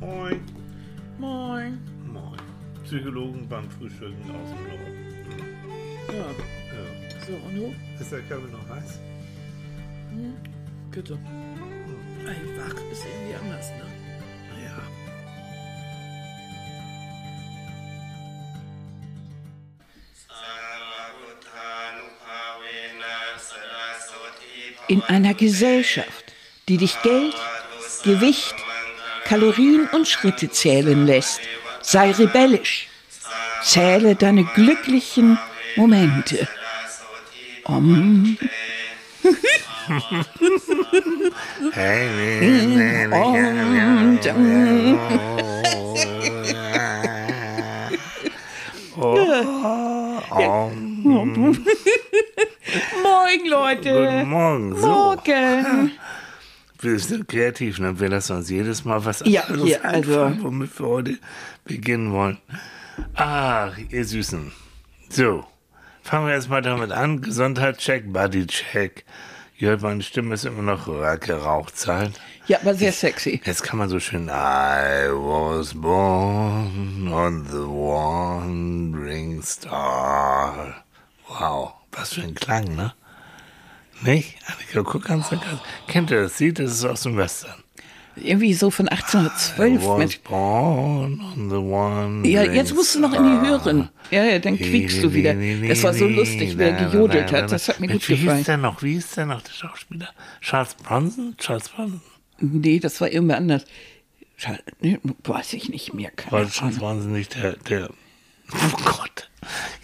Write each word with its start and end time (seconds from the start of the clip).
Moin. 0.00 0.40
Moin. 1.18 1.78
Moin. 2.06 2.38
Psychologen 2.84 3.46
beim 3.48 3.68
Frühstücken 3.70 4.30
aus 4.30 4.48
dem 4.50 4.62
Norden. 4.68 4.94
Ja, 6.08 6.14
Ja. 6.14 7.26
so, 7.26 7.32
und 7.46 7.54
du? 7.56 7.74
Ist 8.00 8.12
der 8.12 8.20
Körper 8.22 8.48
noch 8.48 8.68
heiß? 8.76 8.98
Bitte. 10.90 11.18
Ey, 12.24 12.58
wach 12.58 12.74
ist 12.92 13.04
irgendwie 13.06 13.34
anders, 13.34 13.70
ne? 13.70 14.64
Ja. 14.64 14.82
In 24.88 25.02
einer 25.02 25.34
Gesellschaft, 25.34 26.32
die 26.68 26.78
dich 26.78 27.00
Geld, 27.02 27.34
Gewicht, 28.04 28.54
Kalorien 29.28 29.86
und 29.92 30.08
Schritte 30.08 30.50
zählen 30.50 31.06
lässt, 31.06 31.40
sei 31.82 32.12
rebellisch. 32.12 32.88
Zähle 33.62 34.14
deine 34.14 34.44
glücklichen 34.44 35.38
Momente. 35.76 36.48
Om. 37.64 38.38
Oh, 48.96 49.14
Moin, 53.02 53.46
Leute. 53.46 53.90
Guten 53.90 54.30
Morgen. 54.30 54.80
So, 54.80 54.86
Morgen. 54.86 55.92
Wir 56.80 56.98
sind 56.98 57.28
kreativ, 57.28 57.78
ne? 57.78 57.98
Wir 57.98 58.08
lassen 58.08 58.36
uns 58.36 58.50
jedes 58.50 58.84
Mal 58.84 59.04
was 59.04 59.22
Ja, 59.26 59.42
anderes 59.44 59.64
hier, 59.66 59.84
also- 59.84 60.20
einfallen, 60.22 60.42
womit 60.42 60.78
wir 60.78 60.86
heute 60.86 61.18
beginnen 61.64 62.12
wollen. 62.12 62.38
Ach, 63.14 63.76
ihr 63.90 64.04
Süßen. 64.04 64.52
So, 65.08 65.44
fangen 66.02 66.26
wir 66.26 66.34
erstmal 66.34 66.62
damit 66.62 66.90
an. 66.92 67.20
Gesundheitscheck, 67.20 68.12
Bodycheck. 68.12 69.04
Ihr 69.56 69.70
hört, 69.70 69.82
meine 69.82 70.02
Stimme 70.02 70.34
ist 70.34 70.44
immer 70.44 70.62
noch 70.62 70.86
gerauchzeit. 71.20 72.12
Ja, 72.46 72.60
aber 72.60 72.74
sehr 72.74 72.92
sexy. 72.92 73.40
Jetzt 73.44 73.62
kann 73.64 73.78
man 73.78 73.88
so 73.88 73.98
schön 73.98 74.28
I 74.28 75.08
was 75.10 75.74
born 75.74 77.08
on 77.12 77.44
the 77.44 77.58
wandering 77.58 79.42
star. 79.42 80.74
Wow, 81.28 81.72
was 81.92 82.14
für 82.14 82.22
ein 82.22 82.34
Klang, 82.34 82.74
ne? 82.76 82.92
Nicht? 84.02 84.36
Annika, 84.46 84.82
guck 84.82 85.04
ganz, 85.04 85.30
ganz. 85.30 85.42
Kennt 85.86 86.10
ihr 86.10 86.22
das 86.22 86.38
Lied? 86.38 86.58
Das 86.58 86.70
ist 86.72 86.84
aus 86.84 87.02
dem 87.02 87.16
Western. 87.16 87.54
Irgendwie 88.16 88.52
so 88.54 88.70
von 88.70 88.86
I 88.86 88.90
1812. 88.90 89.86
was 89.86 89.98
Mensch. 89.98 90.20
born 90.20 91.20
on 91.20 91.50
the 91.50 91.56
wandering 91.56 92.24
Ja, 92.24 92.42
jetzt 92.42 92.74
musst 92.74 92.94
du 92.96 93.00
noch 93.00 93.12
in 93.12 93.22
die. 93.22 93.48
Hören. 93.48 93.88
Ja, 94.10 94.24
ja, 94.24 94.38
dann 94.40 94.56
quiekst 94.56 95.02
du 95.04 95.12
wieder. 95.12 95.34
Das 95.68 95.82
war 95.84 95.94
so 95.94 96.06
lustig, 96.08 96.58
wie 96.58 96.62
er 96.62 96.72
gejodelt 96.72 97.30
hat. 97.32 97.52
Das 97.52 97.68
hat 97.68 97.78
mir 97.78 97.86
gut 97.86 97.94
Mensch, 97.94 98.08
Wie 98.08 98.16
gefallen. 98.24 98.44
der 98.44 98.56
noch? 98.56 98.82
Wie 98.82 98.94
hieß 98.94 99.12
der 99.12 99.26
noch, 99.26 99.42
der 99.42 99.52
Schauspieler? 99.52 100.08
Charles 100.40 100.74
Bronson? 100.74 101.34
Charles 101.38 101.68
Bronson? 101.68 102.00
Nee, 102.40 102.80
das 102.80 103.00
war 103.00 103.08
irgendwer 103.10 103.36
anders. 103.36 103.64
Weiß 105.24 105.52
ich 105.52 105.68
nicht 105.68 105.94
mehr. 105.94 106.10
Keine 106.10 106.32
War 106.32 106.50
Charles. 106.50 106.78
Bronson 106.78 107.12
nicht 107.12 107.34
der, 107.36 107.54
der. 107.68 107.90
Oh 108.52 108.76
Gott. 108.84 109.27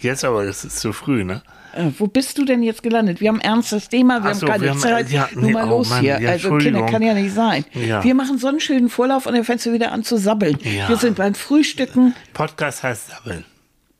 Jetzt 0.05 0.23
aber, 0.23 0.43
es 0.43 0.63
ist 0.63 0.79
zu 0.79 0.93
früh, 0.93 1.23
ne? 1.23 1.41
Äh, 1.73 1.89
wo 1.97 2.07
bist 2.07 2.37
du 2.37 2.45
denn 2.45 2.63
jetzt 2.63 2.83
gelandet? 2.83 3.19
Wir 3.19 3.27
haben 3.29 3.41
ein 3.41 3.49
ernstes 3.55 3.89
Thema, 3.89 4.23
wir 4.23 4.31
Ach 4.31 4.35
so, 4.35 4.47
haben 4.47 4.51
keine 4.53 4.63
wir 4.63 4.69
haben- 4.71 4.79
Zeit. 4.79 5.09
ja, 5.11 5.27
Nur 5.33 5.43
nee, 5.43 5.51
mal 5.51 5.65
oh 5.67 5.77
los 5.79 5.89
Mann, 5.89 6.01
hier. 6.01 6.19
ja, 6.21 6.29
also 6.29 6.55
Kinder 6.57 6.85
kann 6.85 7.01
ja 7.01 7.13
nicht 7.13 7.33
sein. 7.33 7.65
Ja. 7.73 8.03
Wir 8.03 8.15
machen 8.15 8.37
so 8.37 8.47
einen 8.47 8.59
schönen 8.61 8.87
Vorlauf 8.89 9.25
und 9.25 9.33
dann 9.33 9.43
fängst 9.43 9.65
du 9.65 9.73
wieder 9.73 9.91
an 9.91 10.03
zu 10.03 10.17
sabbeln. 10.17 10.57
Ja. 10.63 10.87
Wir 10.87 10.97
sind 10.97 11.17
beim 11.17 11.35
Frühstücken 11.35 12.15
Podcast 12.33 12.83
heißt 12.83 13.09
Sabbeln. 13.09 13.43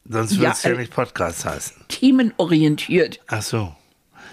Sonst 0.08 0.33
würde 0.33 0.44
Ja, 0.44 0.52
es 0.52 0.64
ja 0.64 0.72
äh, 0.72 0.78
nicht 0.78 0.94
Podcast 0.94 1.44
heißen. 1.45 1.76
themenorientiert. 1.88 3.20
Ach 3.27 3.42
so. 3.42 3.76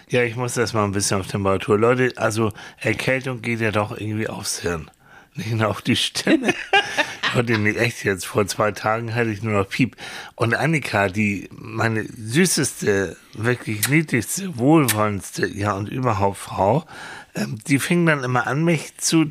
Ja, 0.08 0.22
ich 0.22 0.36
muss 0.36 0.54
das 0.54 0.74
mal 0.74 0.84
ein 0.84 0.92
bisschen 0.92 1.18
auf 1.20 1.26
Temperatur. 1.26 1.78
Leute, 1.78 2.12
also 2.16 2.52
Erkältung 2.78 3.40
geht 3.40 3.60
ja 3.60 3.70
doch 3.70 3.96
irgendwie 3.98 4.28
aufs 4.28 4.58
Hirn. 4.60 4.90
Nicht 5.34 5.52
nur 5.52 5.68
auf 5.68 5.80
die 5.80 5.96
Stimme. 5.96 6.54
Leute, 7.34 7.56
nee, 7.56 7.72
echt 7.72 8.04
jetzt. 8.04 8.26
Vor 8.26 8.46
zwei 8.46 8.72
Tagen 8.72 9.14
hatte 9.14 9.30
ich 9.30 9.42
nur 9.42 9.54
noch 9.54 9.68
Piep. 9.68 9.96
Und 10.34 10.54
Annika, 10.54 11.08
die 11.08 11.48
meine 11.52 12.04
süßeste, 12.04 13.16
wirklich 13.32 13.88
niedlichste, 13.88 14.58
wohlwollendste, 14.58 15.46
ja 15.46 15.72
und 15.72 15.88
überhaupt 15.88 16.36
Frau, 16.36 16.84
ähm, 17.34 17.58
die 17.66 17.78
fing 17.78 18.04
dann 18.04 18.22
immer 18.24 18.46
an, 18.46 18.62
mich 18.62 18.98
zu, 18.98 19.24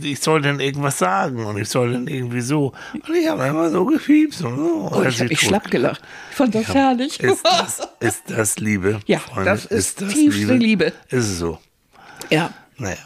ich 0.00 0.20
soll 0.20 0.42
dann 0.42 0.60
irgendwas 0.60 0.98
sagen 0.98 1.44
und 1.44 1.58
ich 1.58 1.68
soll 1.68 1.92
dann 1.92 2.06
irgendwie 2.06 2.40
so. 2.40 2.72
Und 2.94 3.16
ich 3.16 3.28
habe 3.28 3.44
immer 3.46 3.70
so 3.70 3.84
gepiepst 3.84 4.42
und 4.42 4.56
so. 4.56 4.90
Oh, 4.92 5.02
ich 5.02 5.18
habe 5.18 5.28
mich 5.28 5.40
schlapp 5.40 5.68
gelacht. 5.68 6.02
Ich 6.30 6.36
fand 6.36 6.54
das 6.54 6.72
herrlich. 6.72 7.18
ist 7.18 7.44
das, 7.44 7.80
ist 8.00 8.22
das 8.28 8.58
Liebe? 8.58 9.00
Ja, 9.06 9.20
das 9.44 9.64
ist 9.64 9.98
tiefste 9.98 10.54
Liebe. 10.54 10.92
Ist 11.08 11.28
es 11.28 11.38
so. 11.38 11.58
ja. 12.30 12.52
Naja. 12.76 12.98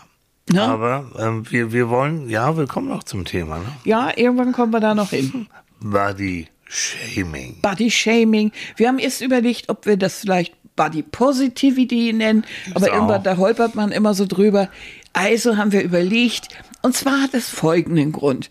Ne? 0.50 0.62
Aber 0.62 1.10
ähm, 1.19 1.50
wir, 1.50 1.72
wir 1.72 1.88
wollen, 1.88 2.28
ja, 2.28 2.56
wir 2.56 2.66
kommen 2.66 2.88
noch 2.88 3.04
zum 3.04 3.25
Thema. 3.25 3.58
Ne? 3.58 3.66
ja, 3.84 4.10
irgendwann 4.16 4.53
kommen 4.53 4.72
wir 4.72 4.80
da 4.80 4.94
noch 4.94 5.10
hin. 5.10 5.47
Body 5.80 6.48
Shaming. 6.64 7.60
Body 7.62 7.91
Shaming. 7.91 8.52
Wir 8.76 8.88
haben 8.88 8.98
erst 8.98 9.20
überlegt, 9.20 9.69
ob 9.69 9.86
wir 9.86 9.97
das 9.97 10.20
vielleicht 10.20 10.54
Body 10.75 11.02
Positivity 11.02 12.12
nennen, 12.12 12.44
aber 12.75 12.86
auch. 12.86 12.94
irgendwann, 12.94 13.22
da 13.22 13.36
holpert 13.36 13.75
man 13.75 13.92
immer 13.92 14.14
so 14.14 14.26
drüber. 14.26 14.69
Also 15.12 15.56
haben 15.56 15.72
wir 15.72 15.82
überlegt, 15.82 16.48
und 16.81 16.97
zwar 16.97 17.22
hat 17.22 17.34
es 17.34 17.48
folgenden 17.48 18.12
Grund. 18.12 18.48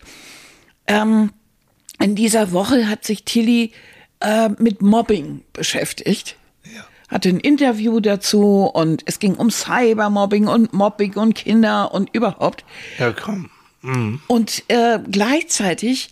Ähm, 0.86 1.30
in 2.00 2.14
dieser 2.14 2.52
Woche 2.52 2.88
hat 2.88 3.04
sich 3.04 3.24
Tilly 3.24 3.72
äh, 4.20 4.50
mit 4.58 4.82
Mobbing 4.82 5.42
beschäftigt. 5.52 6.36
Hatte 7.12 7.28
ein 7.28 7.40
Interview 7.40 8.00
dazu 8.00 8.64
und 8.72 9.02
es 9.06 9.18
ging 9.18 9.34
um 9.34 9.50
Cybermobbing 9.50 10.48
und 10.48 10.72
Mobbing 10.72 11.14
und 11.14 11.34
Kinder 11.34 11.92
und 11.92 12.08
überhaupt. 12.14 12.64
Ja, 12.98 13.12
komm. 13.12 13.50
Mhm. 13.82 14.20
Und 14.28 14.62
äh, 14.68 14.98
gleichzeitig 15.10 16.10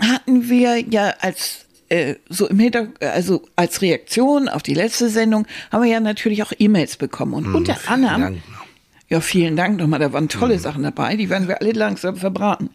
hatten 0.00 0.48
wir 0.48 0.80
ja 0.88 1.14
als 1.20 1.66
äh, 1.88 2.16
so 2.28 2.48
im 2.48 2.58
Hintergrund, 2.58 3.00
also 3.02 3.42
als 3.56 3.80
Reaktion 3.82 4.48
auf 4.48 4.62
die 4.62 4.74
letzte 4.74 5.08
Sendung, 5.08 5.46
haben 5.70 5.84
wir 5.84 5.90
ja 5.90 6.00
natürlich 6.00 6.42
auch 6.42 6.52
E-Mails 6.58 6.96
bekommen. 6.96 7.34
Und 7.34 7.54
unter 7.54 7.74
Mhm, 7.74 7.78
vielen 7.78 8.04
anderem, 8.06 8.20
Dank. 8.22 8.42
ja, 9.10 9.20
vielen 9.20 9.56
Dank 9.56 9.78
nochmal, 9.78 10.00
da 10.00 10.12
waren 10.12 10.28
tolle 10.28 10.58
Sachen 10.58 10.82
dabei, 10.82 11.14
die 11.16 11.28
werden 11.30 11.46
wir 11.46 11.60
alle 11.60 11.72
langsam 11.72 12.16
verbraten. 12.16 12.70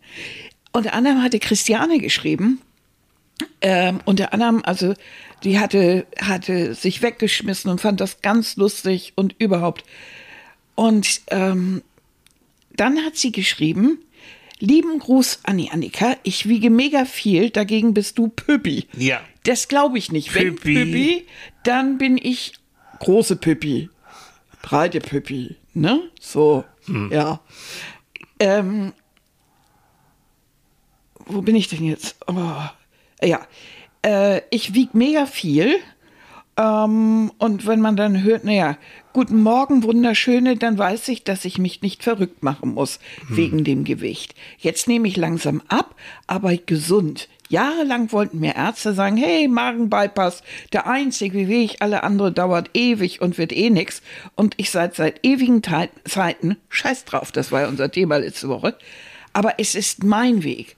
Unter 0.72 0.94
anderem 0.94 1.24
hatte 1.24 1.40
Christiane 1.40 1.98
geschrieben, 1.98 2.62
ähm, 3.62 4.00
unter 4.06 4.34
anderem, 4.34 4.62
also 4.64 4.94
die 5.44 5.60
hatte, 5.60 6.06
hatte 6.20 6.74
sich 6.74 7.02
weggeschmissen 7.02 7.72
und 7.72 7.82
fand 7.82 8.02
das 8.02 8.22
ganz 8.22 8.56
lustig 8.56 9.14
und 9.16 9.36
überhaupt. 9.38 9.84
Und 10.76 11.22
ähm, 11.28 11.82
dann 12.76 13.04
hat 13.06 13.18
sie 13.18 13.32
geschrieben, 13.32 14.00
lieben 14.60 15.00
Gruß 15.00 15.40
an 15.44 15.58
die 15.58 15.72
Annika, 15.72 16.16
ich 16.24 16.48
wiege 16.48 16.70
mega 16.70 17.06
viel, 17.06 17.50
dagegen 17.50 17.94
bist 17.94 18.18
du 18.18 18.30
Püppi. 18.30 18.88
Ja. 18.98 19.22
Das 19.44 19.68
glaube 19.68 19.98
ich 19.98 20.12
nicht. 20.12 20.34
Wenn 20.36 20.56
Püppi. 20.56 20.74
Püppi, 20.74 21.28
dann 21.64 21.98
bin 21.98 22.18
ich 22.18 22.54
große 23.00 23.38
Püppi, 23.38 23.90
breite 24.62 25.00
Püppi, 25.00 25.56
ne? 25.74 26.02
So, 26.20 26.66
ja. 27.12 27.42
Ähm, 28.40 28.94
wo 31.26 31.42
bin 31.42 31.56
ich 31.56 31.68
denn 31.68 31.84
jetzt? 31.84 32.18
Oh, 32.28 32.62
ja, 33.24 33.42
äh, 34.06 34.42
ich 34.50 34.74
wiege 34.74 34.98
mega 34.98 35.26
viel. 35.26 35.76
Ähm, 36.58 37.32
und 37.38 37.68
wenn 37.68 37.80
man 37.80 37.96
dann 37.96 38.22
hört, 38.24 38.44
naja, 38.44 38.78
guten 39.14 39.42
Morgen, 39.42 39.84
wunderschöne, 39.84 40.58
dann 40.58 40.78
weiß 40.78 41.08
ich, 41.08 41.24
dass 41.24 41.46
ich 41.46 41.58
mich 41.58 41.82
nicht 41.82 42.04
verrückt 42.04 42.44
machen 42.44 42.74
muss 42.74 43.00
wegen 43.30 43.64
dem 43.64 43.86
Gewicht. 43.86 44.36
Jetzt 44.58 44.88
nehme 44.88 45.08
ich 45.08 45.16
langsam 45.16 45.62
ab, 45.70 45.96
aber 46.28 46.56
gesund. 46.58 47.30
Jahrelang 47.48 48.12
wollten 48.12 48.40
mir 48.42 48.56
Ärzte 48.56 48.94
sagen, 48.94 49.18
hey, 49.18 49.48
Magenbypass, 49.48 50.44
der 50.74 50.86
einzige 50.86 51.48
Weg, 51.48 51.78
alle 51.80 52.04
andere 52.04 52.32
dauert 52.32 52.70
ewig 52.74 53.22
und 53.22 53.38
wird 53.38 53.52
eh 53.54 53.70
nix. 53.70 54.02
Und 54.36 54.54
ich 54.58 54.70
seit 54.70 54.96
seit 54.96 55.26
ewigen 55.26 55.62
Tei- 55.62 55.90
Zeiten, 56.06 56.58
scheiß 56.70 57.06
drauf, 57.06 57.32
das 57.32 57.52
war 57.52 57.62
ja 57.62 57.68
unser 57.68 57.90
Thema 57.90 58.18
letzte 58.18 58.50
Woche, 58.50 58.78
aber 59.34 59.56
es 59.60 59.76
ist 59.76 60.04
mein 60.04 60.44
Weg. 60.44 60.76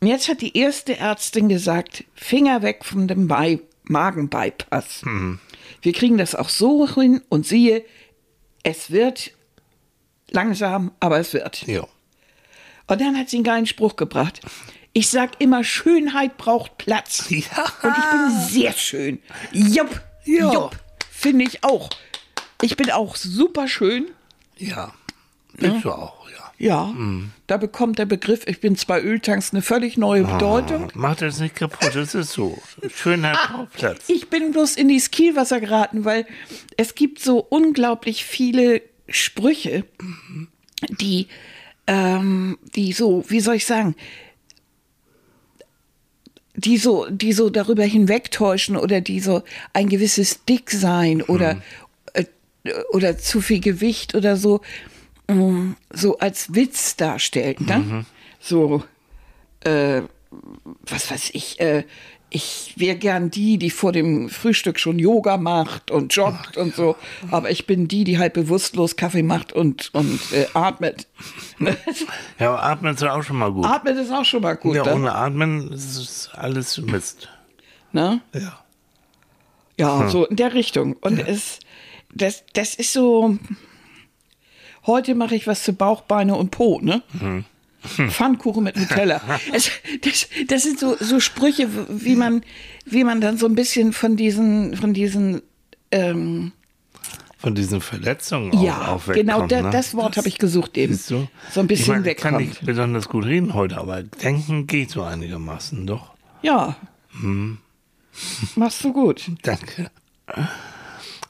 Und 0.00 0.06
jetzt 0.06 0.28
hat 0.28 0.40
die 0.40 0.56
erste 0.56 0.96
Ärztin 0.96 1.48
gesagt, 1.48 2.04
Finger 2.14 2.62
weg 2.62 2.84
von 2.84 3.06
dem 3.06 3.28
Bei 3.28 3.60
Magenbypass. 3.84 5.02
Wir 5.82 5.92
kriegen 5.92 6.16
das 6.18 6.34
auch 6.34 6.48
so 6.48 6.88
hin 6.94 7.20
und 7.28 7.46
siehe, 7.46 7.84
es 8.62 8.90
wird 8.90 9.32
langsam, 10.30 10.92
aber 11.00 11.18
es 11.18 11.32
wird. 11.34 11.66
Ja. 11.66 11.86
Und 12.86 13.00
dann 13.00 13.16
hat 13.18 13.28
sie 13.30 13.36
einen 13.38 13.44
geilen 13.44 13.66
Spruch 13.66 13.96
gebracht. 13.96 14.40
Ich 14.92 15.08
sag 15.08 15.40
immer, 15.40 15.62
Schönheit 15.64 16.36
braucht 16.38 16.78
Platz. 16.78 17.26
Ja. 17.30 17.64
Und 17.82 17.96
ich 17.96 18.10
bin 18.10 18.48
sehr 18.48 18.72
schön. 18.72 19.22
Jupp, 19.52 20.00
Ja. 20.24 20.52
jupp, 20.52 20.76
finde 21.10 21.44
ich 21.44 21.62
auch. 21.62 21.90
Ich 22.62 22.76
bin 22.76 22.90
auch 22.90 23.16
super 23.16 23.68
schön. 23.68 24.10
Ja. 24.56 24.92
Bist 25.54 25.84
du 25.84 25.92
auch, 25.92 26.28
ja. 26.30 26.49
Ja, 26.60 26.94
da 27.46 27.56
bekommt 27.56 27.98
der 27.98 28.04
Begriff, 28.04 28.46
ich 28.46 28.60
bin 28.60 28.76
zwei 28.76 29.00
Öltanks, 29.00 29.54
eine 29.54 29.62
völlig 29.62 29.96
neue 29.96 30.24
Bedeutung. 30.24 30.92
Mach 30.92 31.16
das 31.16 31.40
nicht 31.40 31.56
kaputt, 31.56 31.94
das 31.94 32.14
ist 32.14 32.32
so. 32.32 32.58
Schöner 32.94 33.34
Schauplatz. 33.34 34.04
Ich 34.08 34.28
bin 34.28 34.52
bloß 34.52 34.76
in 34.76 34.88
dieses 34.88 35.10
Kielwasser 35.10 35.58
geraten, 35.58 36.04
weil 36.04 36.26
es 36.76 36.94
gibt 36.94 37.18
so 37.18 37.38
unglaublich 37.38 38.26
viele 38.26 38.82
Sprüche, 39.08 39.86
die, 40.90 41.28
ähm, 41.86 42.58
die 42.74 42.92
so, 42.92 43.24
wie 43.28 43.40
soll 43.40 43.54
ich 43.54 43.64
sagen, 43.64 43.96
die 46.54 46.76
so, 46.76 47.06
die 47.08 47.32
so 47.32 47.48
darüber 47.48 47.84
hinwegtäuschen 47.84 48.76
oder 48.76 49.00
die 49.00 49.20
so 49.20 49.42
ein 49.72 49.88
gewisses 49.88 50.44
Dicksein 50.44 51.22
oder, 51.22 51.62
äh, 52.12 52.26
oder 52.90 53.16
zu 53.16 53.40
viel 53.40 53.60
Gewicht 53.60 54.14
oder 54.14 54.36
so, 54.36 54.60
so 55.90 56.18
als 56.18 56.54
Witz 56.54 56.96
darstellen. 56.96 57.56
Ne? 57.60 58.04
So, 58.40 58.82
äh, 59.60 60.02
was 60.86 61.10
weiß 61.10 61.30
ich, 61.34 61.60
äh, 61.60 61.84
ich 62.30 62.74
wäre 62.76 62.96
gern 62.96 63.30
die, 63.30 63.58
die 63.58 63.70
vor 63.70 63.90
dem 63.92 64.28
Frühstück 64.28 64.78
schon 64.78 64.98
Yoga 64.98 65.36
macht 65.36 65.90
und 65.90 66.14
joggt 66.14 66.56
und 66.56 66.74
so, 66.74 66.96
aber 67.30 67.50
ich 67.50 67.66
bin 67.66 67.88
die, 67.88 68.04
die 68.04 68.18
halt 68.18 68.34
bewusstlos 68.34 68.94
Kaffee 68.96 69.24
macht 69.24 69.52
und, 69.52 69.92
und 69.92 70.20
äh, 70.32 70.46
atmet. 70.54 71.08
Ja, 72.38 72.50
aber 72.50 72.62
atmen 72.62 72.94
ist 72.94 73.02
ja 73.02 73.14
auch 73.14 73.22
schon 73.22 73.36
mal 73.36 73.52
gut. 73.52 73.66
atmet 73.66 73.96
ist 73.98 74.12
auch 74.12 74.24
schon 74.24 74.42
mal 74.42 74.54
gut. 74.54 74.76
ja, 74.76 74.84
ne? 74.84 74.94
ohne 74.94 75.14
Atmen 75.14 75.72
ist 75.72 75.96
es 75.96 76.30
alles 76.32 76.78
Mist. 76.78 77.28
ne? 77.92 78.20
Ja. 78.32 78.60
Ja, 79.76 80.08
so 80.08 80.26
in 80.26 80.36
der 80.36 80.52
Richtung. 80.52 80.94
Und 81.00 81.18
es, 81.18 81.58
das, 82.14 82.44
das 82.52 82.74
ist 82.74 82.92
so. 82.92 83.38
Heute 84.90 85.14
mache 85.14 85.36
ich 85.36 85.46
was 85.46 85.62
zu 85.62 85.72
Bauch, 85.72 86.00
Beine 86.00 86.34
und 86.34 86.50
Po, 86.50 86.80
ne? 86.82 87.02
Pfannkuchen 88.08 88.64
mit 88.64 88.76
Nutella. 88.76 89.22
es, 89.52 89.70
das, 90.02 90.28
das 90.48 90.64
sind 90.64 90.80
so, 90.80 90.96
so 90.98 91.20
Sprüche, 91.20 91.68
wie 91.88 92.16
man, 92.16 92.42
wie 92.84 93.04
man 93.04 93.20
dann 93.20 93.38
so 93.38 93.46
ein 93.46 93.54
bisschen 93.54 93.92
von 93.92 94.16
diesen, 94.16 94.76
von 94.76 94.92
diesen, 94.92 95.42
ähm, 95.92 96.50
Von 97.38 97.54
diesen 97.54 97.80
Verletzungen 97.80 98.52
ja, 98.60 98.82
auch, 98.82 99.08
auch 99.08 99.12
genau, 99.12 99.34
wegkommt, 99.34 99.52
da, 99.52 99.62
ne? 99.62 99.70
das 99.70 99.94
Wort 99.94 100.16
habe 100.16 100.26
ich 100.26 100.38
gesucht 100.38 100.76
eben. 100.76 100.96
So 100.96 101.28
ein 101.54 101.68
bisschen 101.68 101.82
ich 101.82 101.88
mein, 101.88 102.04
Ich 102.04 102.16
kann 102.16 102.34
wegkommt. 102.34 102.48
nicht 102.48 102.66
besonders 102.66 103.08
gut 103.08 103.26
reden 103.26 103.54
heute, 103.54 103.78
aber 103.78 104.02
denken 104.02 104.66
geht 104.66 104.90
so 104.90 105.04
einigermaßen, 105.04 105.86
doch. 105.86 106.14
Ja. 106.42 106.74
Machst 108.56 108.82
du 108.82 108.92
gut. 108.92 109.30
Danke. 109.42 109.90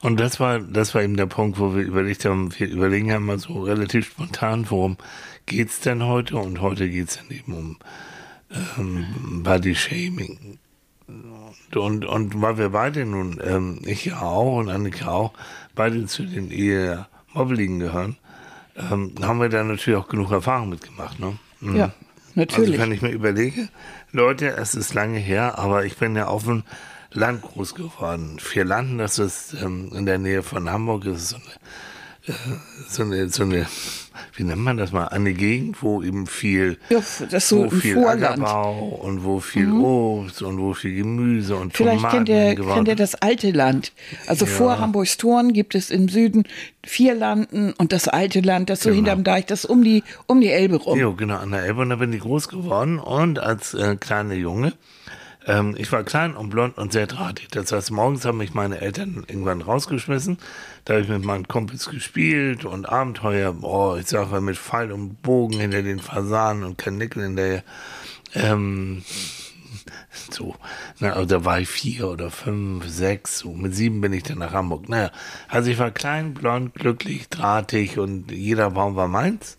Und 0.01 0.19
das 0.19 0.39
war, 0.39 0.59
das 0.59 0.95
war 0.95 1.03
eben 1.03 1.15
der 1.15 1.27
Punkt, 1.27 1.59
wo 1.59 1.75
wir 1.75 1.83
überlegt 1.83 2.25
haben, 2.25 2.51
wir 2.57 2.67
überlegen 2.67 3.09
ja 3.09 3.17
immer 3.17 3.37
so 3.37 3.61
relativ 3.63 4.07
spontan, 4.07 4.65
worum 4.69 4.97
geht's 5.45 5.79
denn 5.79 6.03
heute? 6.03 6.37
Und 6.37 6.59
heute 6.59 6.89
geht's 6.89 7.17
dann 7.17 7.29
eben 7.29 7.53
um 7.53 7.77
ähm, 8.77 9.43
Body 9.43 9.75
Shaming. 9.75 10.57
Und, 11.07 11.77
und, 11.77 12.05
und 12.05 12.41
weil 12.41 12.57
wir 12.57 12.69
beide 12.69 13.05
nun, 13.05 13.39
ähm, 13.43 13.81
ich 13.85 14.05
ja 14.05 14.21
auch 14.21 14.57
und 14.57 14.69
Annika 14.69 15.11
auch, 15.11 15.33
beide 15.75 16.05
zu 16.07 16.23
den 16.23 16.49
eher 16.49 17.07
Mobbeligen 17.33 17.79
gehören, 17.79 18.17
ähm, 18.75 19.13
haben 19.21 19.39
wir 19.39 19.49
da 19.49 19.63
natürlich 19.63 19.99
auch 19.99 20.07
genug 20.07 20.31
Erfahrung 20.31 20.69
mitgemacht. 20.69 21.19
Ne? 21.19 21.37
Mhm. 21.59 21.75
Ja, 21.75 21.93
natürlich. 22.35 22.71
Also 22.71 22.81
wenn 22.81 22.91
ich 22.91 23.01
mir 23.01 23.11
überlege, 23.11 23.69
Leute, 24.11 24.49
es 24.57 24.73
ist 24.73 24.93
lange 24.93 25.19
her, 25.19 25.59
aber 25.59 25.85
ich 25.85 25.97
bin 25.97 26.15
ja 26.15 26.27
dem 26.45 26.63
Land 27.13 27.41
groß 27.41 27.75
geworden. 27.75 28.37
Vier 28.39 28.65
Landen, 28.65 28.97
das 28.97 29.19
ist 29.19 29.53
ähm, 29.61 29.91
in 29.95 30.05
der 30.05 30.17
Nähe 30.17 30.43
von 30.43 30.69
Hamburg, 30.71 31.03
das 31.05 31.21
ist 31.23 31.29
so 31.29 31.35
eine, 31.35 31.47
äh, 32.27 32.33
so 32.87 33.03
eine, 33.03 33.29
so 33.29 33.43
eine, 33.43 33.67
wie 34.35 34.43
nennt 34.43 34.61
man 34.61 34.77
das 34.77 34.91
mal, 34.93 35.07
eine 35.07 35.33
Gegend, 35.33 35.81
wo 35.83 36.01
eben 36.03 36.25
viel, 36.27 36.77
Ja, 36.89 37.01
so 37.39 37.65
wo 37.65 37.69
viel 37.69 37.95
Vorland. 37.95 38.37
Mhm. 38.37 38.45
Ackerbau 38.45 38.85
und 39.03 39.23
wo 39.25 39.39
viel 39.41 39.69
Obst 39.71 40.41
und 40.41 40.57
wo 40.59 40.73
viel 40.73 40.95
Gemüse 40.95 41.55
und 41.57 41.75
Vielleicht 41.75 41.97
Tomaten 41.97 42.25
kennt 42.25 42.29
ihr, 42.29 42.55
kennt 42.73 42.87
ihr 42.87 42.95
das 42.95 43.15
alte 43.15 43.51
Land. 43.51 43.91
Also 44.27 44.45
Ja. 44.45 44.51
vor 44.51 44.79
Hamburgs 44.79 45.17
Toren 45.17 45.51
gibt 45.51 45.75
es 45.75 45.89
im 45.89 46.07
Süden 46.07 46.43
vier 46.85 47.13
Landen 47.15 47.73
und 47.77 47.91
das 47.91 48.07
alte 48.07 48.39
Land, 48.39 48.69
das 48.69 48.81
so 48.81 48.89
Genau. 48.89 48.95
hinterm 48.97 49.23
Deich, 49.25 49.47
das 49.47 49.65
um 49.65 49.83
die, 49.83 50.03
um 50.27 50.39
die 50.39 50.49
Elbe 50.49 50.77
rum. 50.77 50.97
Jo, 50.97 51.13
genau, 51.13 51.37
an 51.37 51.51
der 51.51 51.63
Elbe 51.63 51.81
und 51.81 51.89
da 51.89 51.95
bin 51.97 52.13
ich 52.13 52.21
groß 52.21 52.47
geworden 52.47 52.99
und 52.99 53.37
als 53.39 53.73
äh, 53.73 53.97
kleiner 53.97 54.35
Junge, 54.35 54.73
ähm, 55.45 55.75
ich 55.77 55.91
war 55.91 56.03
klein 56.03 56.35
und 56.35 56.49
blond 56.49 56.77
und 56.77 56.91
sehr 56.91 57.07
drahtig. 57.07 57.49
Das 57.49 57.71
heißt, 57.71 57.91
morgens 57.91 58.25
haben 58.25 58.37
mich 58.37 58.53
meine 58.53 58.79
Eltern 58.79 59.25
irgendwann 59.27 59.61
rausgeschmissen. 59.61 60.37
Da 60.85 60.93
habe 60.93 61.03
ich 61.03 61.09
mit 61.09 61.23
meinen 61.23 61.47
Kumpels 61.47 61.89
gespielt 61.89 62.65
und 62.65 62.87
Abenteuer, 62.87 63.55
oh, 63.61 63.97
ich 63.99 64.07
sag 64.07 64.31
mal, 64.31 64.41
mit 64.41 64.57
Pfeil 64.57 64.91
und 64.91 65.21
Bogen 65.21 65.59
hinter 65.59 65.81
den 65.81 65.99
Fasanen 65.99 66.63
und 66.63 66.77
Kanickel 66.77 67.23
hinterher. 67.23 67.63
Ähm, 68.33 69.03
so, 70.29 70.55
na, 70.99 71.13
also 71.13 71.25
da 71.25 71.45
war 71.45 71.59
ich 71.59 71.69
vier 71.69 72.09
oder 72.09 72.29
fünf, 72.29 72.87
sechs, 72.87 73.39
so 73.39 73.51
mit 73.51 73.75
sieben 73.75 74.01
bin 74.01 74.13
ich 74.13 74.23
dann 74.23 74.39
nach 74.39 74.53
Hamburg. 74.53 74.89
Naja, 74.89 75.11
also 75.47 75.71
ich 75.71 75.79
war 75.79 75.91
klein, 75.91 76.33
blond, 76.33 76.73
glücklich, 76.75 77.29
drahtig 77.29 77.97
und 77.97 78.31
jeder 78.31 78.71
Baum 78.71 78.95
war 78.95 79.07
meins. 79.07 79.57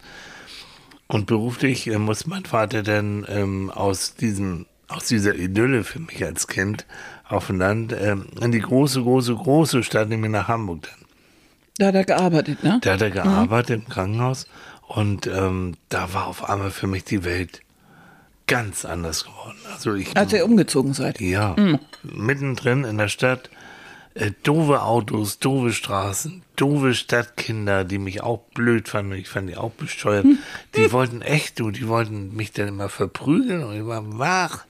Und 1.09 1.27
beruflich 1.27 1.89
äh, 1.89 1.99
muss 1.99 2.27
mein 2.27 2.45
Vater 2.45 2.83
dann 2.83 3.27
ähm, 3.29 3.71
aus 3.71 4.15
diesem, 4.15 4.67
aus 4.95 5.07
dieser 5.07 5.35
Idylle 5.35 5.85
für 5.85 6.01
mich 6.01 6.25
als 6.25 6.47
Kind 6.47 6.87
auf 7.29 7.47
dem 7.47 7.59
Land 7.59 7.95
ähm, 7.99 8.27
in 8.41 8.53
die 8.53 8.61
große, 8.61 9.03
große, 9.03 9.35
große 9.35 9.83
Stadt, 9.83 10.09
nämlich 10.09 10.31
nach 10.31 10.49
Hamburg 10.49 10.83
dann. 10.83 11.07
Da 11.79 11.87
hat 11.87 11.95
er 11.95 12.05
gearbeitet, 12.05 12.63
ne? 12.63 12.79
Da 12.83 12.93
hat 12.95 13.03
er 13.03 13.11
gearbeitet 13.11 13.83
im 13.83 13.89
Krankenhaus 13.89 14.47
und 14.89 15.27
ähm, 15.27 15.75
da 15.89 16.13
war 16.13 16.27
auf 16.27 16.49
einmal 16.49 16.71
für 16.71 16.87
mich 16.87 17.05
die 17.05 17.25
Welt 17.25 17.63
ganz 18.47 18.85
anders 18.85 19.25
geworden. 19.25 19.57
Also 19.73 19.95
ich 19.95 20.15
Als 20.17 20.33
ihr 20.33 20.45
umgezogen 20.45 20.93
seid. 20.93 21.21
ja, 21.21 21.57
mittendrin 22.03 22.85
in 22.85 22.99
der 22.99 23.09
Stadt, 23.09 23.49
äh, 24.15 24.33
doofe 24.43 24.83
Autos, 24.83 25.39
doofe 25.39 25.73
Straßen, 25.73 26.43
doofe 26.57 26.93
Stadtkinder, 26.95 27.85
die 27.85 27.99
mich 27.99 28.23
auch 28.23 28.41
blöd 28.55 28.89
fanden, 28.89 29.13
ich 29.13 29.29
fand 29.29 29.49
die 29.49 29.57
auch 29.57 29.71
besteuert. 29.71 30.27
Die 30.77 30.93
wollten 30.93 31.23
echt, 31.23 31.59
du, 31.59 31.71
die 31.71 31.89
wollten 31.89 32.37
mich 32.37 32.53
dann 32.53 32.69
immer 32.69 32.91
verprügeln 32.91 33.65
und 33.65 33.75
ich 33.75 33.87
war, 33.87 34.19
wach, 34.19 34.65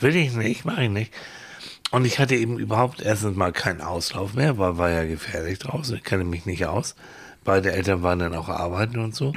will 0.00 0.16
ich 0.16 0.32
nicht, 0.34 0.64
mach 0.64 0.78
ich 0.78 0.90
nicht. 0.90 1.12
Und 1.90 2.04
ich 2.06 2.18
hatte 2.18 2.34
eben 2.34 2.58
überhaupt 2.58 3.00
erstens 3.02 3.36
mal 3.36 3.52
keinen 3.52 3.80
Auslauf 3.80 4.34
mehr, 4.34 4.58
weil 4.58 4.78
war 4.78 4.90
ja 4.90 5.04
gefährlich 5.04 5.58
draußen, 5.60 5.96
ich 5.96 6.02
kannte 6.02 6.24
mich 6.24 6.44
nicht 6.46 6.66
aus. 6.66 6.94
Beide 7.44 7.72
Eltern 7.72 8.02
waren 8.02 8.18
dann 8.20 8.34
auch 8.34 8.48
arbeiten 8.48 8.98
und 8.98 9.14
so. 9.14 9.32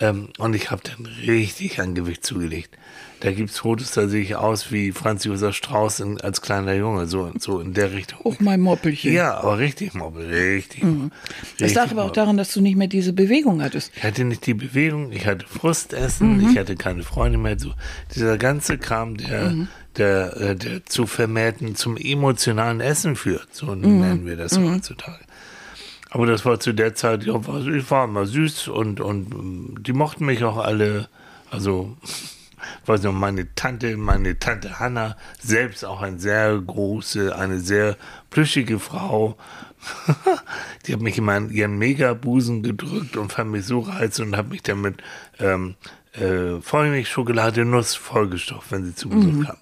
Ähm, 0.00 0.28
und 0.38 0.54
ich 0.54 0.70
habe 0.70 0.82
dann 0.82 1.06
richtig 1.06 1.80
an 1.80 1.94
Gewicht 1.94 2.26
zugelegt. 2.26 2.76
Da 3.20 3.30
gibt's 3.30 3.60
Fotos, 3.60 3.92
da 3.92 4.08
sehe 4.08 4.20
ich 4.20 4.34
aus 4.34 4.72
wie 4.72 4.90
Franz 4.90 5.22
Josef 5.22 5.54
Strauß 5.54 6.00
in, 6.00 6.20
als 6.20 6.42
kleiner 6.42 6.74
Junge, 6.74 7.06
so, 7.06 7.30
so 7.38 7.60
in 7.60 7.72
der 7.72 7.92
Richtung. 7.92 8.18
Oh, 8.24 8.34
mein 8.40 8.60
Moppelchen. 8.60 9.12
Ja, 9.12 9.36
aber 9.38 9.58
richtig 9.58 9.94
mobbel, 9.94 10.26
richtig. 10.28 10.82
Mhm. 10.82 11.12
Das 11.60 11.72
lag 11.74 11.88
aber 11.92 12.02
auch 12.02 12.10
daran, 12.10 12.36
dass 12.36 12.52
du 12.52 12.60
nicht 12.60 12.76
mehr 12.76 12.88
diese 12.88 13.12
Bewegung 13.12 13.62
hattest. 13.62 13.92
Ich 13.94 14.02
hatte 14.02 14.24
nicht 14.24 14.44
die 14.44 14.54
Bewegung, 14.54 15.12
ich 15.12 15.24
hatte 15.24 15.46
Frustessen, 15.46 16.38
Mhm. 16.38 16.48
ich 16.50 16.58
hatte 16.58 16.74
keine 16.74 17.04
Freunde 17.04 17.38
mehr. 17.38 17.56
So, 17.60 17.72
dieser 18.12 18.38
ganze 18.38 18.76
Kram, 18.76 19.16
der, 19.16 19.50
Mhm. 19.50 19.68
Der, 19.96 20.36
äh, 20.40 20.56
der 20.56 20.84
zu 20.86 21.06
vermehrten, 21.06 21.74
zum 21.76 21.96
emotionalen 21.96 22.80
Essen 22.80 23.16
führt. 23.16 23.48
So 23.54 23.66
Mhm. 23.74 24.00
nennen 24.00 24.26
wir 24.26 24.36
das 24.36 24.58
heutzutage. 24.58 25.20
Aber 26.10 26.26
das 26.26 26.44
war 26.44 26.60
zu 26.60 26.72
der 26.74 26.94
Zeit, 26.94 27.24
ja, 27.24 27.46
war, 27.46 27.66
ich 27.66 27.90
war 27.90 28.04
immer 28.04 28.26
süß 28.26 28.68
und, 28.68 29.00
und 29.00 29.32
ähm, 29.34 29.76
die 29.80 29.92
mochten 29.94 30.26
mich 30.26 30.44
auch 30.44 30.58
alle. 30.58 31.08
Also, 31.50 31.96
weiß 32.86 33.02
noch, 33.02 33.12
meine 33.12 33.54
Tante, 33.54 33.96
meine 33.96 34.38
Tante 34.38 34.78
Hanna, 34.78 35.16
selbst 35.40 35.84
auch 35.84 36.02
eine 36.02 36.18
sehr 36.18 36.58
große, 36.58 37.34
eine 37.36 37.60
sehr 37.60 37.96
plüschige 38.30 38.78
Frau. 38.78 39.36
die 40.86 40.92
hat 40.92 41.00
mich 41.00 41.18
immer 41.18 41.36
in 41.36 41.50
ihren 41.50 41.76
Megabusen 41.78 42.62
gedrückt 42.62 43.16
und 43.16 43.32
fand 43.32 43.50
mich 43.50 43.64
so 43.66 43.80
reizend 43.80 44.28
und 44.28 44.36
hat 44.36 44.48
mich 44.48 44.62
dann 44.62 44.80
mit 44.80 45.02
ähm, 45.40 45.74
äh, 46.12 46.60
Vollmilchschokolade 46.60 47.64
Nuss 47.64 47.94
vollgestopft, 47.94 48.70
wenn 48.70 48.84
sie 48.84 48.94
zu 48.94 49.08
Besuch 49.08 49.44
kam. 49.46 49.56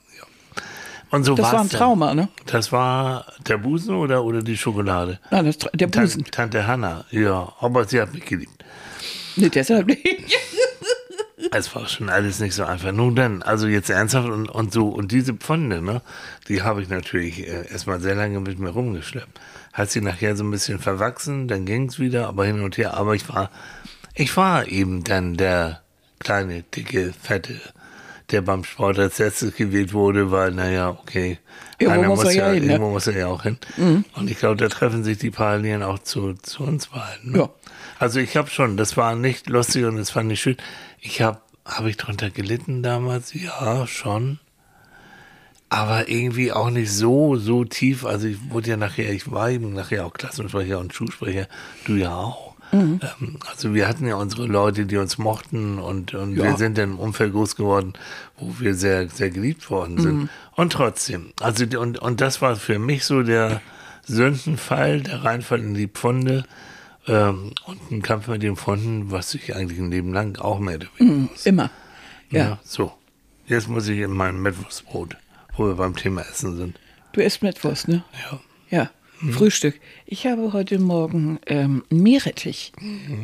Und 1.11 1.25
so 1.25 1.35
Das 1.35 1.53
war 1.53 1.61
ein. 1.61 1.69
Trauma, 1.69 2.15
ne? 2.15 2.29
Das 2.47 2.71
war 2.73 3.27
der 3.47 3.59
Busen 3.59 3.97
oder, 3.97 4.25
oder 4.25 4.43
die 4.43 4.57
Schokolade? 4.57 5.19
Nein, 5.31 5.47
das, 5.47 5.59
der 5.59 5.87
Busen. 5.89 6.25
Tan 6.25 6.51
Tante 6.51 6.67
Hanna, 6.67 7.05
ja, 7.11 7.53
aber 7.61 7.85
sie 7.85 8.01
hat 8.01 8.15
mich 8.15 8.25
geliebt. 8.25 8.65
Nee, 9.37 9.49
deshalb 9.49 9.87
nicht. 9.87 10.05
Es 11.53 11.75
war 11.75 11.89
schon 11.89 12.11
alles 12.11 12.39
nicht 12.39 12.55
so 12.55 12.65
einfach. 12.65 12.93
Nun 12.93 13.17
dann, 13.17 13.43
also 13.43 13.67
jetzt 13.67 13.91
ernsthaft 13.91 14.29
und, 14.29 14.49
und 14.49 14.73
so, 14.73 14.89
und 14.89 15.11
diese 15.11 15.35
Pfunde, 15.35 15.83
ne, 15.83 16.03
die 16.49 16.63
habe 16.63 16.83
ich 16.83 16.89
natürlich 16.89 17.41
äh, 17.41 17.67
erstmal 17.71 17.99
sehr 18.01 18.15
lange 18.15 18.41
mit 18.41 18.59
mir 18.59 18.69
rumgeschleppt. 18.69 19.41
Hat 19.73 19.91
sie 19.91 20.01
nachher 20.01 20.37
so 20.37 20.45
ein 20.45 20.51
bisschen 20.51 20.79
verwachsen, 20.79 21.49
dann 21.49 21.65
ging's 21.65 21.99
wieder, 21.99 22.29
aber 22.29 22.45
hin 22.45 22.61
und 22.61 22.77
her. 22.77 22.95
Aber 22.95 23.15
ich 23.15 23.29
war, 23.29 23.51
ich 24.15 24.37
war 24.37 24.69
eben 24.69 25.03
dann 25.03 25.37
der 25.37 25.81
kleine, 26.19 26.63
dicke, 26.63 27.13
fette, 27.21 27.61
der 28.33 28.43
beim 28.43 28.65
Sport 28.65 28.99
als 28.99 29.19
letztes 29.19 29.55
gewählt 29.55 29.93
wurde, 29.93 30.31
weil, 30.31 30.53
naja, 30.53 30.91
okay, 30.91 31.39
Irgendwo 31.81 32.01
einer 32.01 32.09
muss 32.09 32.25
er 32.25 32.33
ja 32.33 32.51
hin, 32.51 32.67
ne? 32.67 32.73
irgendwo 32.73 32.91
muss 32.91 33.07
er 33.07 33.17
ja 33.17 33.27
auch 33.29 33.43
hin. 33.43 33.59
Und 34.15 34.31
ich 34.31 34.39
glaube, 34.39 34.57
da 34.57 34.69
treffen 34.69 35.03
sich 35.03 35.17
die 35.19 35.31
Parallelen 35.31 35.83
auch 35.83 35.99
zu, 35.99 36.35
zu 36.35 36.63
uns 36.63 36.89
beiden. 36.89 37.33
Ne? 37.33 37.39
Ja. 37.39 37.49
Also 37.99 38.21
ich 38.21 38.37
habe 38.37 38.51
schon, 38.51 38.77
das 38.77 38.97
war 38.97 39.15
nicht 39.15 39.49
lustig 39.49 39.85
und 39.85 39.97
es 39.97 40.15
war 40.15 40.23
nicht 40.23 40.41
schön. 40.41 40.59
Ich 41.01 41.23
habe, 41.23 41.41
habe 41.65 41.89
ich 41.89 41.97
drunter 41.97 42.31
gelitten 42.31 42.83
damals? 42.83 43.33
Ja, 43.33 43.87
schon. 43.87 44.41
Aber 45.71 46.09
irgendwie 46.09 46.53
auch 46.53 46.69
nicht 46.69 46.93
so, 46.93 47.37
so 47.37 47.65
tief. 47.65 48.05
Also 48.05 48.27
ich 48.27 48.39
wurde 48.51 48.71
ja 48.71 48.77
nachher, 48.77 49.11
ich 49.11 49.31
war 49.31 49.51
eben 49.51 49.73
nachher 49.73 50.05
auch 50.05 50.13
Klassensprecher 50.13 50.79
und 50.79 50.93
Schulsprecher. 50.93 51.47
Du 51.87 51.95
ja 51.95 52.15
auch. 52.15 52.50
Ähm, 52.73 53.01
also 53.49 53.75
wir 53.75 53.89
hatten 53.89 54.07
ja 54.07 54.15
unsere 54.17 54.47
Leute, 54.47 54.87
die 54.87 54.97
uns 54.97 55.19
mochten 55.19 55.79
und, 55.79 56.15
und 56.15 56.37
Ja. 56.37 56.45
wir 56.45 56.57
sind 56.57 56.79
in 56.79 56.85
einem 56.91 56.99
Umfeld 56.99 57.33
groß 57.33 57.57
geworden, 57.57 57.93
wo 58.39 58.55
wir 58.61 58.75
sehr, 58.75 59.09
sehr 59.09 59.31
geliebt 59.31 59.71
worden 59.71 59.99
sind. 59.99 60.29
Und 60.57 60.73
trotzdem, 60.73 61.33
also 61.41 61.65
und, 61.79 61.99
und 61.99 62.21
das 62.21 62.41
war 62.43 62.57
für 62.57 62.79
mich 62.79 63.05
so 63.05 63.23
der 63.23 63.61
Sündenfall, 64.05 65.01
der 65.01 65.25
Reinfall 65.25 65.61
in 65.61 65.75
die 65.75 65.89
Pfunde 65.89 66.45
ähm, 67.07 67.53
und 67.67 67.91
ein 67.91 68.03
Kampf 68.03 68.29
mit 68.29 68.43
den 68.43 68.57
Pfunden, 68.57 69.11
was 69.11 69.35
ich 69.35 69.55
eigentlich 69.57 69.79
ein 69.79 69.91
Leben 69.91 70.13
lang 70.13 70.39
auch 70.39 70.59
mehr 70.59 70.77
oder 70.77 70.87
weniger 70.99 71.29
muss. 71.33 71.47
Immer. 71.47 71.71
Ja. 72.31 72.39
Ja. 72.39 72.59
so. 72.63 72.93
Jetzt 73.47 73.69
muss 73.69 73.89
ich 73.89 73.99
in 73.99 74.13
mein 74.13 74.41
Mittwochsbrot, 74.41 75.17
wo 75.57 75.67
wir 75.67 75.75
beim 75.75 75.97
Thema 75.97 76.21
Essen 76.23 76.57
sind. 76.57 76.79
Du 77.13 77.21
isst 77.21 77.43
Mittwochs, 77.43 77.89
ne? 77.89 78.05
Ja. 78.31 78.41
Ja. 78.79 78.91
Frühstück. 79.33 79.79
Ich 80.07 80.27
habe 80.27 80.53
heute 80.53 80.79
Morgen 80.79 81.39
ähm, 81.47 81.85
Meerrettich, 81.91 82.73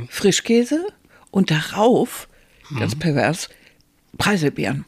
Frischkäse 0.09 0.87
und 1.31 1.51
darauf, 1.51 2.29
ganz 2.79 2.95
pervers, 2.95 3.49
Preiselbeeren. 4.19 4.85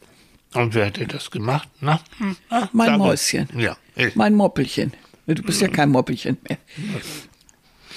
Und 0.53 0.73
wer 0.73 0.85
hätte 0.85 1.05
das 1.07 1.31
gemacht? 1.31 1.67
Na? 1.81 2.01
Hm, 2.17 2.35
ah, 2.49 2.69
Mein 2.73 2.91
mal. 2.91 2.97
Mäuschen. 2.97 3.47
Ja, 3.57 3.77
ich. 3.95 4.15
Mein 4.15 4.35
Moppelchen. 4.35 4.93
Du 5.27 5.43
bist 5.43 5.61
ja 5.61 5.67
kein 5.67 5.89
Moppelchen 5.89 6.37
mehr. 6.47 6.57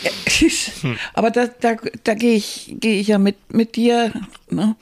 Aber 1.14 1.30
da, 1.30 1.46
da, 1.46 1.76
da 2.04 2.14
gehe 2.14 2.34
ich, 2.34 2.74
geh 2.78 3.00
ich 3.00 3.08
ja 3.08 3.18
mit, 3.18 3.54
mit 3.54 3.76
dir. 3.76 4.12
Ne? 4.50 4.76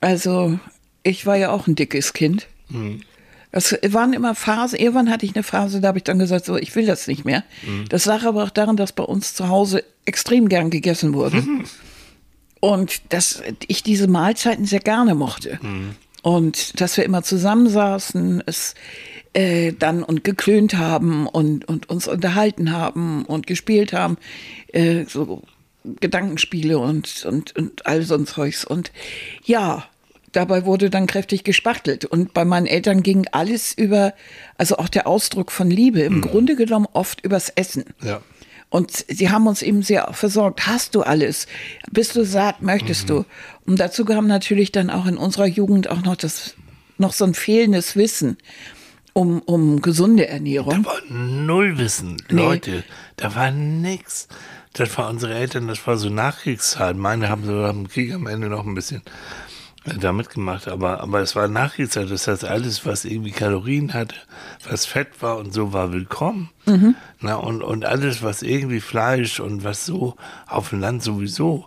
Also, 0.00 0.58
ich 1.02 1.26
war 1.26 1.36
ja 1.36 1.50
auch 1.50 1.66
ein 1.66 1.74
dickes 1.74 2.12
Kind. 2.12 2.46
Das 3.52 3.76
waren 3.88 4.12
immer 4.12 4.34
Phasen. 4.34 4.78
Irgendwann 4.78 5.10
hatte 5.10 5.26
ich 5.26 5.34
eine 5.34 5.42
Phase, 5.42 5.80
da 5.80 5.88
habe 5.88 5.98
ich 5.98 6.04
dann 6.04 6.18
gesagt, 6.18 6.44
so, 6.44 6.56
ich 6.56 6.74
will 6.76 6.86
das 6.86 7.06
nicht 7.06 7.24
mehr. 7.24 7.42
Das 7.88 8.06
lag 8.06 8.24
aber 8.24 8.44
auch 8.44 8.50
daran, 8.50 8.76
dass 8.76 8.92
bei 8.92 9.02
uns 9.02 9.34
zu 9.34 9.48
Hause 9.48 9.84
extrem 10.04 10.48
gern 10.48 10.70
gegessen 10.70 11.14
wurde. 11.14 11.42
Und 12.60 13.12
dass 13.12 13.42
ich 13.68 13.82
diese 13.82 14.06
Mahlzeiten 14.06 14.66
sehr 14.66 14.80
gerne 14.80 15.14
mochte. 15.14 15.58
Und 16.22 16.78
dass 16.80 16.96
wir 16.98 17.04
immer 17.04 17.22
zusammensaßen, 17.22 18.42
es 18.44 18.74
äh, 19.32 19.72
dann 19.72 20.02
und 20.02 20.24
geklönt 20.24 20.76
haben 20.76 21.26
und, 21.26 21.66
und 21.66 21.88
uns 21.88 22.08
unterhalten 22.08 22.72
haben 22.72 23.24
und 23.24 23.46
gespielt 23.46 23.92
haben. 23.92 24.18
Äh, 24.72 25.04
so 25.06 25.42
Gedankenspiele 25.84 26.78
und, 26.78 27.24
und, 27.24 27.56
und 27.56 27.86
all 27.86 28.02
so 28.02 28.14
ein 28.14 28.26
Zeugs. 28.26 28.64
Und 28.64 28.92
ja, 29.44 29.84
dabei 30.32 30.64
wurde 30.64 30.90
dann 30.90 31.06
kräftig 31.06 31.44
gespachtelt. 31.44 32.04
Und 32.04 32.34
bei 32.34 32.44
meinen 32.44 32.66
Eltern 32.66 33.02
ging 33.02 33.26
alles 33.32 33.72
über, 33.76 34.14
also 34.56 34.78
auch 34.78 34.88
der 34.88 35.06
Ausdruck 35.06 35.50
von 35.50 35.70
Liebe, 35.70 36.00
im 36.00 36.20
Grunde 36.20 36.56
genommen 36.56 36.86
oft 36.92 37.24
übers 37.24 37.50
Essen. 37.50 37.84
Ja. 38.02 38.20
Und 38.68 39.04
sie 39.08 39.30
haben 39.30 39.48
uns 39.48 39.62
eben 39.62 39.82
sehr 39.82 40.12
versorgt. 40.12 40.66
Hast 40.66 40.94
du 40.94 41.02
alles? 41.02 41.46
Bist 41.90 42.14
du 42.14 42.24
satt? 42.24 42.62
Möchtest 42.62 43.10
du? 43.10 43.24
Und 43.66 43.80
dazu 43.80 44.04
kam 44.04 44.28
natürlich 44.28 44.70
dann 44.70 44.90
auch 44.90 45.06
in 45.06 45.16
unserer 45.16 45.46
Jugend 45.46 45.90
auch 45.90 46.02
noch 46.02 46.14
das, 46.14 46.54
noch 46.96 47.12
so 47.12 47.24
ein 47.24 47.34
fehlendes 47.34 47.96
Wissen 47.96 48.38
um, 49.12 49.40
um 49.40 49.82
gesunde 49.82 50.28
Ernährung. 50.28 50.84
war 50.84 51.00
null 51.08 51.78
Wissen. 51.78 52.22
Leute, 52.28 52.84
da 53.16 53.34
war 53.34 53.50
nix. 53.50 54.28
Das 54.72 54.96
war 54.96 55.08
unsere 55.10 55.34
Eltern, 55.34 55.66
das 55.66 55.84
war 55.86 55.96
so 55.96 56.08
Nachkriegszeit. 56.08 56.96
Meine 56.96 57.28
haben 57.28 57.44
so 57.44 57.64
am 57.64 57.88
Krieg 57.88 58.14
am 58.14 58.28
Ende 58.28 58.48
noch 58.48 58.64
ein 58.64 58.74
bisschen 58.74 59.02
äh, 59.84 59.98
da 59.98 60.12
mitgemacht, 60.12 60.68
aber, 60.68 61.00
aber 61.00 61.20
es 61.20 61.34
war 61.36 61.48
Nachkriegszeit. 61.48 62.10
Das 62.10 62.26
heißt, 62.28 62.44
alles, 62.44 62.84
was 62.86 63.04
irgendwie 63.04 63.30
Kalorien 63.32 63.94
hatte, 63.94 64.14
was 64.68 64.86
Fett 64.86 65.22
war 65.22 65.38
und 65.38 65.52
so, 65.54 65.72
war 65.72 65.92
willkommen. 65.92 66.50
Na, 67.20 67.34
und, 67.36 67.62
und 67.62 67.84
alles, 67.84 68.22
was 68.22 68.42
irgendwie 68.42 68.80
Fleisch 68.80 69.40
und 69.40 69.64
was 69.64 69.86
so 69.86 70.16
auf 70.46 70.70
dem 70.70 70.80
Land 70.80 71.02
sowieso. 71.02 71.66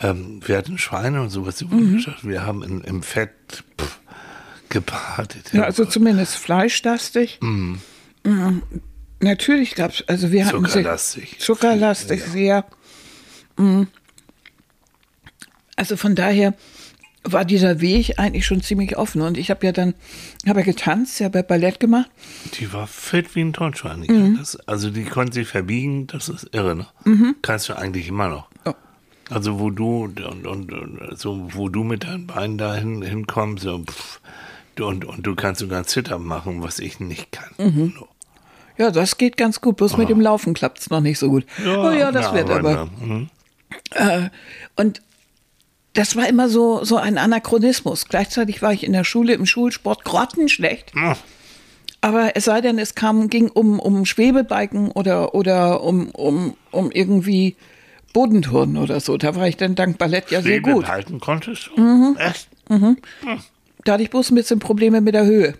Ähm, 0.00 0.40
wir 0.44 0.56
hatten 0.58 0.76
Schweine 0.78 1.22
und 1.22 1.30
sowas 1.30 1.60
über 1.60 1.76
Wir 2.22 2.44
haben 2.46 2.62
in, 2.62 2.80
im 2.82 3.02
Fett 3.02 3.64
pff, 3.80 4.00
gebadet. 4.68 5.52
Ja, 5.52 5.62
also 5.62 5.84
zumindest 5.84 6.36
fleischlastig. 6.36 7.38
Mm, 7.40 7.74
Natürlich 9.20 9.74
gab 9.74 9.92
es, 9.92 10.06
also 10.08 10.32
wir 10.32 10.46
hatten 10.46 10.64
sehr- 10.64 10.70
Zuckerlastig. 10.82 11.38
Zuckerlastig, 11.38 12.22
sehr. 12.24 12.64
Mm. 13.56 13.84
Also 15.76 15.96
von 15.96 16.14
daher 16.14 16.54
war 17.24 17.44
dieser 17.44 17.80
Weg 17.80 18.18
eigentlich 18.18 18.46
schon 18.46 18.60
ziemlich 18.60 18.96
offen. 18.96 19.22
Und 19.22 19.38
ich 19.38 19.50
habe 19.50 19.64
ja 19.66 19.72
dann, 19.72 19.94
habe 20.46 20.60
ja 20.60 20.66
getanzt, 20.66 21.20
ja 21.20 21.28
bei 21.28 21.42
Ballett 21.42 21.80
gemacht. 21.80 22.10
Die 22.60 22.72
war 22.72 22.86
fit 22.86 23.34
wie 23.34 23.40
ein 23.40 23.52
Tonschwein. 23.52 24.00
Mhm. 24.00 24.36
Das, 24.38 24.56
also 24.68 24.90
die 24.90 25.04
konnte 25.04 25.32
sich 25.34 25.48
verbiegen, 25.48 26.06
das 26.06 26.28
ist 26.28 26.50
irre. 26.52 26.76
Ne? 26.76 27.34
Kannst 27.42 27.68
du 27.68 27.76
eigentlich 27.76 28.08
immer 28.08 28.28
noch. 28.28 28.48
Ja. 28.66 28.74
Also 29.30 29.58
wo 29.58 29.70
du 29.70 30.04
und, 30.04 30.20
und, 30.20 30.72
und 30.72 31.18
so, 31.18 31.48
wo 31.54 31.68
du 31.70 31.82
mit 31.82 32.04
deinen 32.04 32.26
Beinen 32.26 32.58
da 32.58 32.74
hin, 32.74 33.02
hinkommst 33.02 33.64
so, 33.64 33.78
pff, 33.78 34.20
und, 34.80 35.04
und 35.04 35.26
du 35.26 35.34
kannst 35.34 35.60
sogar 35.60 35.84
Zitter 35.84 36.18
machen, 36.18 36.62
was 36.62 36.78
ich 36.78 37.00
nicht 37.00 37.32
kann. 37.32 37.50
Mhm. 37.58 37.94
So. 37.98 38.08
Ja, 38.76 38.90
das 38.90 39.18
geht 39.18 39.36
ganz 39.36 39.60
gut. 39.60 39.76
Bloß 39.76 39.96
mit 39.96 40.08
dem 40.08 40.20
Laufen 40.20 40.52
klappt 40.52 40.80
es 40.80 40.90
noch 40.90 41.00
nicht 41.00 41.18
so 41.18 41.30
gut. 41.30 41.46
oh 41.64 41.90
ja, 41.90 42.10
das 42.10 42.26
na, 42.26 42.34
wird 42.34 42.50
aber. 42.50 42.88
na, 43.00 43.06
mhm. 43.06 43.28
Und 44.76 45.00
das 45.94 46.16
war 46.16 46.28
immer 46.28 46.48
so, 46.48 46.84
so 46.84 46.96
ein 46.96 47.18
Anachronismus. 47.18 48.06
Gleichzeitig 48.08 48.60
war 48.62 48.72
ich 48.72 48.84
in 48.84 48.92
der 48.92 49.04
Schule 49.04 49.32
im 49.32 49.46
Schulsport 49.46 50.04
grottenschlecht. 50.04 50.92
Ah, 50.96 51.16
Aber 52.00 52.36
es 52.36 52.44
sei 52.44 52.60
denn, 52.60 52.78
es 52.78 52.94
kam, 52.94 53.30
ging 53.30 53.48
um, 53.48 53.78
um 53.78 54.04
Schwebebalken 54.04 54.90
oder, 54.90 55.34
oder 55.34 55.82
um, 55.82 56.10
um, 56.10 56.56
um 56.72 56.90
irgendwie 56.90 57.56
Bodenturnen 58.12 58.76
oder 58.76 59.00
so. 59.00 59.16
Da 59.16 59.34
war 59.36 59.48
ich 59.48 59.56
dann 59.56 59.74
dank 59.74 59.98
Ballett 59.98 60.30
ja 60.30 60.42
sehr 60.42 60.60
gut. 60.60 60.86
halten 60.88 61.20
konntest? 61.20 61.70
Mhm. 61.76 62.16
Echt? 62.18 62.48
Da 63.84 63.92
hatte 63.92 64.02
ich 64.02 64.10
bloß 64.10 64.30
ein 64.30 64.34
bisschen 64.36 64.58
Probleme 64.58 65.00
mit 65.00 65.14
der 65.14 65.24
Höhe. 65.24 65.54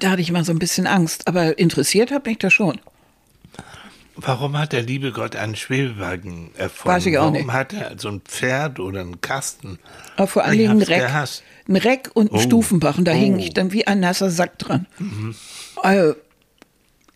Da 0.00 0.10
hatte 0.10 0.20
ich 0.20 0.28
immer 0.28 0.44
so 0.44 0.52
ein 0.52 0.58
bisschen 0.58 0.86
Angst. 0.86 1.26
Aber 1.28 1.58
interessiert 1.58 2.10
hat 2.10 2.26
mich 2.26 2.38
das 2.38 2.52
schon. 2.52 2.80
Warum 4.20 4.58
hat 4.58 4.72
der 4.72 4.82
liebe 4.82 5.12
Gott 5.12 5.36
einen 5.36 5.54
Schwebewagen 5.54 6.50
erfunden? 6.56 6.88
Weiß 6.96 7.06
ich 7.06 7.18
auch 7.18 7.22
Warum 7.32 7.34
nicht. 7.34 7.52
hat 7.52 7.72
er 7.72 7.94
so 7.98 8.08
ein 8.08 8.20
Pferd 8.22 8.80
oder 8.80 9.00
einen 9.00 9.20
Kasten? 9.20 9.78
Aber 10.16 10.26
vor 10.26 10.44
allen 10.44 10.58
Dingen 10.58 10.70
ein 10.72 10.82
Reck. 10.82 11.00
gehasst. 11.02 11.44
Ein 11.68 11.76
Reck 11.76 12.10
und 12.14 12.32
ein 12.32 12.36
Oh. 12.36 12.40
Stufenbach. 12.40 12.98
Und 12.98 13.04
da 13.04 13.12
hing 13.12 13.36
Oh. 13.36 13.38
ich 13.38 13.54
dann 13.54 13.72
wie 13.72 13.86
ein 13.86 14.00
nasser 14.00 14.30
Sack 14.30 14.58
dran. 14.58 14.86
Also, 15.82 16.16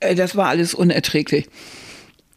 äh, 0.01 0.15
das 0.15 0.37
war 0.37 0.47
alles 0.49 0.75
unerträglich. 0.75 1.49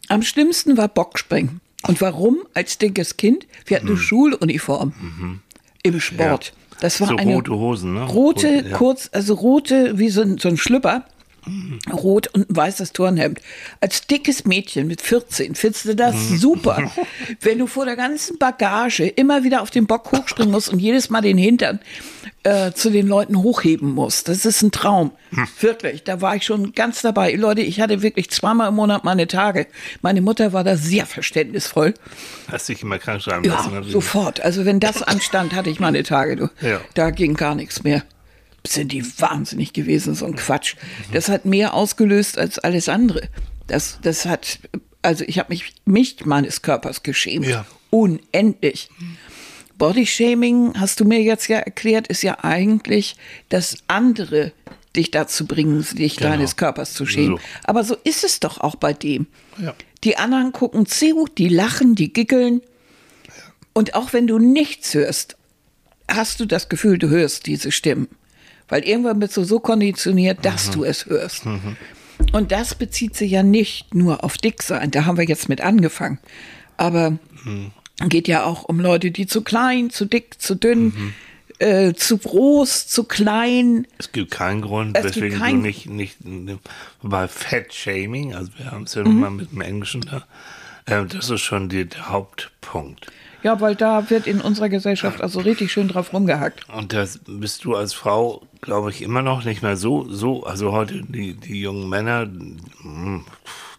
Am 0.07 0.23
schlimmsten 0.23 0.77
war 0.77 0.87
Bockspringen. 0.87 1.61
Und 1.87 2.01
warum? 2.01 2.39
Als 2.55 2.79
dickes 2.79 3.17
Kind, 3.17 3.45
wir 3.67 3.77
hatten 3.77 3.87
eine 3.87 3.97
Schuluniform 3.97 5.41
im 5.83 5.99
Sport. 6.01 6.53
Das 6.79 6.99
war 7.01 7.09
So 7.09 7.15
eine 7.17 7.33
rote 7.35 7.51
Hosen, 7.51 7.93
ne? 7.93 8.01
rote, 8.03 8.47
Rote, 8.47 8.69
ja. 8.69 8.77
kurz, 8.77 9.09
also 9.13 9.35
rote, 9.35 9.97
wie 9.99 10.09
so 10.09 10.21
ein, 10.23 10.39
so 10.39 10.49
ein 10.49 10.57
Schlüpper. 10.57 11.05
Rot 11.91 12.27
und 12.33 12.49
ein 12.49 12.55
weißes 12.55 12.93
Turnhemd. 12.93 13.39
Als 13.81 14.07
dickes 14.07 14.45
Mädchen 14.45 14.87
mit 14.87 15.01
14 15.01 15.55
findest 15.55 15.85
du 15.85 15.95
das 15.95 16.15
Mhm. 16.15 16.37
super. 16.37 16.91
Wenn 17.41 17.59
du 17.59 17.67
vor 17.67 17.85
der 17.85 17.95
ganzen 17.95 18.37
Bagage 18.39 19.05
immer 19.07 19.43
wieder 19.43 19.61
auf 19.61 19.69
den 19.71 19.85
Bock 19.87 20.11
hochspringen 20.11 20.51
musst 20.51 20.69
und 20.69 20.79
jedes 20.79 21.09
Mal 21.09 21.21
den 21.21 21.37
Hintern 21.37 21.79
äh, 22.43 22.71
zu 22.73 22.89
den 22.89 23.07
Leuten 23.07 23.41
hochheben 23.41 23.91
musst. 23.93 24.27
Das 24.27 24.45
ist 24.45 24.61
ein 24.61 24.71
Traum. 24.71 25.11
Hm. 25.31 25.47
Wirklich. 25.61 26.03
Da 26.03 26.21
war 26.21 26.35
ich 26.35 26.43
schon 26.45 26.73
ganz 26.73 27.01
dabei. 27.01 27.33
Leute, 27.33 27.61
ich 27.61 27.81
hatte 27.81 28.01
wirklich 28.01 28.29
zweimal 28.29 28.69
im 28.69 28.75
Monat 28.75 29.03
meine 29.03 29.27
Tage. 29.27 29.67
Meine 30.01 30.21
Mutter 30.21 30.53
war 30.53 30.63
da 30.63 30.77
sehr 30.77 31.05
verständnisvoll. 31.05 31.93
Hast 32.51 32.69
dich 32.69 32.81
immer 32.83 32.99
krank 32.99 33.21
schreiben 33.21 33.43
Ja, 33.45 33.53
lassen. 33.55 33.73
ne? 33.73 33.83
sofort. 33.83 34.41
Also 34.41 34.65
wenn 34.65 34.79
das 34.79 35.01
anstand, 35.03 35.53
hatte 35.53 35.69
ich 35.69 35.79
meine 35.79 36.03
Tage. 36.03 36.35
Du. 36.35 36.49
Ja. 36.61 36.79
Da 36.93 37.09
ging 37.09 37.33
gar 37.33 37.55
nichts 37.55 37.83
mehr. 37.83 38.03
Sind 38.67 38.91
die 38.91 39.05
wahnsinnig 39.19 39.73
gewesen, 39.73 40.15
so 40.15 40.25
ein 40.25 40.35
Quatsch. 40.35 40.75
Das 41.11 41.29
hat 41.29 41.45
mehr 41.45 41.73
ausgelöst 41.73 42.37
als 42.37 42.59
alles 42.59 42.89
andere. 42.89 43.29
Das, 43.67 43.99
das 44.01 44.25
hat, 44.25 44.59
also 45.01 45.23
ich 45.27 45.39
habe 45.39 45.49
mich, 45.49 45.73
mich 45.85 46.25
meines 46.25 46.61
Körpers 46.61 47.03
geschämt. 47.03 47.45
Ja. 47.47 47.65
Unendlich. 47.89 48.89
Bodyshaming, 49.77 50.73
hast 50.79 50.99
du 50.99 51.05
mir 51.05 51.21
jetzt 51.21 51.47
ja 51.47 51.57
erklärt, 51.57 52.07
ist 52.07 52.23
ja 52.23 52.43
eigentlich 52.43 53.15
das 53.49 53.77
andere 53.87 54.53
dich 54.95 55.11
dazu 55.11 55.45
bringen, 55.45 55.85
dich 55.93 56.15
Genau. 56.17 56.29
deines 56.29 56.55
Körpers 56.55 56.93
zu 56.93 57.05
schämen. 57.05 57.37
So. 57.37 57.43
Aber 57.65 57.83
so 57.83 57.97
ist 58.03 58.23
es 58.23 58.39
doch 58.39 58.61
auch 58.61 58.75
bei 58.75 58.93
dem. 58.93 59.27
Ja. 59.61 59.75
Die 60.03 60.17
anderen 60.17 60.51
gucken 60.53 60.85
zu, 60.85 61.27
die 61.37 61.49
lachen, 61.49 61.95
die 61.95 62.13
giggeln. 62.13 62.61
Und 63.73 63.93
auch 63.95 64.13
wenn 64.13 64.27
du 64.27 64.39
nichts 64.39 64.93
hörst, 64.93 65.35
hast 66.09 66.39
du 66.39 66.45
das 66.45 66.69
Gefühl, 66.69 66.97
du 66.97 67.09
hörst 67.09 67.45
diese 67.45 67.71
Stimmen. 67.71 68.07
Weil 68.67 68.83
irgendwann 68.83 69.19
bist 69.19 69.37
du 69.37 69.43
so 69.43 69.59
konditioniert, 69.59 70.43
dass 70.43 70.71
du 70.71 70.83
es 70.83 71.05
hörst. 71.05 71.43
Und 72.31 72.51
das 72.51 72.75
bezieht 72.75 73.15
sich 73.15 73.31
ja 73.31 73.43
nicht 73.43 73.93
nur 73.93 74.23
auf 74.23 74.37
Dicksein, 74.37 74.89
da 74.91 75.05
haben 75.05 75.17
wir 75.17 75.25
jetzt 75.25 75.49
mit 75.49 75.61
angefangen. 75.61 76.17
Aber 76.77 77.17
geht 78.09 78.27
ja 78.27 78.43
auch 78.43 78.63
um 78.63 78.79
Leute, 78.79 79.11
die 79.11 79.27
zu 79.27 79.41
klein, 79.43 79.89
zu 79.89 80.05
dick, 80.05 80.41
zu 80.41 80.55
dünn, 80.55 81.13
äh, 81.59 81.93
zu 81.93 82.17
groß, 82.17 82.87
zu 82.87 83.03
klein. 83.03 83.85
Es 83.97 84.11
gibt 84.11 84.31
keinen 84.31 84.61
Grund, 84.61 84.97
Es 84.97 85.05
weswegen 85.05 85.39
keinen- 85.39 85.57
du 85.61 85.67
nicht, 85.67 85.89
nicht 85.89 86.17
bei 87.03 87.27
Fat-Shaming, 87.27 88.33
also 88.33 88.51
wir 88.57 88.71
haben 88.71 88.83
es 88.83 88.95
ja 88.95 89.03
Mhm. 89.03 89.19
mal 89.19 89.29
mit 89.31 89.51
dem 89.51 89.61
Englischen 89.61 90.01
da, 90.01 90.23
äh, 90.85 91.05
das 91.05 91.29
ist 91.29 91.41
schon 91.41 91.69
die, 91.69 91.85
der 91.85 92.09
Hauptpunkt. 92.09 93.07
Ja, 93.43 93.61
weil 93.61 93.75
da 93.75 94.09
wird 94.09 94.25
in 94.27 94.41
unserer 94.41 94.69
Gesellschaft 94.69 95.21
also 95.21 95.39
richtig 95.39 95.71
schön 95.71 95.87
drauf 95.87 96.11
rumgehackt. 96.13 96.67
Und 96.69 96.93
das 96.93 97.19
bist 97.27 97.63
du 97.63 97.75
als 97.75 97.93
Frau, 97.93 98.41
glaube 98.65 98.89
ich, 98.89 99.01
immer 99.01 99.21
noch 99.21 99.45
nicht 99.45 99.61
mehr 99.61 99.77
so, 99.77 100.09
so, 100.09 100.43
also 100.43 100.71
heute 100.71 101.03
die, 101.03 101.33
die 101.33 101.61
jungen 101.61 101.87
Männer, 101.87 102.25
mm, 102.25 103.23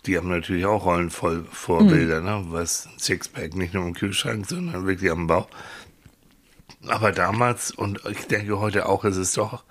die 0.07 0.17
haben 0.17 0.29
natürlich 0.29 0.65
auch 0.65 0.87
rollenvoll 0.87 1.45
Vorbilder, 1.51 2.21
ne? 2.21 2.45
was 2.49 2.87
ein 2.87 2.99
Sixpack, 2.99 3.55
nicht 3.55 3.75
nur 3.75 3.85
im 3.85 3.95
Kühlschrank, 3.95 4.47
sondern 4.47 4.87
wirklich 4.87 5.11
am 5.11 5.27
Bauch. 5.27 5.49
Aber 6.87 7.13
damals, 7.13 7.73
und 7.73 8.01
ich 8.09 8.27
denke 8.29 8.61
heute 8.61 8.89
auch, 8.89 9.05
ist 9.05 9.17
es 9.17 9.33
doch 9.33 9.65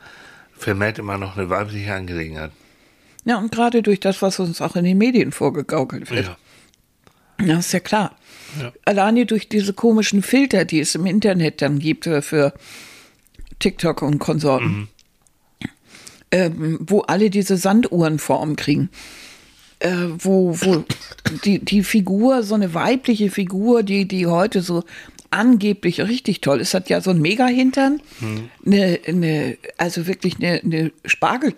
vermehrt 0.57 0.99
immer 0.99 1.17
noch 1.17 1.37
eine 1.37 1.49
weibliche 1.49 1.93
Angelegenheit. 1.93 2.51
Ja, 3.23 3.37
und 3.37 3.51
gerade 3.51 3.81
durch 3.81 3.99
das, 3.99 4.21
was 4.21 4.39
uns 4.39 4.61
auch 4.61 4.75
in 4.75 4.85
den 4.85 4.97
Medien 4.97 5.31
vorgegaukelt 5.31 6.11
wird. 6.11 6.27
Ja. 6.27 6.37
Ja, 7.45 7.59
ist 7.59 7.73
ja 7.73 7.79
klar. 7.79 8.15
Ja. 8.61 8.71
Alleine 8.85 9.25
durch 9.25 9.49
diese 9.49 9.73
komischen 9.73 10.21
Filter, 10.21 10.63
die 10.63 10.79
es 10.79 10.95
im 10.95 11.05
Internet 11.05 11.61
dann 11.61 11.79
gibt 11.79 12.05
für 12.05 12.53
TikTok 13.59 14.01
und 14.01 14.19
Konsorten, 14.19 14.87
ähm, 16.31 16.79
wo 16.81 17.01
alle 17.01 17.29
diese 17.29 17.57
Sanduhrenform 17.57 18.55
kriegen. 18.55 18.89
Äh, 19.79 19.91
wo 20.19 20.55
wo 20.61 20.85
die, 21.43 21.59
die 21.59 21.83
Figur, 21.83 22.43
so 22.43 22.55
eine 22.55 22.73
weibliche 22.73 23.29
Figur, 23.29 23.83
die, 23.83 24.07
die 24.07 24.27
heute 24.27 24.61
so 24.61 24.83
angeblich 25.31 25.99
richtig 26.01 26.41
toll 26.41 26.61
ist, 26.61 26.73
hat 26.73 26.89
ja 26.89 27.01
so 27.01 27.09
einen 27.11 27.21
Mega-Hintern, 27.21 28.01
eine, 28.65 28.99
eine, 29.05 29.57
also 29.77 30.07
wirklich 30.07 30.37
eine, 30.37 30.61
eine 30.63 30.91
Spargel, 31.03 31.55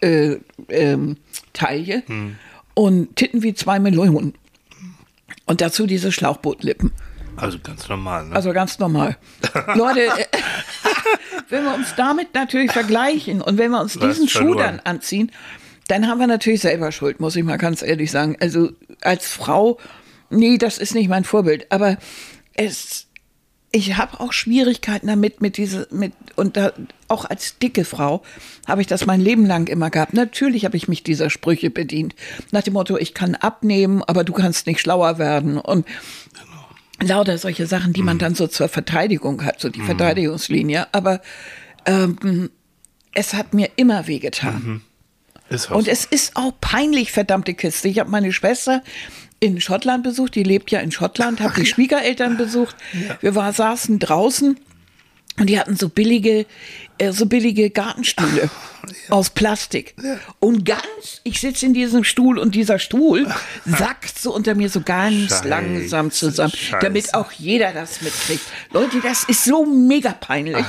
äh, 0.00 0.36
ähm, 0.68 1.16
Taille 1.52 2.02
und 2.74 3.14
Titten 3.16 3.42
wie 3.42 3.54
zwei 3.54 3.78
Melonen. 3.78 4.34
Und 5.46 5.60
dazu 5.60 5.86
diese 5.86 6.12
Schlauchbootlippen. 6.12 6.92
Also 7.40 7.58
ganz 7.58 7.88
normal, 7.88 8.26
ne? 8.26 8.34
Also 8.34 8.52
ganz 8.52 8.78
normal. 8.78 9.16
Leute, 9.74 10.00
äh, 10.18 10.24
wenn 11.48 11.64
wir 11.64 11.74
uns 11.74 11.94
damit 11.96 12.34
natürlich 12.34 12.72
vergleichen 12.72 13.40
und 13.40 13.58
wenn 13.58 13.70
wir 13.70 13.80
uns 13.80 13.98
diesen 13.98 14.28
Schuh 14.28 14.54
dann 14.54 14.80
anziehen, 14.80 15.30
dann 15.88 16.06
haben 16.06 16.18
wir 16.18 16.26
natürlich 16.26 16.60
selber 16.60 16.92
Schuld, 16.92 17.18
muss 17.18 17.34
ich 17.34 17.44
mal 17.44 17.56
ganz 17.56 17.82
ehrlich 17.82 18.10
sagen. 18.10 18.36
Also 18.40 18.70
als 19.00 19.26
Frau, 19.26 19.78
nee, 20.30 20.58
das 20.58 20.78
ist 20.78 20.94
nicht 20.94 21.08
mein 21.08 21.24
Vorbild. 21.24 21.66
Aber 21.72 21.96
es, 22.54 23.06
ich 23.72 23.96
habe 23.96 24.20
auch 24.20 24.32
Schwierigkeiten 24.34 25.06
damit, 25.06 25.40
mit 25.40 25.56
diese, 25.56 25.88
mit, 25.90 26.12
und 26.36 26.58
da, 26.58 26.72
auch 27.08 27.24
als 27.24 27.58
dicke 27.58 27.86
Frau 27.86 28.22
habe 28.66 28.82
ich 28.82 28.86
das 28.86 29.06
mein 29.06 29.22
Leben 29.22 29.46
lang 29.46 29.66
immer 29.66 29.88
gehabt. 29.88 30.12
Natürlich 30.12 30.66
habe 30.66 30.76
ich 30.76 30.88
mich 30.88 31.02
dieser 31.02 31.30
Sprüche 31.30 31.70
bedient. 31.70 32.14
Nach 32.50 32.62
dem 32.62 32.74
Motto, 32.74 32.98
ich 32.98 33.14
kann 33.14 33.34
abnehmen, 33.34 34.02
aber 34.06 34.24
du 34.24 34.34
kannst 34.34 34.66
nicht 34.66 34.80
schlauer 34.80 35.18
werden. 35.18 35.56
Und 35.56 35.86
lauter 37.00 37.38
solche 37.38 37.66
Sachen, 37.66 37.92
die 37.92 38.02
man 38.02 38.18
dann 38.18 38.34
so 38.34 38.46
zur 38.46 38.68
Verteidigung 38.68 39.44
hat, 39.44 39.60
so 39.60 39.68
die 39.68 39.80
Verteidigungslinie. 39.80 40.88
Aber 40.92 41.20
ähm, 41.86 42.50
es 43.14 43.34
hat 43.34 43.54
mir 43.54 43.70
immer 43.76 44.06
wehgetan. 44.06 44.82
auch 45.70 45.76
Und 45.76 45.88
es 45.88 46.04
ist 46.04 46.36
auch 46.36 46.52
peinlich, 46.60 47.12
verdammte 47.12 47.54
Kiste. 47.54 47.88
Ich 47.88 47.98
habe 47.98 48.10
meine 48.10 48.32
Schwester 48.32 48.82
in 49.40 49.60
Schottland 49.60 50.02
besucht, 50.02 50.34
die 50.34 50.42
lebt 50.42 50.70
ja 50.70 50.80
in 50.80 50.90
Schottland, 50.90 51.40
habe 51.40 51.54
die 51.60 51.66
Schwiegereltern 51.72 52.36
besucht. 52.36 52.76
Wir 53.20 53.34
war, 53.34 53.52
saßen 53.52 53.98
draußen 53.98 54.58
und 55.38 55.46
die 55.48 55.58
hatten 55.58 55.76
so 55.76 55.88
billige, 55.88 56.46
äh, 56.98 57.12
so 57.12 57.26
billige 57.26 57.70
Gartenstühle 57.70 58.50
aus 59.10 59.30
Plastik. 59.30 59.94
Und 60.40 60.64
ganz, 60.64 61.20
ich 61.24 61.40
sitze 61.40 61.66
in 61.66 61.74
diesem 61.74 62.04
Stuhl 62.04 62.38
und 62.38 62.54
dieser 62.54 62.78
Stuhl 62.78 63.26
sackt 63.64 64.18
so 64.18 64.34
unter 64.34 64.54
mir 64.54 64.68
so 64.68 64.80
ganz 64.80 65.28
Scheiße, 65.30 65.48
langsam 65.48 66.10
zusammen, 66.10 66.52
Scheiße. 66.52 66.78
damit 66.82 67.14
auch 67.14 67.32
jeder 67.32 67.72
das 67.72 68.00
mitkriegt. 68.00 68.42
Leute, 68.72 69.00
das 69.00 69.24
ist 69.24 69.44
so 69.44 69.64
mega 69.66 70.12
peinlich. 70.12 70.64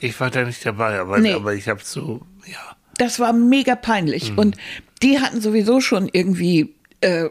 ich 0.00 0.18
war 0.20 0.30
da 0.30 0.44
nicht 0.44 0.64
dabei, 0.64 0.98
aber, 0.98 1.18
Nee. 1.18 1.32
aber 1.34 1.54
ich 1.54 1.68
habe 1.68 1.80
so, 1.84 2.20
ja. 2.46 2.76
Das 2.98 3.20
war 3.20 3.32
mega 3.32 3.76
peinlich. 3.76 4.36
Und 4.36 4.56
die 5.02 5.20
hatten 5.20 5.40
sowieso 5.40 5.80
schon 5.80 6.08
irgendwie, 6.12 6.74
äh, 7.00 7.28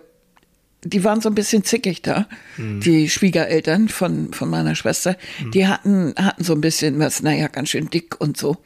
die 0.90 1.04
waren 1.04 1.22
so 1.22 1.30
ein 1.30 1.36
bisschen 1.36 1.64
zickig 1.64 2.02
da, 2.02 2.28
die 2.58 3.10
Schwiegereltern 3.10 3.90
von, 3.90 4.34
von 4.34 4.50
meiner 4.50 4.76
Schwester. 4.76 5.16
Die 5.54 5.68
hatten, 5.68 6.14
hatten 6.18 6.44
so 6.44 6.54
ein 6.54 6.62
bisschen 6.62 7.00
was, 7.00 7.22
naja, 7.22 7.48
ganz 7.48 7.70
schön 7.70 7.90
dick 7.90 8.20
und 8.20 8.38
so. 8.38 8.58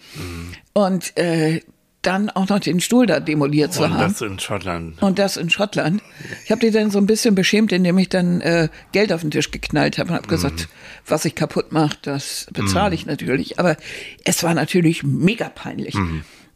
Und 0.74 1.18
äh, 1.18 1.62
dann 2.02 2.30
auch 2.32 2.50
noch 2.50 2.60
den 2.60 2.80
Stuhl 2.80 3.06
da 3.06 3.20
demoliert 3.20 3.74
zu 3.74 3.84
Und 3.84 3.94
haben. 3.94 4.12
das 4.12 4.22
in 4.22 4.40
Schottland. 4.40 5.02
Und 5.02 5.20
das 5.20 5.38
in 5.38 5.50
Schottland. 5.50 6.02
Ich 6.46 6.52
habe 6.52 6.62
die 6.62 6.72
dann 6.72 6.90
so 6.90 6.98
ein 6.98 7.06
bisschen 7.06 7.36
beschämt, 7.36 7.72
indem 7.72 7.98
ich 8.00 8.10
dann 8.10 8.42
äh, 8.42 8.70
Geld 8.92 9.14
auf 9.14 9.22
den 9.22 9.30
Tisch 9.32 9.52
geknallt 9.52 9.98
habe 10.00 10.10
und 10.10 10.16
habe 10.16 10.28
gesagt, 10.28 10.68
was 11.06 11.26
ich 11.26 11.36
kaputt 11.36 11.72
mache, 11.72 11.98
das 12.02 12.48
bezahle 12.54 12.96
ich 12.96 13.06
natürlich. 13.06 13.60
Aber 13.60 13.78
es 14.24 14.42
war 14.42 14.54
natürlich 14.56 15.04
mega 15.04 15.50
peinlich. 15.50 15.96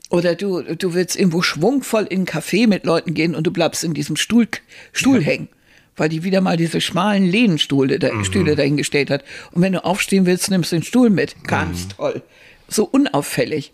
Oder 0.10 0.36
du, 0.36 0.62
du 0.62 0.93
willst 0.93 1.15
irgendwo 1.15 1.41
schwungvoll 1.41 2.04
in 2.04 2.19
einen 2.19 2.25
Café 2.28 2.67
mit 2.67 2.86
Leuten 2.86 3.13
gehen 3.13 3.36
und 3.36 3.45
du 3.45 3.51
bleibst 3.51 3.84
in 3.84 3.93
diesem 3.93 4.15
Stuhl, 4.15 4.47
Stuhl 4.93 5.21
hängen. 5.23 5.49
Weil 5.97 6.10
die 6.10 6.23
wieder 6.23 6.41
mal 6.41 6.58
diese 6.58 6.81
schmalen 6.81 7.25
Lehnenstühle 7.25 7.99
da, 7.99 8.23
Stühle 8.23 8.55
dahingestellt 8.55 9.10
hat. 9.10 9.23
Und 9.51 9.62
wenn 9.62 9.73
du 9.73 9.84
aufstehen 9.84 10.25
willst, 10.25 10.49
nimmst 10.49 10.71
du 10.71 10.77
den 10.77 10.84
Stuhl 10.84 11.10
mit. 11.10 11.36
Ganz 11.45 11.88
toll. 11.89 12.21
So 12.67 12.86
unauffällig. 12.86 13.71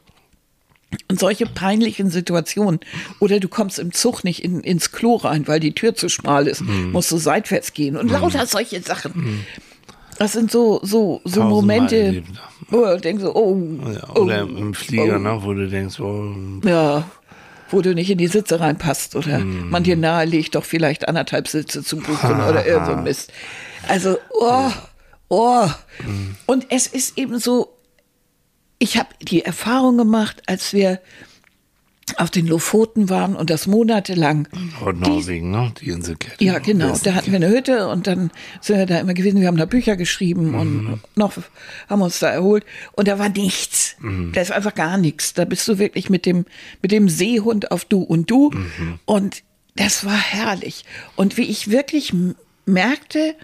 Und 1.08 1.20
solche 1.20 1.46
peinlichen 1.46 2.10
Situationen. 2.10 2.80
Oder 3.20 3.40
du 3.40 3.48
kommst 3.48 3.80
im 3.80 3.94
Zug 3.94 4.24
nicht 4.24 4.44
in, 4.44 4.60
ins 4.60 4.92
Klo 4.92 5.16
rein, 5.16 5.48
weil 5.48 5.60
die 5.60 5.74
Tür 5.74 5.96
zu 5.96 6.10
schmal 6.10 6.48
ist. 6.48 6.62
Musst 6.62 7.12
du 7.12 7.18
seitwärts 7.18 7.74
gehen. 7.74 7.96
Und 7.96 8.12
lauter 8.12 8.46
solche 8.46 8.82
Sachen. 8.82 9.46
Das 10.22 10.34
sind 10.34 10.52
so, 10.52 10.80
so, 10.84 11.22
so 11.24 11.42
Momente, 11.44 12.22
wo 12.70 12.86
du 12.86 13.00
denkst 13.00 13.24
oh. 13.24 13.58
Ja, 13.92 14.10
oh, 14.14 14.20
oder 14.20 14.42
im 14.42 14.76
Flieger, 14.76 15.16
oh. 15.16 15.20
ne, 15.20 15.40
wo 15.42 15.54
du 15.54 15.68
denkst, 15.68 16.00
oh, 16.00 16.36
Ja, 16.64 17.10
wo 17.72 17.82
du 17.82 17.94
nicht 17.94 18.10
in 18.10 18.18
die 18.18 18.28
Sitze 18.28 18.60
reinpasst 18.60 19.16
oder 19.16 19.40
Mhm. 19.40 19.70
man 19.70 19.84
dir 19.84 19.96
nahelegt, 19.98 20.56
doch 20.56 20.66
vielleicht 20.66 21.08
anderthalb 21.08 21.48
Sitze 21.48 21.84
zu 21.84 21.98
buchen 21.98 22.42
oder 22.42 22.66
irgend 22.66 22.86
so 22.88 22.96
Mist. 22.96 23.32
Also, 23.88 24.18
oh, 24.40 24.72
oh. 25.30 25.68
Mhm. 26.06 26.36
Und 26.46 26.66
es 26.70 26.88
ist 26.88 27.18
eben 27.18 27.40
so, 27.40 27.78
ich 28.80 28.98
habe 28.98 29.10
die 29.22 29.44
Erfahrung 29.46 29.98
gemacht, 29.98 30.42
als 30.48 30.74
wir 30.74 31.00
auf 32.20 32.30
den 32.30 32.48
Lofoten 32.48 33.10
waren 33.10 33.36
und 33.36 33.50
das 33.50 33.68
monatelang. 33.68 34.48
Nordnorwegen, 34.80 35.52
ne, 35.52 35.74
die 35.82 35.90
Inselkette. 35.90 36.44
Ja, 36.44 36.60
genau. 36.60 36.96
Da 37.04 37.14
hatten 37.14 37.32
wir 37.32 37.38
eine 37.38 37.50
Hütte 37.50 37.88
und 37.88 38.08
dann 38.08 38.32
sind 38.62 38.78
wir 38.78 38.86
da 38.86 39.00
immer 39.00 39.14
gewesen. 39.14 39.40
Wir 39.42 39.48
haben 39.48 39.58
da 39.58 39.66
Bücher 39.66 39.96
geschrieben 39.96 40.56
und 40.56 41.00
noch 41.16 41.34
haben 41.90 42.02
uns 42.02 42.20
da 42.20 42.30
erholt. 42.30 42.66
Und 42.94 43.08
da 43.08 43.20
war 43.20 43.30
nichts. 43.30 43.96
Da 44.34 44.42
ist 44.42 44.52
einfach 44.52 44.76
gar 44.76 44.98
nichts. 44.98 45.34
Da 45.34 45.46
bist 45.46 45.68
du 45.68 45.78
wirklich 45.78 46.10
mit 46.10 46.26
dem, 46.26 46.46
mit 46.82 46.92
dem 46.92 47.10
Seehund 47.10 47.72
auf 47.72 47.86
Du 47.86 48.02
und 48.02 48.30
Du. 48.30 48.52
Und 49.06 49.44
das 49.76 50.06
war 50.06 50.18
herrlich. 50.18 50.86
Und 51.16 51.38
wie 51.38 51.44
ich 51.44 51.72
wirklich 51.72 52.14
merkte, 52.66 53.36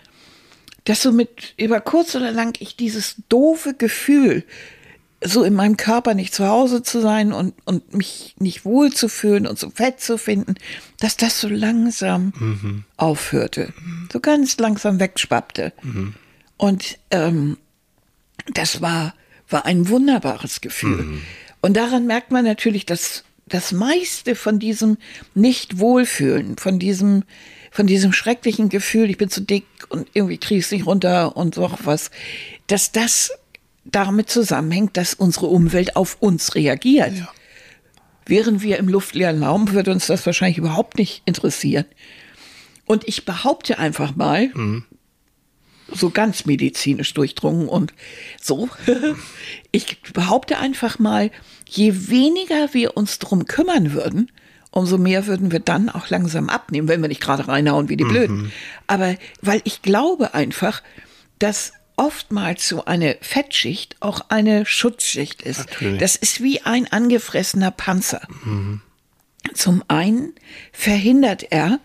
dass 0.83 1.01
so 1.01 1.11
mit 1.11 1.53
über 1.57 1.81
kurz 1.81 2.15
oder 2.15 2.31
lang 2.31 2.55
ich 2.59 2.75
dieses 2.75 3.17
doofe 3.29 3.73
Gefühl, 3.73 4.43
so 5.23 5.43
in 5.43 5.53
meinem 5.55 5.77
Körper 5.77 6.13
nicht 6.13 6.33
zu 6.33 6.47
Hause 6.47 6.83
zu 6.83 7.01
sein 7.01 7.33
und, 7.33 7.53
und 7.65 7.93
mich 7.93 8.35
nicht 8.39 8.65
wohl 8.65 8.91
zu 8.91 9.09
fühlen 9.09 9.47
und 9.47 9.57
so 9.57 9.69
fett 9.71 9.99
zu 9.99 10.17
finden, 10.17 10.55
dass 10.99 11.17
das 11.17 11.41
so 11.41 11.47
langsam 11.47 12.33
aufhörte. 12.97 13.73
So 14.11 14.19
ganz 14.19 14.57
langsam 14.57 14.99
wegschwappte. 14.99 15.73
Und 16.57 16.99
ähm, 17.11 17.57
das 18.53 18.81
war, 18.81 19.15
war 19.49 19.65
ein 19.65 19.89
wunderbares 19.89 20.61
Gefühl. 20.61 20.99
Und 21.61 21.75
daran 21.75 22.05
merkt 22.05 22.31
man 22.31 22.45
natürlich, 22.45 22.85
dass 22.85 23.23
das 23.47 23.71
meiste 23.71 24.35
von 24.35 24.59
diesem 24.59 24.97
Nicht-Wohlfühlen, 25.33 26.57
von 26.57 26.79
diesem, 26.79 27.23
von 27.71 27.87
diesem 27.87 28.13
schrecklichen 28.13 28.69
Gefühl, 28.69 29.09
ich 29.09 29.17
bin 29.17 29.29
zu 29.29 29.41
dick 29.41 29.65
und 29.89 30.09
irgendwie 30.13 30.37
kriege 30.37 30.59
ich 30.59 30.65
es 30.65 30.71
nicht 30.71 30.85
runter 30.85 31.35
und 31.37 31.55
so 31.55 31.71
was, 31.83 32.11
dass 32.67 32.91
das 32.91 33.31
damit 33.91 34.29
zusammenhängt, 34.29 34.97
dass 34.97 35.13
unsere 35.13 35.47
Umwelt 35.47 35.95
auf 35.95 36.17
uns 36.19 36.55
reagiert. 36.55 37.13
Wären 38.25 38.61
wir 38.61 38.77
im 38.77 38.89
luftleeren 38.89 39.43
Raum, 39.43 39.71
würde 39.71 39.91
uns 39.91 40.07
das 40.07 40.25
wahrscheinlich 40.25 40.57
überhaupt 40.57 40.97
nicht 40.97 41.21
interessieren. 41.25 41.85
Und 42.85 43.07
ich 43.07 43.25
behaupte 43.25 43.79
einfach 43.79 44.15
mal, 44.15 44.49
so 45.93 46.09
ganz 46.09 46.45
medizinisch 46.45 47.13
durchdrungen 47.13 47.67
und 47.67 47.93
so. 48.41 48.69
Ich 49.71 50.01
behaupte 50.13 50.57
einfach 50.57 50.97
mal, 50.97 51.29
je 51.67 52.09
weniger 52.09 52.73
wir 52.73 52.97
uns 52.97 53.19
drum 53.19 53.45
kümmern 53.45 53.93
würden, 53.93 54.31
umso 54.71 54.97
mehr 54.97 55.27
würden 55.27 55.51
wir 55.51 55.59
dann 55.59 55.89
auch 55.89 56.09
langsam 56.09 56.49
abnehmen, 56.49 56.87
wenn 56.87 57.01
wir 57.01 57.09
nicht 57.09 57.21
gerade 57.21 57.47
reinhauen 57.47 57.89
wie 57.89 57.97
die 57.97 58.05
Blöden. 58.05 58.51
Aber 58.87 59.15
weil 59.41 59.61
ich 59.65 59.81
glaube 59.81 60.33
einfach, 60.33 60.81
dass 61.39 61.73
oftmals 61.97 62.67
so 62.67 62.85
eine 62.85 63.17
Fettschicht 63.21 63.97
auch 63.99 64.21
eine 64.29 64.65
Schutzschicht 64.65 65.41
ist. 65.41 65.59
Natürlich. 65.59 65.99
Das 65.99 66.15
ist 66.15 66.41
wie 66.41 66.61
ein 66.61 66.89
angefressener 66.91 67.71
Panzer. 67.71 68.21
Zum 69.53 69.83
einen 69.87 70.33
verhindert 70.71 71.51
er, 71.51 71.79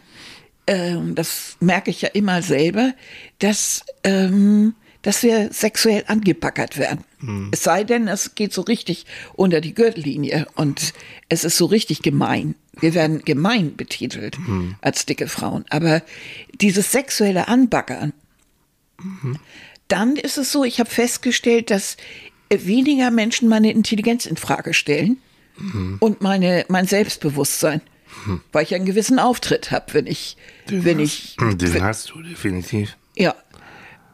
ähm, 0.67 1.15
das 1.15 1.57
merke 1.61 1.91
ich 1.91 2.03
ja 2.03 2.09
immer 2.11 2.43
selber, 2.43 2.95
dass, 3.41 3.85
ähm, 4.05 4.75
dass 5.03 5.23
wir 5.23 5.53
sexuell 5.53 6.05
angebackert 6.07 6.79
werden. 6.79 7.05
Es 7.53 7.63
sei 7.63 7.85
denn, 7.85 8.09
es 8.09 8.35
geht 8.35 8.53
so 8.53 8.63
richtig 8.63 9.07
unter 9.35 9.61
die 9.61 9.75
Gürtellinie 9.75 10.47
und 10.57 10.93
es 11.29 11.45
ist 11.45 11.57
so 11.57 11.67
richtig 11.67 12.03
gemein. 12.03 12.55
Wir 12.81 12.95
werden 12.95 13.25
gemein 13.25 13.77
betitelt 13.77 14.39
als 14.81 15.07
dicke 15.07 15.29
Frauen. 15.29 15.65
Aber 15.71 16.03
dieses 16.61 16.91
sexuelle 16.93 17.47
Anbaggern, 17.49 18.13
dann 19.93 20.17
ist 20.17 20.39
es 20.39 20.51
so, 20.51 20.65
ich 20.65 20.81
habe 20.81 20.91
festgestellt, 20.91 21.71
dass 21.71 21.97
äh, 22.49 22.59
weniger 22.65 23.11
Menschen 23.11 23.49
meine 23.49 23.71
Intelligenz 23.71 24.27
in 24.27 24.37
Frage 24.37 24.75
stellen 24.75 25.19
und 26.01 26.23
meine, 26.23 26.65
mein 26.69 26.87
Selbstbewusstsein, 26.87 27.83
weil 28.53 28.65
ich 28.65 28.75
einen 28.75 28.87
gewissen 28.87 29.19
Auftritt 29.19 29.71
habe, 29.71 29.93
wenn 29.95 30.07
ich, 30.07 30.37
wenn 30.67 30.99
ich, 30.99 31.37
Den 31.39 31.83
hast 31.83 32.11
du 32.11 32.23
definitiv. 32.23 32.97
ja. 33.17 33.35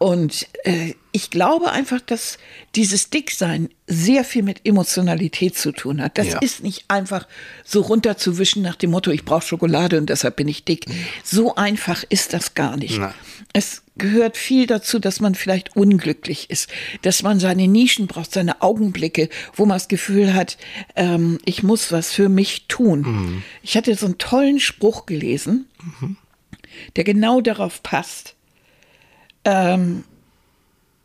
Und 0.00 0.46
äh, 0.62 0.94
ich 1.10 1.28
glaube 1.30 1.72
einfach, 1.72 2.00
dass 2.00 2.38
dieses 2.76 3.10
Dicksein 3.10 3.68
sehr 3.88 4.22
viel 4.22 4.44
mit 4.44 4.60
Emotionalität 4.64 5.58
zu 5.58 5.72
tun 5.72 6.00
hat. 6.00 6.18
Das 6.18 6.28
Ja. 6.28 6.38
ist 6.38 6.62
nicht 6.62 6.84
einfach 6.86 7.26
so 7.64 7.80
runterzuwischen 7.80 8.62
nach 8.62 8.76
dem 8.76 8.92
Motto, 8.92 9.10
ich 9.10 9.24
brauche 9.24 9.44
Schokolade 9.44 9.98
und 9.98 10.08
deshalb 10.08 10.36
bin 10.36 10.46
ich 10.46 10.64
dick. 10.64 10.86
So 11.24 11.56
einfach 11.56 12.04
ist 12.10 12.32
das 12.32 12.54
gar 12.54 12.76
nicht. 12.76 12.96
Nein. 12.98 13.12
Es 13.52 13.82
gehört 13.96 14.37
viel 14.37 14.66
dazu, 14.66 14.98
dass 14.98 15.20
man 15.20 15.34
vielleicht 15.34 15.74
unglücklich 15.74 16.50
ist, 16.50 16.70
dass 17.02 17.22
man 17.22 17.40
seine 17.40 17.66
Nischen 17.66 18.06
braucht, 18.06 18.32
seine 18.32 18.62
Augenblicke, 18.62 19.28
wo 19.54 19.64
man 19.64 19.76
das 19.76 19.88
Gefühl 19.88 20.34
hat, 20.34 20.58
ähm, 20.96 21.38
ich 21.44 21.62
muss 21.62 21.90
was 21.90 22.12
für 22.12 22.28
mich 22.28 22.66
tun. 22.68 23.42
Ich 23.62 23.76
hatte 23.76 23.94
so 23.94 24.06
einen 24.06 24.18
tollen 24.18 24.61
Spruch 24.61 25.06
gelesen, 25.06 25.66
der 26.96 27.04
genau 27.04 27.40
darauf 27.40 27.82
passt. 27.82 28.34
Ähm, 29.44 30.04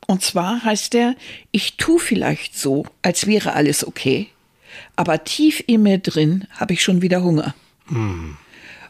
und 0.06 0.22
zwar 0.22 0.64
heißt 0.64 0.96
er, 0.96 1.16
ich 1.52 1.78
tu 1.78 1.98
vielleicht 1.98 2.58
so, 2.60 2.86
als 3.02 3.26
wäre 3.26 3.54
alles 3.54 3.88
okay, 3.88 4.28
aber 4.96 5.24
tief 5.24 5.64
in 5.66 5.84
mir 5.84 5.98
drin 5.98 6.46
habe 6.52 6.74
ich 6.74 6.84
schon 6.84 7.02
wieder 7.02 7.24
Hunger. 7.24 7.56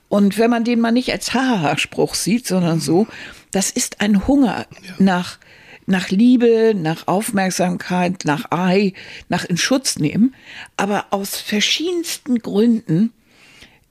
Und 0.10 0.38
wenn 0.38 0.50
man 0.50 0.64
den 0.64 0.80
mal 0.80 0.92
nicht 0.92 1.12
als 1.12 1.34
Haha-Spruch 1.34 2.14
sieht, 2.16 2.46
sondern 2.48 2.80
so, 2.80 3.08
das 3.52 3.72
ist 3.72 4.02
ein 4.02 4.28
Hunger 4.28 4.68
nach, 5.00 5.40
nach 5.86 6.10
Liebe, 6.10 6.74
nach 6.76 7.08
Aufmerksamkeit, 7.08 8.26
nach 8.26 8.52
Ei, 8.52 8.94
nach 9.30 9.44
in 9.46 9.58
Schutz 9.58 9.98
nehmen. 9.98 10.36
Aber 10.78 11.08
aus 11.10 11.38
verschiedensten 11.38 12.40
Gründen 12.40 13.12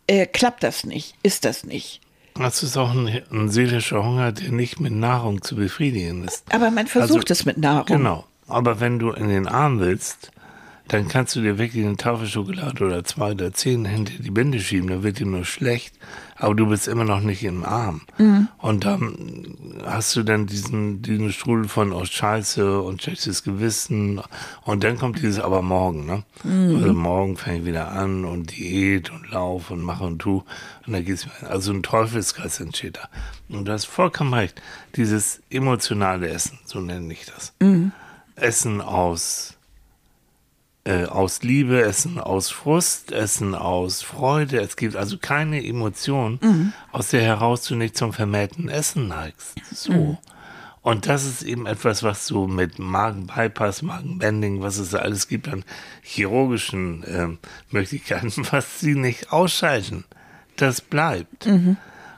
äh, 0.07 0.27
klappt 0.27 0.63
das 0.63 0.85
nicht, 0.85 1.15
ist 1.23 1.45
das 1.45 1.65
nicht. 1.65 2.01
Das 2.35 2.63
ist 2.63 2.77
auch 2.77 2.93
ein, 2.93 3.23
ein 3.31 3.51
seelischer 3.51 4.05
Hunger, 4.05 4.33
der 4.33 4.53
nicht 4.53 4.81
mit 4.81 4.93
Nahrung 4.93 5.43
zu 5.43 5.55
befriedigen 5.55 6.25
ist. 6.25 6.45
Aber 6.53 6.71
man 6.71 6.87
versucht 6.87 7.31
Also, 7.31 7.33
es 7.33 7.45
mit 7.45 7.59
Nahrung. 7.59 7.87
Genau. 7.99 8.25
Aber 8.49 8.81
wenn 8.81 8.99
du 8.99 9.11
in 9.11 9.29
den 9.29 9.47
Arm 9.47 9.81
willst, 9.81 10.31
dann 10.93 11.09
kannst 11.09 11.35
du 11.35 11.41
dir 11.41 11.57
wirklich 11.57 11.87
eine 11.87 11.97
Tafel 11.97 12.27
Schokolade 12.27 12.85
oder 12.85 13.03
zwei 13.03 13.31
oder 13.31 13.51
zehn 13.53 13.87
hinter 13.87 14.13
die 14.23 14.31
Binde 14.31 14.61
schieben, 14.61 14.91
dann 14.91 15.03
wird 15.03 15.19
dir 15.19 15.27
nur 15.27 15.47
schlecht, 15.47 15.95
aber 16.37 16.55
du 16.55 16.67
bist 16.67 16.87
immer 16.87 17.05
noch 17.05 17.21
nicht 17.23 17.43
im 17.45 17.65
Arm. 17.65 18.03
Und 18.59 18.85
dann 18.85 19.57
hast 19.87 20.15
du 20.17 20.23
dann 20.23 20.47
diesen, 20.47 21.01
diesen 21.01 21.33
Strudel 21.33 21.67
von 21.67 21.95
aus 21.95 22.11
Scheiße 22.11 22.83
und 22.83 23.01
schlechtes 23.03 23.43
Gewissen 23.43 24.21
und 24.65 24.85
dann 24.85 24.99
kommt 24.99 25.23
dieses 25.23 25.41
aber 25.41 25.63
morgen, 25.63 26.05
ne? 26.05 26.25
Also 26.45 26.93
morgen 26.93 27.39
fange 27.39 27.61
ich 27.61 27.65
wieder 27.65 27.91
an 27.93 28.27
und 28.27 28.55
Diät 28.55 29.11
und 29.11 29.31
Lauf 29.31 29.71
und 29.71 29.81
mache 29.81 30.05
und 30.05 30.19
tu 30.19 30.43
und 30.87 30.93
dann 30.93 31.05
geht's 31.07 31.25
mir, 31.25 31.49
also 31.49 31.73
ein 31.73 31.83
Teufelskreis 31.83 32.61
entsteht 32.61 32.99
da. 32.99 33.09
Und 33.49 33.65
du 33.67 33.73
hast 33.73 33.87
vollkommen 33.87 34.35
recht, 34.35 34.61
dieses 34.97 35.41
emotionale 35.49 36.29
Essen, 36.29 36.59
so 36.67 36.81
nenne 36.81 37.11
ich 37.15 37.25
das. 37.25 37.55
Essen 38.37 38.81
aus, 38.83 39.57
äh, 40.85 41.05
aus 41.05 41.43
Liebe, 41.43 41.83
Essen 41.83 42.19
aus 42.19 42.51
Frust, 42.51 43.13
Essen 43.13 43.55
aus 43.55 44.03
Freude. 44.03 44.61
Es 44.61 44.77
gibt 44.77 44.97
also 44.97 45.17
keine 45.19 45.65
Emotion, 45.65 46.39
aus 46.91 47.11
der 47.11 47.23
heraus 47.23 47.65
du 47.65 47.77
nicht 47.77 47.97
zum 47.97 48.13
vermehrten 48.13 48.69
Essen 48.69 49.09
neigst. 49.09 49.55
So. 49.73 50.19
Und 50.83 51.07
das 51.07 51.25
ist 51.25 51.45
eben 51.45 51.67
etwas, 51.67 52.03
was 52.03 52.27
so 52.27 52.49
mit 52.49 52.81
Magenbypass, 52.81 53.83
Magenbending, 53.83 54.63
was 54.63 54.79
es 54.79 54.91
da 54.91 54.99
alles 54.99 55.29
gibt 55.29 55.49
an 55.49 55.65
chirurgischen 56.03 57.05
ähm, 57.07 57.39
Möglichkeiten, 57.71 58.33
was 58.51 58.81
sie 58.81 58.97
nicht 58.97 59.33
ausschalten. 59.33 60.05
Das 60.57 60.81
bleibt. 60.81 61.47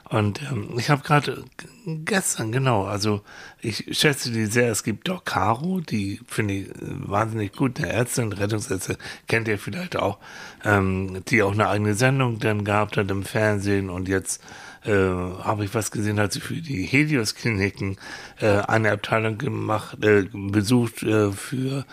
Und 0.09 0.41
ähm, 0.41 0.69
ich 0.77 0.89
habe 0.89 1.03
gerade 1.03 1.43
gestern, 1.85 2.51
genau, 2.51 2.85
also 2.85 3.21
ich 3.61 3.85
schätze 3.91 4.31
die 4.31 4.45
sehr. 4.45 4.71
Es 4.71 4.83
gibt 4.83 5.07
Doc 5.07 5.25
Caro, 5.25 5.81
die 5.81 6.19
finde 6.27 6.53
ich 6.53 6.69
äh, 6.69 6.73
wahnsinnig 6.81 7.53
gut, 7.53 7.79
eine 7.79 7.89
Ärztin, 7.89 8.33
Rettungsärztin, 8.33 8.97
kennt 9.27 9.47
ihr 9.47 9.59
vielleicht 9.59 9.95
auch, 9.95 10.17
ähm, 10.63 11.21
die 11.27 11.43
auch 11.43 11.53
eine 11.53 11.69
eigene 11.69 11.93
Sendung 11.93 12.39
dann 12.39 12.65
gehabt 12.65 12.97
hat 12.97 13.09
im 13.11 13.23
Fernsehen 13.23 13.89
und 13.89 14.07
jetzt 14.07 14.41
äh, 14.85 14.91
habe 14.91 15.65
ich 15.65 15.73
was 15.73 15.91
gesehen, 15.91 16.19
hat 16.19 16.33
sie 16.33 16.41
für 16.41 16.55
die 16.55 16.83
Helios-Kliniken 16.83 17.97
äh, 18.39 18.59
eine 18.61 18.91
Abteilung 18.91 19.37
gemacht, 19.37 20.03
äh, 20.03 20.27
besucht 20.33 21.03
äh, 21.03 21.31
für 21.31 21.85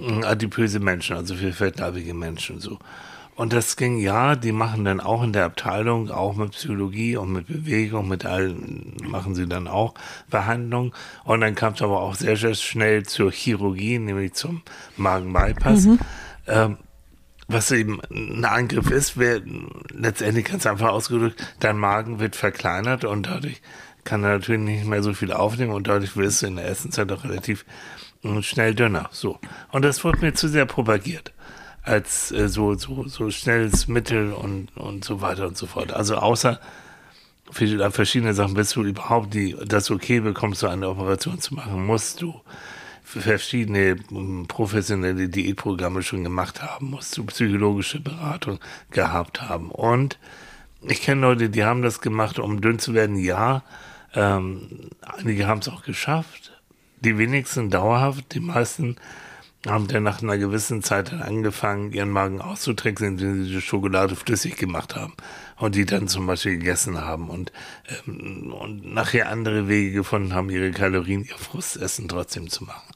äh, 0.00 0.24
adipöse 0.24 0.80
Menschen, 0.80 1.16
also 1.16 1.34
für 1.34 1.52
fettleibige 1.52 2.14
Menschen 2.14 2.60
so. 2.60 2.78
Und 3.36 3.52
das 3.52 3.76
ging, 3.76 3.98
ja, 3.98 4.36
die 4.36 4.52
machen 4.52 4.84
dann 4.84 5.00
auch 5.00 5.22
in 5.24 5.32
der 5.32 5.44
Abteilung, 5.44 6.10
auch 6.10 6.36
mit 6.36 6.52
Psychologie 6.52 7.16
und 7.16 7.32
mit 7.32 7.48
Bewegung, 7.48 8.08
mit 8.08 8.24
allen, 8.24 8.96
machen 9.02 9.34
sie 9.34 9.46
dann 9.46 9.66
auch 9.66 9.94
Behandlung. 10.30 10.94
Und 11.24 11.40
dann 11.40 11.56
kam 11.56 11.72
es 11.72 11.82
aber 11.82 12.00
auch 12.00 12.14
sehr, 12.14 12.36
sehr 12.36 12.54
schnell 12.54 13.04
zur 13.04 13.32
Chirurgie, 13.32 13.98
nämlich 13.98 14.34
zum 14.34 14.62
Magenbypass. 14.96 15.88
Ähm, 16.46 16.78
was 17.48 17.70
eben 17.72 18.00
ein 18.10 18.44
Angriff 18.44 18.90
ist, 18.90 19.18
wär, 19.18 19.42
letztendlich 19.92 20.46
ganz 20.46 20.64
einfach 20.66 20.90
ausgedrückt, 20.90 21.44
dein 21.60 21.76
Magen 21.76 22.20
wird 22.20 22.36
verkleinert 22.36 23.04
und 23.04 23.26
dadurch 23.26 23.60
kann 24.04 24.22
er 24.22 24.38
natürlich 24.38 24.60
nicht 24.60 24.86
mehr 24.86 25.02
so 25.02 25.12
viel 25.12 25.32
aufnehmen 25.32 25.72
und 25.72 25.88
dadurch 25.88 26.16
wirst 26.16 26.42
du 26.42 26.46
in 26.46 26.56
der 26.56 26.68
Essenszeit 26.68 27.10
auch 27.10 27.24
relativ 27.24 27.64
äh, 28.22 28.42
schnell 28.42 28.74
dünner. 28.74 29.08
So. 29.10 29.40
Und 29.72 29.82
das 29.82 30.04
wurde 30.04 30.20
mir 30.20 30.34
zu 30.34 30.48
sehr 30.48 30.66
propagiert 30.66 31.34
als 31.84 32.32
äh, 32.32 32.48
so, 32.48 32.74
so, 32.74 33.06
so 33.06 33.30
schnelles 33.30 33.88
Mittel 33.88 34.32
und, 34.32 34.76
und 34.76 35.04
so 35.04 35.20
weiter 35.20 35.46
und 35.46 35.56
so 35.56 35.66
fort. 35.66 35.92
Also 35.92 36.16
außer 36.16 36.58
für 37.50 37.90
verschiedene 37.90 38.34
Sachen, 38.34 38.54
bis 38.54 38.70
du 38.70 38.82
überhaupt 38.82 39.34
die, 39.34 39.54
das 39.66 39.90
okay 39.90 40.20
bekommst, 40.20 40.60
so 40.60 40.66
eine 40.66 40.88
Operation 40.88 41.38
zu 41.38 41.54
machen, 41.54 41.84
musst 41.84 42.22
du 42.22 42.40
verschiedene 43.04 43.96
ähm, 44.10 44.46
professionelle 44.48 45.28
Diätprogramme 45.28 46.02
schon 46.02 46.24
gemacht 46.24 46.62
haben, 46.62 46.90
musst 46.90 47.16
du 47.16 47.24
psychologische 47.26 48.00
Beratung 48.00 48.58
gehabt 48.90 49.42
haben. 49.42 49.70
Und 49.70 50.18
ich 50.82 51.02
kenne 51.02 51.20
Leute, 51.20 51.50
die 51.50 51.64
haben 51.64 51.82
das 51.82 52.00
gemacht, 52.00 52.38
um 52.38 52.60
dünn 52.60 52.78
zu 52.78 52.94
werden, 52.94 53.16
ja. 53.16 53.62
Ähm, 54.14 54.90
einige 55.02 55.46
haben 55.46 55.60
es 55.60 55.68
auch 55.68 55.82
geschafft. 55.82 56.52
Die 57.00 57.18
wenigsten 57.18 57.68
dauerhaft, 57.68 58.34
die 58.34 58.40
meisten 58.40 58.96
haben 59.66 59.88
dann 59.88 60.02
nach 60.02 60.22
einer 60.22 60.36
gewissen 60.36 60.82
Zeit 60.82 61.12
dann 61.12 61.22
angefangen, 61.22 61.92
ihren 61.92 62.10
Magen 62.10 62.40
auszutricksen, 62.40 63.08
indem 63.08 63.44
sie 63.44 63.50
die 63.50 63.60
Schokolade 63.60 64.16
flüssig 64.16 64.56
gemacht 64.56 64.94
haben 64.94 65.14
und 65.56 65.74
die 65.74 65.86
dann 65.86 66.08
zum 66.08 66.26
Beispiel 66.26 66.58
gegessen 66.58 67.00
haben 67.00 67.30
und, 67.30 67.52
ähm, 68.06 68.52
und 68.52 68.92
nachher 68.92 69.30
andere 69.30 69.68
Wege 69.68 69.92
gefunden 69.92 70.34
haben, 70.34 70.50
ihre 70.50 70.70
Kalorien, 70.70 71.24
ihr 71.24 71.36
Frustessen 71.36 72.08
trotzdem 72.08 72.50
zu 72.50 72.64
machen. 72.64 72.92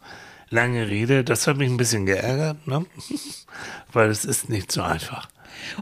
Lange 0.50 0.88
Rede, 0.88 1.24
das 1.24 1.46
hat 1.46 1.59
mich 1.59 1.70
ein 1.70 1.76
bisschen 1.76 2.07
geärgert, 2.07 2.66
ne? 2.66 2.87
weil 3.92 4.11
es 4.11 4.24
ist 4.24 4.48
nicht 4.48 4.72
so 4.72 4.83
einfach. 4.83 5.28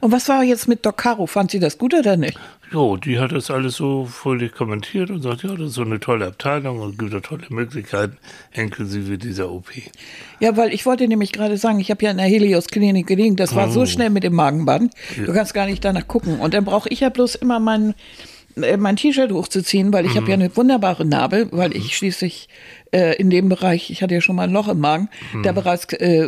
Und 0.00 0.12
was 0.12 0.28
war 0.28 0.42
jetzt 0.42 0.68
mit 0.68 0.84
Doc 0.84 0.96
Caro? 0.98 1.26
Fand 1.26 1.50
sie 1.50 1.58
das 1.60 1.78
gut 1.78 1.94
oder 1.94 2.16
nicht? 2.16 2.38
Jo, 2.72 2.96
die 2.96 3.18
hat 3.20 3.30
das 3.32 3.50
alles 3.50 3.76
so 3.76 4.06
fröhlich 4.06 4.52
kommentiert 4.52 5.10
und 5.10 5.22
sagt, 5.22 5.44
ja, 5.44 5.50
das 5.50 5.68
ist 5.68 5.74
so 5.74 5.82
eine 5.82 6.00
tolle 6.00 6.26
Abteilung 6.26 6.80
und 6.80 6.98
gibt 6.98 7.14
da 7.14 7.20
tolle 7.20 7.44
Möglichkeiten, 7.48 8.16
inklusive 8.52 9.18
dieser 9.18 9.50
OP. 9.52 9.70
Ja, 10.40 10.56
weil 10.56 10.72
ich 10.74 10.84
wollte 10.84 11.06
nämlich 11.06 11.30
gerade 11.32 11.56
sagen, 11.58 11.78
ich 11.78 11.90
habe 11.90 12.04
ja 12.04 12.10
in 12.10 12.16
der 12.16 12.26
Helios-Klinik 12.26 13.06
gelegen, 13.06 13.36
das 13.36 13.54
war 13.54 13.70
so 13.70 13.86
schnell 13.86 14.10
mit 14.10 14.24
dem 14.24 14.34
Magenband, 14.34 14.92
du 15.16 15.32
kannst 15.32 15.54
gar 15.54 15.66
nicht 15.66 15.84
danach 15.84 16.08
gucken. 16.08 16.40
Und 16.40 16.54
dann 16.54 16.64
brauche 16.64 16.88
ich 16.88 17.00
ja 17.00 17.08
bloß 17.08 17.36
immer 17.36 17.60
meinen 17.60 17.94
äh, 18.60 18.76
mein 18.78 18.96
T-Shirt 18.96 19.30
hochzuziehen, 19.32 19.92
weil 19.92 20.06
ich 20.06 20.12
Mhm. 20.14 20.16
habe 20.16 20.28
ja 20.28 20.34
eine 20.34 20.56
wunderbare 20.56 21.04
Narbe, 21.04 21.48
weil 21.52 21.76
ich 21.76 21.94
schließlich 21.96 22.48
äh, 22.92 23.16
in 23.16 23.30
dem 23.30 23.48
Bereich, 23.48 23.90
ich 23.90 24.02
hatte 24.02 24.14
ja 24.14 24.20
schon 24.20 24.36
mal 24.36 24.44
ein 24.44 24.52
Loch 24.52 24.68
im 24.68 24.78
Magen, 24.80 25.08
der 25.44 25.52
bereits 25.52 25.84
äh, 25.94 26.24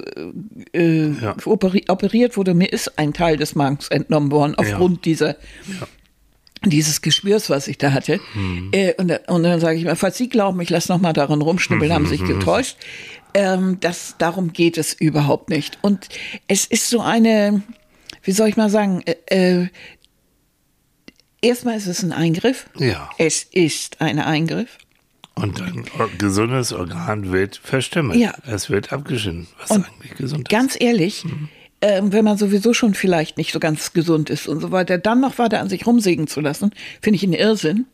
äh, 0.73 1.09
Mhm. 1.09 1.19
Ja. 1.23 1.37
operi 1.45 1.85
operiert 1.89 2.37
wurde. 2.37 2.55
Mir 2.55 2.73
ist 2.73 2.99
ein 2.99 3.13
Teil 3.13 3.37
des 3.37 3.55
Magens 3.55 3.89
entnommen 3.89 4.31
worden 4.31 4.55
aufgrund 4.57 5.05
dieser 5.05 5.37
dieses 6.65 7.03
Geschwürs, 7.03 7.51
was 7.51 7.69
ich 7.69 7.79
da 7.79 7.93
hatte. 7.93 8.19
Mhm. 8.35 8.71
Äh, 8.73 8.93
und, 8.95 9.13
und 9.29 9.43
dann 9.45 9.61
sage 9.61 9.79
ich 9.79 9.85
mal, 9.85 9.95
falls 9.95 10.19
Sie 10.19 10.29
glauben, 10.29 10.61
ich 10.61 10.71
lasse 10.71 10.91
noch 10.91 11.01
mal 11.01 11.13
daran 11.13 11.41
rumschnippeln, 11.41 11.93
haben 11.93 12.03
Mhm. 12.03 12.09
sich 12.09 12.25
getäuscht. 12.25 12.77
Ähm, 13.33 13.77
das, 13.81 14.17
darum 14.19 14.53
geht 14.53 14.77
es 14.77 14.93
überhaupt 14.93 15.51
nicht. 15.51 15.79
Und 15.83 16.09
es 16.49 16.65
ist 16.67 16.91
so 16.91 17.01
eine, 17.01 17.63
wie 18.25 18.33
soll 18.33 18.49
ich 18.49 18.57
mal 18.57 18.71
sagen, 18.71 19.03
äh, 19.07 19.61
äh, 19.61 19.69
erstmal 21.41 21.77
ist 21.77 21.87
es 21.87 22.03
ein 22.03 22.11
Eingriff. 22.13 22.69
Ja. 22.77 23.09
Es 23.19 23.45
ist 23.45 24.01
ein 24.01 24.19
Eingriff. 24.19 24.79
Und 25.43 25.61
ein 25.63 25.85
gesundes 26.19 26.73
Organ 26.73 27.33
wird 27.33 27.57
verstümmelt. 27.57 28.19
Ja. 28.19 28.35
Es 28.47 28.71
wird 28.71 28.93
abgeschnitten, 28.93 29.47
was 29.61 29.71
Und 29.71 29.87
eigentlich 29.87 30.15
gesund 30.17 30.43
ist. 30.43 30.51
Ganz 30.51 30.77
ehrlich, 30.79 31.25
ähm, 31.81 32.13
wenn 32.13 32.25
man 32.25 32.37
sowieso 32.37 32.75
schon 32.75 32.95
vielleicht 32.95 33.39
nicht 33.39 33.53
so 33.53 33.61
ganz 33.61 33.93
gesund 33.93 34.31
ist 34.31 34.49
und 34.49 34.61
so 34.61 34.73
weiter, 34.73 34.99
dann 34.99 35.21
noch 35.21 35.39
weiter 35.39 35.61
an 35.61 35.69
sich 35.69 35.87
rumsägen 35.87 36.27
zu 36.27 36.41
lassen, 36.41 36.73
finde 37.01 37.17
ich 37.17 37.23
einen 37.23 37.35
Irrsinn. 37.35 37.87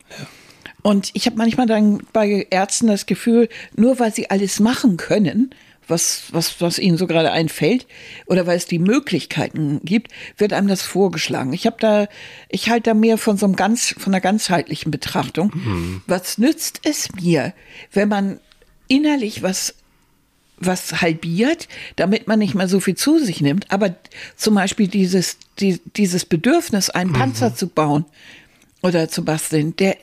Und 0.83 1.11
ich 1.15 1.27
habe 1.27 1.37
manchmal 1.37 1.67
dann 1.67 2.03
bei 2.13 2.47
Ärzten 2.51 2.89
das 2.89 3.07
Gefühl, 3.07 3.49
nur 3.75 3.99
weil 3.99 4.15
sie 4.15 4.31
alles 4.31 4.61
machen 4.61 4.97
können, 4.97 5.51
was, 5.89 6.25
was, 6.33 6.61
was 6.61 6.79
ihnen 6.79 6.97
so 6.97 7.07
gerade 7.07 7.33
einfällt, 7.33 7.87
oder 8.27 8.47
weil 8.47 8.57
es 8.57 8.67
die 8.67 8.79
Möglichkeiten 8.79 9.81
gibt, 9.85 10.13
wird 10.37 10.53
einem 10.53 10.69
das 10.69 10.83
vorgeschlagen. 10.83 11.53
Ich 11.53 11.67
habe 11.67 11.77
da, 11.79 12.07
ich 12.49 12.71
halte 12.71 12.91
da 12.91 12.95
mehr 12.95 13.19
von 13.19 13.37
so 13.37 13.47
einem 13.47 13.57
ganz, 13.57 13.95
von 13.99 14.13
einer 14.13 14.21
ganzheitlichen 14.21 14.91
Betrachtung. 14.91 15.53
Was 16.07 16.39
nützt 16.39 16.81
es 16.85 17.13
mir, 17.13 17.55
wenn 17.93 18.09
man 18.09 18.41
innerlich 18.89 19.43
was 19.43 19.75
was 20.57 21.01
halbiert, 21.03 21.69
damit 21.97 22.29
man 22.29 22.39
nicht 22.39 22.55
mehr 22.55 22.69
so 22.69 22.81
viel 22.81 22.95
zu 22.95 23.19
sich 23.19 23.41
nimmt. 23.41 23.71
Aber 23.71 23.97
zum 24.37 24.55
Beispiel 24.55 24.89
dieses, 24.89 25.39
die, 25.59 25.81
dieses 25.97 26.25
Bedürfnis, 26.25 26.91
einen 26.91 27.13
Panzer 27.13 27.55
zu 27.57 27.67
bauen 27.67 28.05
oder 28.83 29.09
zu 29.09 29.25
basteln, 29.25 29.75
der, 29.77 29.97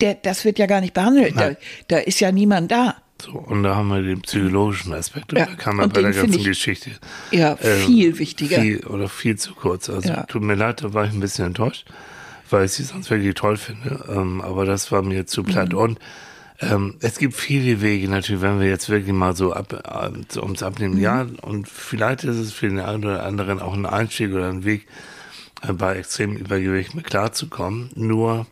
der, 0.00 0.14
das 0.14 0.44
wird 0.44 0.58
ja 0.58 0.66
gar 0.66 0.80
nicht 0.80 0.94
behandelt. 0.94 1.36
Da, 1.36 1.56
da 1.88 1.98
ist 1.98 2.20
ja 2.20 2.32
niemand 2.32 2.70
da. 2.70 2.96
So, 3.20 3.32
und 3.32 3.62
da 3.62 3.74
haben 3.76 3.88
wir 3.88 4.02
den 4.02 4.20
psychologischen 4.20 4.92
Aspekt. 4.92 5.32
Und 5.32 5.38
Ja, 5.38 5.46
da 5.46 5.54
kann 5.54 5.76
man 5.76 5.86
und 5.86 5.94
bei 5.94 6.02
der 6.02 6.12
ganzen 6.12 6.38
ich- 6.38 6.44
Geschichte. 6.44 6.90
Ja, 7.30 7.56
viel 7.56 8.18
wichtiger. 8.18 8.60
Viel, 8.60 8.84
oder 8.86 9.08
viel 9.08 9.36
zu 9.36 9.54
kurz. 9.54 9.88
Also 9.88 10.08
Ja. 10.10 10.24
tut 10.24 10.42
mir 10.42 10.54
leid, 10.54 10.82
da 10.82 10.92
war 10.92 11.04
ich 11.06 11.12
ein 11.12 11.20
bisschen 11.20 11.46
enttäuscht, 11.46 11.86
weil 12.50 12.66
ich 12.66 12.72
sie 12.72 12.82
sonst 12.82 13.08
wirklich 13.10 13.34
toll 13.34 13.56
finde. 13.56 14.04
Ähm, 14.08 14.42
aber 14.42 14.66
das 14.66 14.92
war 14.92 15.02
mir 15.02 15.26
zu 15.26 15.42
platt. 15.44 15.72
Mhm. 15.72 15.78
Und 15.78 15.98
ähm, 16.60 16.94
es 17.00 17.18
gibt 17.18 17.34
viele 17.34 17.80
Wege 17.80 18.08
natürlich, 18.08 18.42
wenn 18.42 18.60
wir 18.60 18.68
jetzt 18.68 18.88
wirklich 18.90 19.14
mal 19.14 19.34
so 19.34 19.52
ab, 19.52 19.72
äh, 19.72 20.38
ums 20.38 20.60
Mhm. 20.60 20.66
Abnehmen, 20.66 20.98
ja, 21.00 21.26
und 21.42 21.68
vielleicht 21.68 22.24
ist 22.24 22.36
es 22.36 22.52
für 22.52 22.68
den 22.68 22.80
einen 22.80 23.04
oder 23.04 23.24
anderen 23.24 23.60
auch 23.60 23.74
ein 23.74 23.86
Einstieg 23.86 24.32
oder 24.32 24.48
ein 24.48 24.64
Weg, 24.64 24.86
äh, 25.66 25.72
bei 25.72 25.96
extremem 25.96 26.36
Übergewicht 26.36 26.94
mit 26.94 27.04
klarzukommen. 27.04 27.90
Nur 27.94 28.46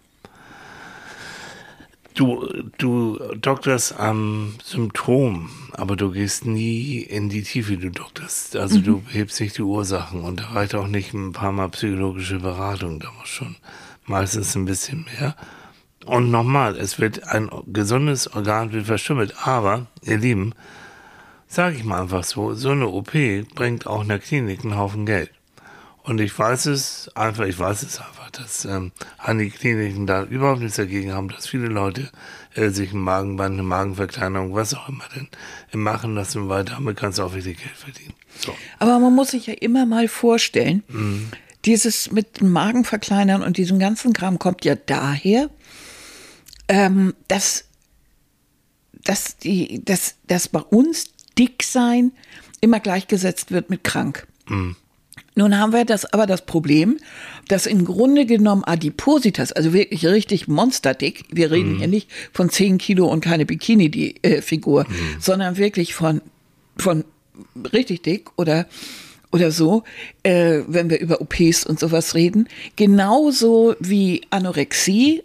Du, 2.14 2.46
du 2.79 3.18
dokterst 3.35 3.98
am 3.98 4.55
Symptom, 4.62 5.50
aber 5.72 5.96
du 5.96 6.12
gehst 6.12 6.46
nie 6.46 6.98
in 6.98 7.29
die 7.29 7.42
Tiefe, 7.42 7.77
du 7.77 7.90
dokterst. 7.90 8.55
Also 8.55 8.81
du 8.81 9.03
hebst 9.09 9.40
nicht 9.40 9.59
die 9.59 9.62
Ursachen 9.62 10.20
und 10.20 10.38
da 10.38 10.44
reicht 10.50 10.77
auch 10.77 10.87
nicht 10.87 11.12
ein 11.12 11.33
paar 11.33 11.50
Mal 11.50 11.70
psychologische 11.70 12.38
Beratung, 12.38 13.00
da 13.00 13.11
muss 13.18 13.29
schon 13.29 13.57
meistens 14.07 14.55
ein 14.55 14.64
bisschen 14.64 15.07
mehr. 15.18 15.35
Und 16.07 16.31
nochmal, 16.31 16.77
es 16.77 17.00
wird 17.00 17.27
ein 17.27 17.50
gesundes 17.66 18.33
Organ 18.33 18.72
wird 18.72 18.87
verstümmelt, 18.87 19.35
aber, 19.44 19.87
ihr 20.03 20.18
Lieben, 20.18 20.53
sage 21.48 21.77
ich 21.77 21.85
mal 21.85 22.03
einfach 22.03 22.22
so, 22.22 22.55
so 22.55 22.70
eine 22.70 22.87
OP 22.87 23.12
bringt 23.57 23.88
auch 23.88 24.03
einer 24.03 24.20
Klinik 24.20 24.62
einen 24.62 24.77
Haufen 24.77 25.05
Geld. 25.05 25.33
Und 26.04 26.20
ich 26.20 26.38
weiß 26.38 26.66
es 26.66 27.10
einfach, 27.14 27.46
ich 27.46 27.58
weiß 27.58 27.82
es 27.82 27.98
einfach, 27.98 28.30
dass 28.30 28.66
ähm, 28.66 28.92
einige 29.16 29.56
Kliniken 29.56 30.06
da 30.06 30.22
überhaupt 30.24 30.60
nichts 30.60 30.76
dagegen 30.76 31.12
haben, 31.14 31.30
dass 31.30 31.46
viele 31.46 31.66
Leute 31.68 32.10
äh, 32.54 32.68
sich 32.68 32.92
ein 32.92 33.00
Magenband, 33.00 33.54
eine 33.54 33.62
Magenverkleinerung, 33.62 34.54
was 34.54 34.74
auch 34.74 34.86
immer 34.90 35.04
denn, 35.16 35.28
äh, 35.72 35.78
machen 35.78 36.14
lassen, 36.14 36.46
weil 36.50 36.64
damit 36.64 36.98
kannst 36.98 37.18
du 37.18 37.22
auch 37.22 37.32
wirklich 37.32 37.56
Geld 37.56 37.74
verdienen. 37.74 38.12
So. 38.38 38.54
Aber 38.78 38.98
man 38.98 39.14
muss 39.14 39.30
sich 39.30 39.46
ja 39.46 39.54
immer 39.54 39.86
mal 39.86 40.06
vorstellen, 40.08 40.82
Mhm. 40.88 41.28
dieses 41.64 42.12
mit 42.12 42.40
dem 42.40 42.52
Magen 42.52 42.84
verkleinern 42.84 43.42
und 43.42 43.56
diesem 43.56 43.78
ganzen 43.78 44.12
Kram 44.12 44.38
kommt 44.38 44.66
ja 44.66 44.74
daher, 44.74 45.48
ähm, 46.68 47.14
dass, 47.28 47.64
dass, 48.92 49.38
die, 49.38 49.82
dass, 49.82 50.16
dass 50.26 50.48
bei 50.48 50.60
uns 50.60 51.06
dick 51.38 51.62
sein 51.62 52.12
immer 52.60 52.80
gleichgesetzt 52.80 53.52
wird 53.52 53.70
mit 53.70 53.84
krank. 53.84 54.26
Nun 55.35 55.59
haben 55.59 55.73
wir 55.73 55.85
das 55.85 56.05
aber 56.12 56.27
das 56.27 56.47
Problem, 56.47 56.99
dass 57.49 57.66
im 57.66 57.85
Grunde 57.85 58.25
genommen 58.25 58.62
Adipositas, 58.64 59.53
also 59.53 59.73
wirklich 59.73 60.07
richtig 60.07 60.47
monsterdick, 60.47 61.25
wir 61.31 61.51
reden 61.51 61.79
hier 61.79 61.88
nicht 61.88 62.09
von 62.33 62.51
10 62.51 62.79
Kilo 62.79 63.07
und 63.07 63.20
keine 63.20 63.44
Bikini-Figur, 63.44 64.87
sondern 65.18 65.57
wirklich 65.57 65.94
von, 65.94 66.20
von 66.77 67.05
richtig 67.73 68.03
dick 68.03 68.31
oder, 68.37 68.66
oder 69.33 69.51
so, 69.51 69.83
äh, 70.23 70.61
wenn 70.68 70.88
wir 70.88 71.01
über 71.01 71.20
OPs 71.20 71.66
und 71.66 71.81
sowas 71.81 72.14
reden, 72.14 72.49
genauso 72.77 73.75
wie 73.81 74.23
Anorexie, 74.31 75.23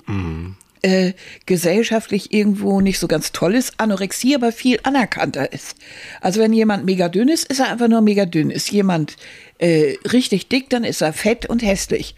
äh, 0.81 1.13
gesellschaftlich 1.45 2.33
irgendwo 2.33 2.81
nicht 2.81 2.99
so 2.99 3.07
ganz 3.07 3.31
toll 3.31 3.55
ist, 3.55 3.73
Anorexie 3.77 4.35
aber 4.35 4.51
viel 4.51 4.79
anerkannter 4.83 5.51
ist. 5.51 5.75
Also 6.21 6.39
wenn 6.39 6.53
jemand 6.53 6.85
mega 6.85 7.09
dünn 7.09 7.29
ist, 7.29 7.45
ist 7.45 7.59
er 7.59 7.71
einfach 7.71 7.87
nur 7.87 8.01
mega 8.01 8.25
dünn. 8.25 8.49
Ist 8.49 8.71
jemand 8.71 9.15
äh, 9.57 9.95
richtig 10.11 10.47
dick, 10.49 10.69
dann 10.69 10.83
ist 10.83 11.01
er 11.01 11.13
fett 11.13 11.45
und 11.45 11.61
hässlich. 11.61 12.15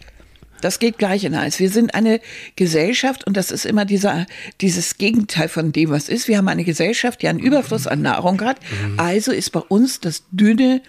Das 0.62 0.78
geht 0.78 0.96
gleich 0.96 1.24
in 1.24 1.34
eins. 1.34 1.58
Wir 1.58 1.70
sind 1.70 1.94
eine 1.94 2.20
Gesellschaft 2.54 3.26
und 3.26 3.36
das 3.36 3.50
ist 3.50 3.66
immer 3.66 3.84
dieser, 3.84 4.26
dieses 4.60 4.96
Gegenteil 4.96 5.48
von 5.48 5.72
dem, 5.72 5.90
was 5.90 6.08
ist. 6.08 6.28
Wir 6.28 6.38
haben 6.38 6.48
eine 6.48 6.64
Gesellschaft, 6.64 7.20
die 7.20 7.28
einen 7.28 7.40
Überfluss 7.40 7.88
an 7.88 8.00
Nahrung 8.00 8.40
hat. 8.42 8.58
Also 8.96 9.32
ist 9.32 9.50
bei 9.50 9.60
uns 9.60 9.98
das 9.98 10.22
Dünne, 10.30 10.80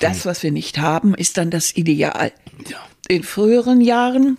das, 0.00 0.26
was 0.26 0.42
wir 0.42 0.52
nicht 0.52 0.78
haben, 0.78 1.14
ist 1.14 1.38
dann 1.38 1.50
das 1.50 1.74
Ideal. 1.74 2.32
In 3.08 3.22
früheren 3.22 3.80
Jahren 3.80 4.36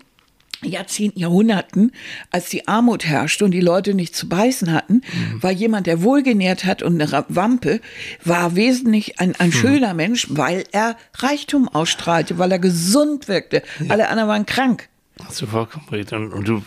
Jahrzehnten, 0.69 1.19
Jahrhunderten, 1.19 1.91
als 2.31 2.49
die 2.49 2.67
Armut 2.67 3.05
herrschte 3.05 3.45
und 3.45 3.51
die 3.51 3.61
Leute 3.61 3.93
nichts 3.93 4.17
zu 4.17 4.29
beißen 4.29 4.71
hatten, 4.73 5.01
war 5.39 5.51
jemand, 5.51 5.87
der 5.87 6.01
wohlgenährt 6.01 6.65
hat 6.65 6.83
und 6.83 7.01
eine 7.01 7.25
Wampe, 7.29 7.81
war 8.23 8.55
wesentlich 8.55 9.19
ein, 9.19 9.35
ein 9.35 9.51
schöner 9.51 9.93
Mensch, 9.93 10.27
weil 10.29 10.63
er 10.71 10.97
Reichtum 11.15 11.67
ausstrahlte, 11.67 12.37
weil 12.37 12.51
er 12.51 12.59
gesund 12.59 13.27
wirkte. 13.27 13.63
Alle 13.89 14.09
anderen 14.09 14.29
waren 14.29 14.45
krank. 14.45 14.89
Hast 15.23 15.41
du 15.41 15.47
vollkommen 15.47 15.87
recht. 15.89 16.11
Und, 16.11 16.33
und 16.33 16.47
du, 16.47 16.61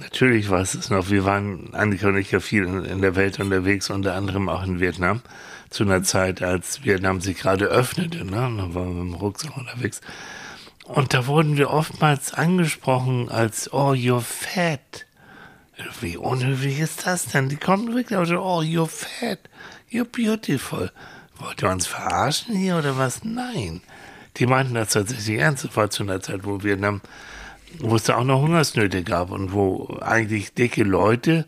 natürlich 0.00 0.48
weißt 0.48 0.76
es 0.76 0.90
noch, 0.90 1.10
wir 1.10 1.24
waren, 1.24 1.74
Annika 1.74 2.08
und 2.08 2.18
ich, 2.18 2.30
ja 2.30 2.40
viel 2.40 2.64
in, 2.64 2.84
in 2.84 3.02
der 3.02 3.16
Welt 3.16 3.40
unterwegs, 3.40 3.90
unter 3.90 4.14
anderem 4.14 4.48
auch 4.48 4.62
in 4.62 4.80
Vietnam, 4.80 5.22
zu 5.70 5.84
einer 5.84 6.02
Zeit, 6.02 6.42
als 6.42 6.84
Vietnam 6.84 7.20
sich 7.20 7.38
gerade 7.38 7.66
öffnete, 7.66 8.24
ne? 8.24 8.32
Da 8.32 8.74
waren 8.74 8.74
wir 8.74 9.04
mit 9.04 9.12
dem 9.12 9.14
Rucksack 9.14 9.56
unterwegs. 9.56 10.00
Und 10.92 11.14
da 11.14 11.28
wurden 11.28 11.56
wir 11.56 11.70
oftmals 11.70 12.34
angesprochen 12.34 13.28
als, 13.28 13.72
oh, 13.72 13.92
you're 13.92 14.20
fat. 14.20 15.06
Wie 16.00 16.16
unhöflich 16.16 16.80
ist 16.80 17.06
das 17.06 17.26
denn? 17.26 17.48
Die 17.48 17.56
kommen 17.56 17.94
wirklich 17.94 18.18
aus, 18.18 18.30
oh, 18.30 18.60
you're 18.60 18.88
fat, 18.88 19.38
you're 19.90 20.04
beautiful. 20.04 20.90
Wollt 21.38 21.62
ihr 21.62 21.70
uns 21.70 21.86
verarschen 21.86 22.56
hier 22.56 22.76
oder 22.76 22.98
was? 22.98 23.22
Nein. 23.24 23.82
Die 24.36 24.46
meinten 24.46 24.74
das 24.74 24.90
tatsächlich 24.90 25.38
ernst. 25.38 25.64
Das 25.64 25.76
war 25.76 25.90
zu 25.90 26.02
einer 26.02 26.20
Zeit, 26.20 26.44
wo 26.44 26.62
Vietnam, 26.64 27.00
wo 27.78 27.94
es 27.94 28.02
da 28.02 28.16
auch 28.16 28.24
noch 28.24 28.42
Hungersnöte 28.42 29.04
gab 29.04 29.30
und 29.30 29.52
wo 29.52 29.96
eigentlich 30.00 30.54
dicke 30.54 30.82
Leute 30.82 31.46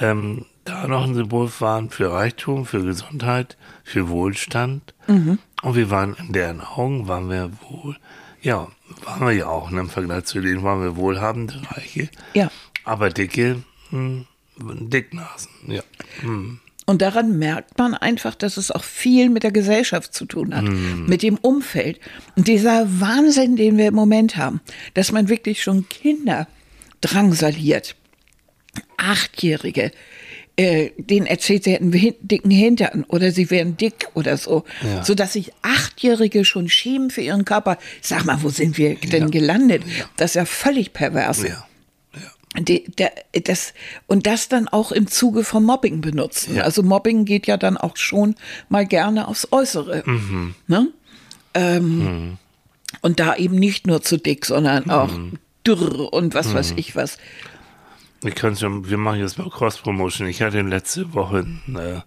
ähm, 0.00 0.44
da 0.64 0.86
noch 0.86 1.04
ein 1.04 1.14
Symbol 1.14 1.50
waren 1.60 1.88
für 1.88 2.12
Reichtum, 2.12 2.66
für 2.66 2.82
Gesundheit, 2.84 3.56
für 3.84 4.10
Wohlstand. 4.10 4.94
Und 5.62 5.74
wir 5.74 5.90
waren 5.90 6.14
in 6.14 6.32
deren 6.32 6.60
Augen, 6.60 7.08
waren 7.08 7.30
wir 7.30 7.50
wohl, 7.68 7.96
ja, 8.42 8.68
waren 9.04 9.26
wir 9.26 9.32
ja 9.32 9.46
auch, 9.46 9.70
ne, 9.70 9.80
im 9.80 9.88
Vergleich 9.88 10.24
zu 10.24 10.40
denen 10.40 10.62
waren 10.62 10.82
wir 10.82 10.96
wohlhabende 10.96 11.62
Reiche. 11.70 12.08
Ja. 12.34 12.50
Aber 12.84 13.10
dicke, 13.10 13.62
hm, 13.90 14.26
Dicknasen, 14.58 15.50
ja. 15.66 15.82
Und 16.84 17.00
daran 17.00 17.38
merkt 17.38 17.78
man 17.78 17.94
einfach, 17.94 18.34
dass 18.34 18.56
es 18.56 18.70
auch 18.70 18.84
viel 18.84 19.30
mit 19.30 19.44
der 19.44 19.52
Gesellschaft 19.52 20.12
zu 20.12 20.26
tun 20.26 20.54
hat, 20.54 20.64
mit 20.64 21.22
dem 21.22 21.36
Umfeld. 21.36 22.00
Und 22.36 22.48
dieser 22.48 23.00
Wahnsinn, 23.00 23.56
den 23.56 23.78
wir 23.78 23.88
im 23.88 23.94
Moment 23.94 24.36
haben, 24.36 24.60
dass 24.94 25.12
man 25.12 25.28
wirklich 25.28 25.62
schon 25.62 25.88
Kinder 25.88 26.48
drangsaliert, 27.00 27.96
Achtjährige, 28.96 29.92
äh, 30.56 30.90
denen 30.98 31.26
erzählt, 31.26 31.64
sie 31.64 31.72
hätten 31.72 31.90
dicken 31.92 32.50
Hintern 32.50 33.04
oder 33.08 33.30
sie 33.30 33.50
wären 33.50 33.76
dick 33.76 34.08
oder 34.14 34.36
so, 34.36 34.64
Ja. 34.82 35.02
sodass 35.04 35.32
sich 35.32 35.52
Achtjährige 35.62 36.44
schon 36.44 36.68
schämen 36.68 37.10
für 37.10 37.22
ihren 37.22 37.44
Körper. 37.44 37.78
Sag 38.00 38.24
mal, 38.26 38.42
wo 38.42 38.50
sind 38.50 38.76
wir 38.76 38.96
denn 38.96 39.30
gelandet? 39.30 39.82
Das 40.16 40.32
ist 40.32 40.34
ja 40.34 40.44
völlig 40.44 40.92
pervers. 40.92 41.42
Ja, 41.42 41.48
ja. 42.14 42.60
die, 42.60 42.84
der, 42.98 43.12
das, 43.44 43.72
und 44.06 44.26
das 44.26 44.48
dann 44.48 44.68
auch 44.68 44.92
im 44.92 45.06
Zuge 45.06 45.42
von 45.42 45.64
Mobbing 45.64 46.02
benutzen. 46.02 46.56
Ja. 46.56 46.64
Also 46.64 46.82
Mobbing 46.82 47.24
geht 47.24 47.46
ja 47.46 47.56
dann 47.56 47.78
auch 47.78 47.96
schon 47.96 48.34
mal 48.68 48.84
gerne 48.86 49.28
aufs 49.28 49.48
Äußere. 49.52 50.04
Ne? 50.66 50.88
Ähm, 51.54 52.36
Und 53.00 53.20
da 53.20 53.36
eben 53.36 53.56
nicht 53.56 53.86
nur 53.86 54.02
zu 54.02 54.18
dick, 54.18 54.44
sondern 54.44 54.90
auch 54.90 55.10
dürr 55.66 56.12
und 56.12 56.34
was 56.34 56.52
weiß 56.52 56.74
ich 56.76 56.94
was. 56.94 57.16
Ich 58.24 58.34
kann 58.34 58.56
schon, 58.56 58.88
wir 58.88 58.98
machen 58.98 59.18
jetzt 59.18 59.38
mal 59.38 59.50
Cross-Promotion. 59.50 60.28
Ich 60.28 60.42
hatte 60.42 60.60
letzte 60.62 61.12
Woche 61.12 61.44
äh, 61.74 62.00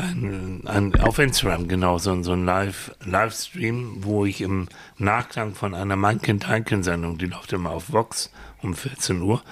ein, 0.00 0.62
ein, 0.66 1.00
auf 1.00 1.18
Instagram 1.18 1.68
genau 1.68 1.98
so, 1.98 2.20
so 2.22 2.32
ein 2.32 2.44
Live, 2.44 2.92
Livestream, 3.04 3.98
wo 4.04 4.24
ich 4.24 4.40
im 4.40 4.68
Nachklang 4.98 5.54
von 5.54 5.74
einer 5.74 5.96
Mein 5.96 6.20
Kind 6.20 6.44
Dein 6.48 6.64
Kind 6.64 6.84
Sendung, 6.84 7.16
die 7.18 7.26
läuft 7.26 7.52
immer 7.52 7.70
auf 7.70 7.92
Vox 7.92 8.30
um 8.62 8.74
14 8.74 9.22
Uhr, 9.22 9.42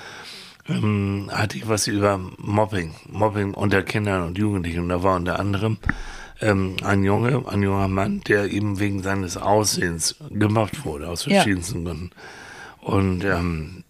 ähm, 0.68 1.30
hatte 1.33 1.57
ich 1.59 1.68
was 1.68 1.87
über 1.87 2.18
Mobbing, 2.38 2.94
Mobbing 3.09 3.54
unter 3.54 3.83
Kindern 3.83 4.22
und 4.22 4.37
Jugendlichen. 4.38 4.80
Und 4.80 4.88
da 4.88 5.02
war 5.02 5.14
unter 5.16 5.38
anderem 5.38 5.78
ähm, 6.40 6.76
ein 6.83 7.04
Junge, 7.04 7.44
ein 7.46 7.62
junger 7.62 7.88
Mann, 7.88 8.20
der 8.26 8.50
eben 8.50 8.80
wegen 8.80 9.02
seines 9.02 9.37
Aussehens 9.37 10.16
gemobbt 10.30 10.85
wurde, 10.85 11.09
aus 11.09 11.26
Ja. 11.26 11.35
verschiedensten 11.37 11.85
Gründen. 11.85 12.11
Und 12.80 13.24
ähm, 13.24 13.85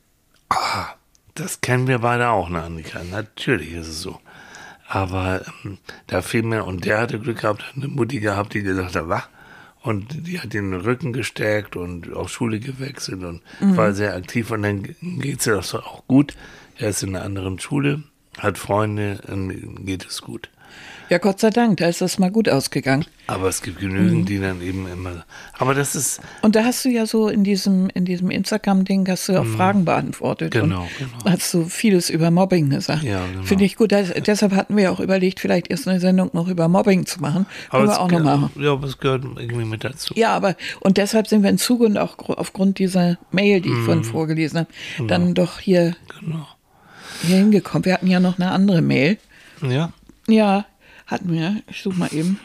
ah, 0.50 0.88
das 1.34 1.60
kennen 1.60 1.86
wir 1.88 1.98
beide 1.98 2.30
auch, 2.30 2.48
ne, 2.48 2.62
Annika? 2.62 3.02
Natürlich 3.10 3.72
ist 3.72 3.88
es 3.88 4.00
so. 4.00 4.20
Aber 4.88 5.42
ähm, 5.64 5.78
da 6.06 6.22
fiel 6.22 6.42
mir, 6.42 6.64
und 6.64 6.84
der 6.84 7.00
hatte 7.00 7.18
Glück 7.18 7.40
gehabt, 7.40 7.64
eine 7.76 7.88
Mutti 7.88 8.20
gehabt, 8.20 8.54
die 8.54 8.62
gesagt 8.62 8.96
hat, 8.96 9.08
wach. 9.08 9.28
Und 9.82 10.26
die 10.26 10.40
hat 10.40 10.54
den 10.54 10.72
Rücken 10.72 11.12
gestärkt 11.12 11.76
und 11.76 12.10
auf 12.14 12.30
Schule 12.30 12.58
gewechselt 12.58 13.22
und 13.22 13.42
war 13.60 13.92
sehr 13.92 14.14
aktiv. 14.14 14.50
Und 14.50 14.62
dann 14.62 14.82
geht 15.02 15.46
es 15.46 15.68
so 15.68 15.80
auch 15.80 16.06
gut. 16.06 16.34
Er 16.78 16.88
ist 16.88 17.02
in 17.02 17.14
einer 17.14 17.24
anderen 17.24 17.58
Schule, 17.58 18.02
hat 18.38 18.56
Freunde, 18.56 19.20
geht 19.84 20.06
es 20.06 20.22
gut. 20.22 20.48
Ja, 21.10 21.18
Gott 21.18 21.38
sei 21.40 21.50
Dank, 21.50 21.76
da 21.78 21.86
ist 21.86 22.00
das 22.00 22.18
mal 22.18 22.30
gut 22.30 22.48
ausgegangen. 22.48 23.04
Aber 23.26 23.48
es 23.48 23.62
gibt 23.62 23.78
genügend, 23.80 24.28
die 24.28 24.38
dann 24.38 24.60
eben 24.62 24.86
immer. 24.90 25.24
Aber 25.58 25.74
das 25.74 25.94
ist, 25.94 26.20
Und 26.42 26.56
da 26.56 26.64
hast 26.64 26.84
du 26.84 26.88
ja 26.88 27.06
so 27.06 27.28
in 27.28 27.44
diesem, 27.44 27.88
in 27.94 28.04
diesem 28.04 28.30
Instagram-Ding 28.30 29.06
hast 29.08 29.28
du 29.28 29.32
ja 29.32 29.40
auch 29.40 29.46
Fragen 29.46 29.84
beantwortet. 29.84 30.54
Mhm. 30.54 30.60
Genau, 30.60 30.82
und 30.82 30.88
genau. 30.98 31.30
Hast 31.30 31.52
du 31.54 31.64
vieles 31.66 32.10
über 32.10 32.30
Mobbing 32.30 32.70
gesagt. 32.70 33.02
Ja, 33.02 33.24
genau. 33.26 33.44
Finde 33.44 33.64
ich 33.64 33.76
gut. 33.76 33.92
Das, 33.92 34.12
deshalb 34.26 34.52
hatten 34.54 34.76
wir 34.76 34.92
auch 34.92 35.00
überlegt, 35.00 35.40
vielleicht 35.40 35.68
erst 35.70 35.88
eine 35.88 36.00
Sendung 36.00 36.30
noch 36.32 36.48
über 36.48 36.68
Mobbing 36.68 37.06
zu 37.06 37.20
machen. 37.20 37.46
Wir 37.70 37.80
es 37.80 37.90
auch 37.90 38.10
noch 38.10 38.20
machen. 38.22 38.50
Ja, 38.58 38.72
aber 38.72 38.86
es 38.86 38.98
gehört 38.98 39.24
irgendwie 39.24 39.64
mit 39.64 39.84
dazu. 39.84 40.14
Ja, 40.16 40.34
aber 40.34 40.56
und 40.80 40.96
deshalb 40.96 41.26
sind 41.28 41.42
wir 41.42 41.50
in 41.50 41.58
Zuge 41.58 41.84
und 41.86 41.96
auch 41.98 42.16
aufgrund 42.30 42.78
dieser 42.78 43.18
Mail, 43.30 43.60
die 43.60 43.68
ich 43.70 43.78
vorhin 43.84 44.04
vorgelesen 44.04 44.60
habe, 44.60 45.06
dann 45.06 45.34
doch 45.34 45.58
hier, 45.60 45.94
Mhm. 46.20 46.26
Genau. 46.26 46.48
hier 47.22 47.36
hingekommen. 47.36 47.84
Wir 47.84 47.94
hatten 47.94 48.06
ja 48.06 48.20
noch 48.20 48.38
eine 48.38 48.50
andere 48.50 48.80
Mail. 48.82 49.18
Ja. 49.62 49.92
Ja, 50.26 50.64
hatten 51.06 51.32
wir. 51.32 51.62
Ich 51.68 51.82
suche 51.82 51.98
mal 51.98 52.12
eben. 52.12 52.38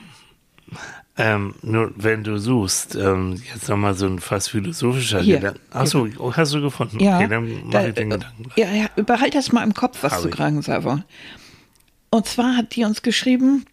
Ähm, 1.18 1.54
nur 1.64 1.92
wenn 1.98 2.24
du 2.24 2.38
suchst, 2.38 2.96
ähm, 2.96 3.42
jetzt 3.54 3.68
nochmal 3.68 3.94
so 3.94 4.06
ein 4.06 4.20
fast 4.20 4.52
philosophischer 4.52 5.20
Hier. 5.22 5.38
Gedanke. 5.38 5.60
Achso, 5.72 6.08
oh, 6.18 6.32
hast 6.34 6.54
du 6.54 6.62
gefunden? 6.62 7.00
Ja, 7.00 7.18
okay, 7.18 7.28
dann 7.28 7.70
da, 7.72 7.80
mache 7.80 7.90
ich 7.90 7.96
den 7.96 8.12
äh, 8.12 8.14
Gedanken. 8.16 8.46
Ja, 8.56 8.72
ja, 8.72 8.88
behalt 9.04 9.36
das 9.36 9.52
mal 9.52 9.64
im 9.64 9.74
Kopf, 9.74 9.98
was 10.02 10.14
Hab 10.14 10.22
du 10.24 10.30
gerade 10.30 10.56
gesagt 10.56 10.86
hast. 10.86 11.04
Und 12.12 12.26
zwar 12.26 12.56
hat 12.56 12.76
die 12.76 12.86
uns 12.86 13.02
geschrieben, 13.02 13.66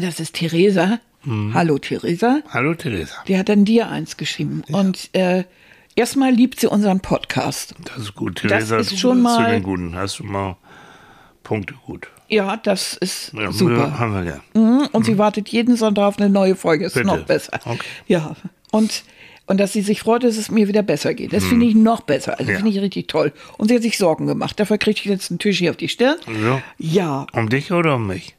das 0.00 0.18
ist 0.18 0.34
Theresa. 0.34 0.98
Mhm. 1.22 1.54
Hallo 1.54 1.78
Theresa. 1.78 2.40
Hallo 2.50 2.74
Theresa. 2.74 3.14
Die 3.28 3.38
hat 3.38 3.48
dann 3.48 3.64
dir 3.64 3.88
eins 3.88 4.16
geschrieben. 4.16 4.62
Und 4.72 5.10
äh, 5.14 5.44
erstmal 5.94 6.32
liebt 6.32 6.58
sie 6.60 6.66
unseren 6.66 7.00
Podcast. 7.00 7.74
Das 7.84 7.98
ist 7.98 8.14
gut. 8.14 8.42
Das 8.44 8.50
Theresa, 8.50 8.78
ist 8.78 8.92
du 8.92 8.96
schon 8.96 9.16
zu 9.18 9.22
mal- 9.22 9.50
den 9.52 9.62
Guten. 9.62 9.94
Hast 9.94 10.18
du 10.18 10.24
mal 10.24 10.56
Punkte 11.44 11.74
gut. 11.86 12.08
Ja, 12.34 12.56
das 12.56 12.94
ist 12.96 13.32
Ja, 13.32 13.52
super. 13.52 13.98
Haben 13.98 14.14
wir 14.14 14.22
gern. 14.24 14.40
Mhm, 14.54 14.88
Und 14.92 15.04
sie 15.06 15.18
wartet 15.18 15.48
jeden 15.50 15.76
Sonntag 15.76 16.04
auf 16.06 16.18
eine 16.18 16.28
neue 16.28 16.56
Folge. 16.56 16.86
Ist 16.86 16.94
Bitte. 16.94 17.06
noch 17.06 17.22
besser. 17.24 17.52
Okay. 17.64 17.78
Ja. 18.06 18.34
Und, 18.70 19.04
und 19.46 19.58
dass 19.60 19.72
sie 19.72 19.82
sich 19.82 20.00
freut, 20.00 20.24
dass 20.24 20.36
es 20.36 20.50
mir 20.50 20.66
wieder 20.68 20.82
besser 20.82 21.14
geht. 21.14 21.32
Das 21.32 21.44
finde 21.44 21.66
ich 21.66 21.74
noch 21.74 22.00
besser. 22.00 22.32
Also 22.38 22.44
Mhm. 22.44 22.50
Ja. 22.50 22.56
finde 22.56 22.70
ich 22.72 22.80
richtig 22.80 23.06
toll. 23.08 23.32
Und 23.58 23.68
sie 23.68 23.74
hat 23.76 23.82
sich 23.82 23.98
Sorgen 23.98 24.26
gemacht. 24.26 24.58
Dafür 24.58 24.78
kriegt 24.78 24.98
ich 24.98 25.04
jetzt 25.04 25.30
einen 25.30 25.38
Tisch 25.38 25.58
hier 25.58 25.70
auf 25.70 25.76
die 25.76 25.88
Stirn. 25.88 26.16
Ja. 26.42 26.62
Ja, 26.78 27.26
Um 27.32 27.48
dich 27.48 27.70
oder 27.72 27.94
um 27.96 28.06
mich? 28.06 28.34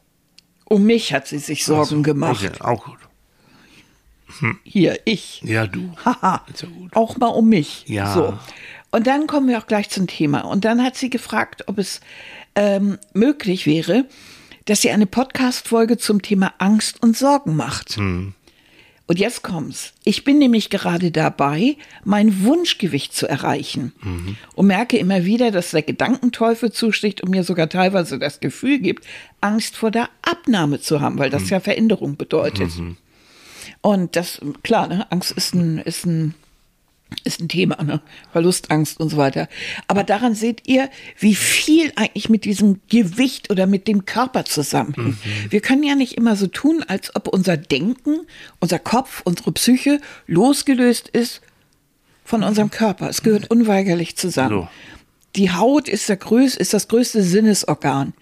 um 0.68 0.82
mich 0.84 1.12
hat 1.14 1.26
sie 1.28 1.38
sich 1.38 1.64
Sorgen 1.64 2.02
gemacht. 2.02 2.44
Okay, 2.44 2.60
auch 2.60 2.84
gut. 2.84 2.98
Hier, 4.64 4.98
ich. 5.04 5.40
Ja, 5.44 5.66
du. 5.66 5.92
Haha. 6.04 6.42
Ja. 6.60 6.68
Auch 6.94 7.16
mal 7.16 7.28
um 7.28 7.48
mich. 7.48 7.84
Ja. 7.86 8.12
So. 8.12 8.36
Und 8.90 9.06
dann 9.06 9.26
kommen 9.26 9.48
wir 9.48 9.58
auch 9.58 9.66
gleich 9.66 9.88
zum 9.88 10.06
Thema. 10.08 10.40
Und 10.40 10.64
dann 10.64 10.82
hat 10.82 10.96
sie 10.96 11.08
gefragt, 11.10 11.64
ob 11.68 11.78
es 11.78 12.00
ähm, 12.56 12.98
möglich 13.14 13.66
wäre, 13.66 14.06
dass 14.64 14.80
sie 14.82 14.90
eine 14.90 15.06
Podcast-Folge 15.06 15.96
zum 15.96 16.22
Thema 16.22 16.52
Angst 16.58 17.00
und 17.02 17.16
Sorgen 17.16 17.54
macht. 17.54 17.96
Hm. 17.96 18.34
Und 19.08 19.20
jetzt 19.20 19.42
kommt's. 19.44 19.92
Ich 20.02 20.24
bin 20.24 20.38
nämlich 20.38 20.68
gerade 20.68 21.12
dabei, 21.12 21.76
mein 22.02 22.42
Wunschgewicht 22.42 23.14
zu 23.14 23.28
erreichen. 23.28 23.92
Mhm. 24.02 24.36
Und 24.56 24.66
merke 24.66 24.98
immer 24.98 25.24
wieder, 25.24 25.52
dass 25.52 25.70
der 25.70 25.82
Gedankenteufel 25.82 26.72
zusticht 26.72 27.20
und 27.22 27.30
mir 27.30 27.44
sogar 27.44 27.68
teilweise 27.68 28.18
das 28.18 28.40
Gefühl 28.40 28.80
gibt, 28.80 29.04
Angst 29.40 29.76
vor 29.76 29.92
der 29.92 30.08
Abnahme 30.22 30.80
zu 30.80 31.00
haben, 31.00 31.18
weil 31.18 31.30
das 31.30 31.42
Mhm. 31.42 31.48
ja 31.50 31.60
Veränderung 31.60 32.16
bedeutet. 32.16 32.72
Und 33.80 34.16
das, 34.16 34.40
klar, 34.64 34.88
ne, 34.88 35.06
Angst 35.12 35.30
ist 35.30 35.54
ein, 35.54 35.78
ist 35.78 36.04
ein, 36.04 36.34
ist 37.24 37.40
ein 37.40 37.48
Thema, 37.48 37.82
ne? 37.82 38.00
Verlustangst 38.32 38.98
und 38.98 39.10
so 39.10 39.16
weiter. 39.16 39.48
Aber 39.86 40.02
daran 40.02 40.34
seht 40.34 40.66
ihr, 40.66 40.90
wie 41.18 41.34
viel 41.34 41.92
eigentlich 41.96 42.28
mit 42.28 42.44
diesem 42.44 42.80
Gewicht 42.88 43.50
oder 43.50 43.66
mit 43.66 43.86
dem 43.86 44.04
Körper 44.06 44.44
zusammenhängt. 44.44 45.16
Wir 45.50 45.60
können 45.60 45.82
ja 45.84 45.94
nicht 45.94 46.16
immer 46.16 46.36
so 46.36 46.46
tun, 46.48 46.84
als 46.86 47.14
ob 47.14 47.28
unser 47.28 47.56
Denken, 47.56 48.26
unser 48.58 48.78
Kopf, 48.78 49.22
unsere 49.24 49.52
Psyche 49.52 50.00
losgelöst 50.26 51.08
ist 51.08 51.42
von 52.24 52.42
unserem 52.42 52.70
Körper. 52.70 53.08
Es 53.08 53.22
gehört 53.22 53.50
unweigerlich 53.50 54.16
zusammen. 54.16 54.62
So. 54.62 54.68
Die 55.36 55.52
Haut 55.52 55.88
ist, 55.88 56.08
der 56.08 56.16
größ, 56.16 56.56
ist 56.56 56.74
das 56.74 56.88
größte 56.88 57.22
Sinnesorgan. 57.22 58.14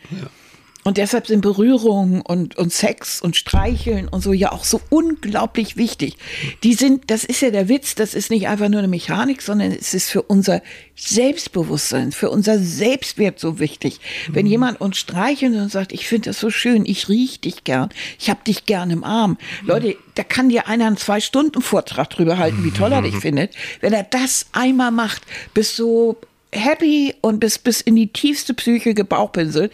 Und 0.85 0.99
deshalb 0.99 1.27
sind 1.27 1.41
Berührungen 1.41 2.21
und, 2.21 2.57
und 2.57 2.71
Sex 2.71 3.23
und 3.23 3.37
Streicheln 3.37 4.07
und 4.07 4.23
so 4.23 4.35
ja 4.35 4.53
auch 4.53 4.65
so 4.65 4.83
unglaublich 4.91 5.79
wichtig. 5.79 6.19
Die 6.63 6.75
sind, 6.75 7.11
das 7.11 7.25
ist 7.25 7.41
ja 7.41 7.51
der 7.51 7.71
Witz, 7.71 7.95
das 7.95 8.15
ist 8.15 8.31
nicht 8.31 8.49
einfach 8.49 8.69
nur 8.69 8.81
eine 8.81 8.89
Mechanik, 8.89 9.41
sondern 9.41 9.73
es 9.73 9.95
ist 9.95 10.11
für 10.11 10.21
unser 10.21 10.61
Selbstbewusstsein, 10.95 12.13
für 12.13 12.29
unser 12.29 12.59
Selbstwert 12.59 13.41
so 13.41 13.59
wichtig. 13.59 13.99
Wenn 14.29 14.47
jemand 14.47 14.79
uns 14.79 14.99
streichelt 14.99 15.55
und 15.55 15.73
sagt, 15.73 15.93
ich 15.95 16.07
finde 16.07 16.31
das 16.31 16.39
so 16.39 16.51
schön, 16.51 16.85
ich 16.85 17.09
riech 17.09 17.41
dich 17.41 17.65
gern, 17.65 17.89
ich 18.21 18.29
hab 18.29 18.45
dich 18.45 18.67
gern 18.67 18.91
im 18.91 19.05
Arm. 19.05 19.39
Leute, 19.63 19.97
da 20.17 20.23
kann 20.23 20.51
dir 20.51 20.69
einer 20.69 20.87
einen 20.87 20.99
Zwei-Stunden-Vortrag 20.99 22.11
drüber 22.11 22.37
halten, 22.37 22.63
wie 22.63 22.71
toll 22.71 22.93
er 22.93 23.01
dich 23.01 23.17
findet. 23.17 23.55
Wenn 23.81 23.95
er 23.95 24.05
das 24.05 24.47
einmal 24.53 24.91
macht, 24.91 25.23
bist 25.55 25.79
du 25.79 26.17
happy 26.55 27.15
und 27.21 27.41
bist 27.41 27.65
bis 27.65 27.81
in 27.81 27.97
die 27.97 28.13
tiefste 28.13 28.55
Psyche 28.55 28.95
gebauchpinselt, 28.95 29.73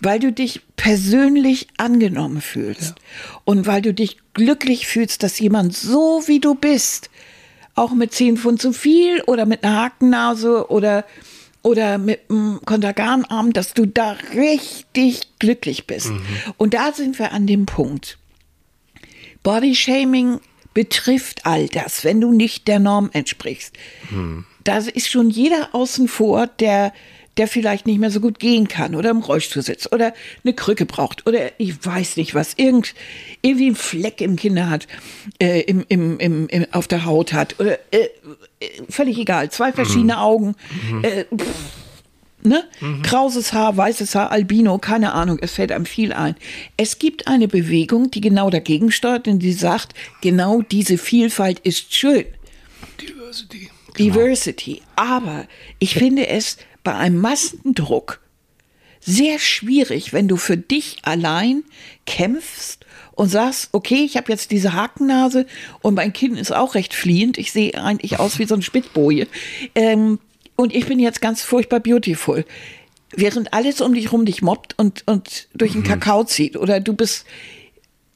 weil 0.00 0.18
du 0.18 0.32
dich 0.32 0.60
persönlich 0.76 1.68
angenommen 1.76 2.40
fühlst 2.40 2.94
und 3.44 3.66
weil 3.66 3.82
du 3.82 3.92
dich 3.92 4.18
glücklich 4.34 4.86
fühlst, 4.86 5.22
dass 5.22 5.38
jemand 5.38 5.76
so 5.76 6.22
wie 6.26 6.40
du 6.40 6.54
bist, 6.54 7.10
auch 7.74 7.92
mit 7.92 8.12
10 8.12 8.36
Pfund 8.36 8.60
zu 8.60 8.72
viel 8.72 9.22
oder 9.22 9.46
mit 9.46 9.64
einer 9.64 9.76
Hakennase 9.76 10.70
oder 10.70 11.04
oder 11.62 11.98
mit 11.98 12.30
einem 12.30 12.60
Konterganarm, 12.64 13.52
dass 13.52 13.74
du 13.74 13.86
da 13.86 14.16
richtig 14.34 15.22
glücklich 15.38 15.86
bist. 15.86 16.10
Und 16.56 16.74
da 16.74 16.92
sind 16.92 17.18
wir 17.18 17.32
an 17.32 17.46
dem 17.46 17.66
Punkt. 17.66 18.18
Bodyshaming 19.42 20.40
betrifft 20.72 21.44
all 21.46 21.68
das, 21.68 22.04
wenn 22.04 22.20
du 22.20 22.32
nicht 22.32 22.68
der 22.68 22.78
Norm 22.78 23.10
entsprichst. 23.12 23.74
Da 24.64 24.78
ist 24.78 25.10
schon 25.10 25.30
jeder 25.30 25.70
außen 25.72 26.08
vor, 26.08 26.46
der, 26.46 26.92
der 27.36 27.48
vielleicht 27.48 27.86
nicht 27.86 27.98
mehr 27.98 28.10
so 28.10 28.20
gut 28.20 28.38
gehen 28.38 28.68
kann 28.68 28.94
oder 28.94 29.10
im 29.10 29.20
Rollstuhl 29.20 29.62
sitzt 29.62 29.92
oder 29.92 30.12
eine 30.44 30.54
Krücke 30.54 30.86
braucht 30.86 31.26
oder 31.26 31.52
ich 31.58 31.84
weiß 31.84 32.16
nicht 32.16 32.34
was, 32.34 32.54
irgend, 32.56 32.94
irgendwie 33.42 33.66
einen 33.66 33.76
Fleck 33.76 34.20
im 34.20 34.36
Kinder 34.36 34.68
hat, 34.68 34.86
äh, 35.38 35.60
im, 35.62 35.84
im, 35.88 36.18
im, 36.18 36.48
im, 36.48 36.66
auf 36.72 36.88
der 36.88 37.04
Haut 37.04 37.32
hat 37.32 37.58
oder 37.58 37.78
äh, 37.92 38.08
äh, 38.60 38.68
völlig 38.88 39.18
egal, 39.18 39.50
zwei 39.50 39.72
verschiedene 39.72 40.20
Augen. 40.20 40.54
Äh, 41.02 41.24
pff, 41.34 41.46
Ne? 42.42 42.64
Krauses 43.02 43.52
Haar, 43.52 43.76
weißes 43.76 44.14
Haar, 44.14 44.30
Albino, 44.30 44.78
keine 44.78 45.12
Ahnung, 45.12 45.38
es 45.42 45.52
fällt 45.52 45.72
einem 45.72 45.84
viel 45.84 46.12
ein. 46.14 46.36
Es 46.78 46.98
gibt 46.98 47.28
eine 47.28 47.48
Bewegung, 47.48 48.10
die 48.10 48.22
genau 48.22 48.48
dagegen 48.48 48.90
steuert 48.90 49.28
und 49.28 49.40
die 49.40 49.52
sagt, 49.52 49.92
genau 50.22 50.62
diese 50.62 50.96
Vielfalt 50.96 51.58
ist 51.60 51.94
schön. 51.94 52.24
Diversity. 52.98 53.70
Diversity. 53.98 54.82
Aber 54.96 55.46
ich 55.78 55.94
finde 55.94 56.26
es 56.28 56.56
bei 56.82 56.94
einem 56.94 57.18
Massendruck 57.18 58.20
sehr 59.00 59.38
schwierig, 59.38 60.12
wenn 60.12 60.28
du 60.28 60.36
für 60.36 60.56
dich 60.56 60.98
allein 61.02 61.64
kämpfst 62.06 62.84
und 63.12 63.28
sagst, 63.28 63.70
okay, 63.72 64.04
ich 64.04 64.16
habe 64.16 64.30
jetzt 64.30 64.50
diese 64.50 64.74
Hakennase 64.74 65.46
und 65.82 65.94
mein 65.94 66.12
Kind 66.12 66.38
ist 66.38 66.52
auch 66.52 66.74
recht 66.74 66.94
fliehend. 66.94 67.38
Ich 67.38 67.52
sehe 67.52 67.74
eigentlich 67.82 68.18
aus 68.18 68.38
wie 68.38 68.46
so 68.46 68.54
ein 68.54 68.62
Spitzboje. 68.62 69.26
Ähm, 69.74 70.18
und 70.56 70.74
ich 70.74 70.86
bin 70.86 70.98
jetzt 70.98 71.22
ganz 71.22 71.42
furchtbar 71.42 71.80
beautiful. 71.80 72.44
Während 73.12 73.52
alles 73.52 73.80
um 73.80 73.94
dich 73.94 74.12
rum 74.12 74.24
dich 74.24 74.42
mobbt 74.42 74.78
und, 74.78 75.02
und 75.06 75.48
durch 75.54 75.72
den 75.72 75.82
Kakao 75.82 76.24
zieht. 76.24 76.56
Oder 76.56 76.80
du 76.80 76.92
bist, 76.92 77.24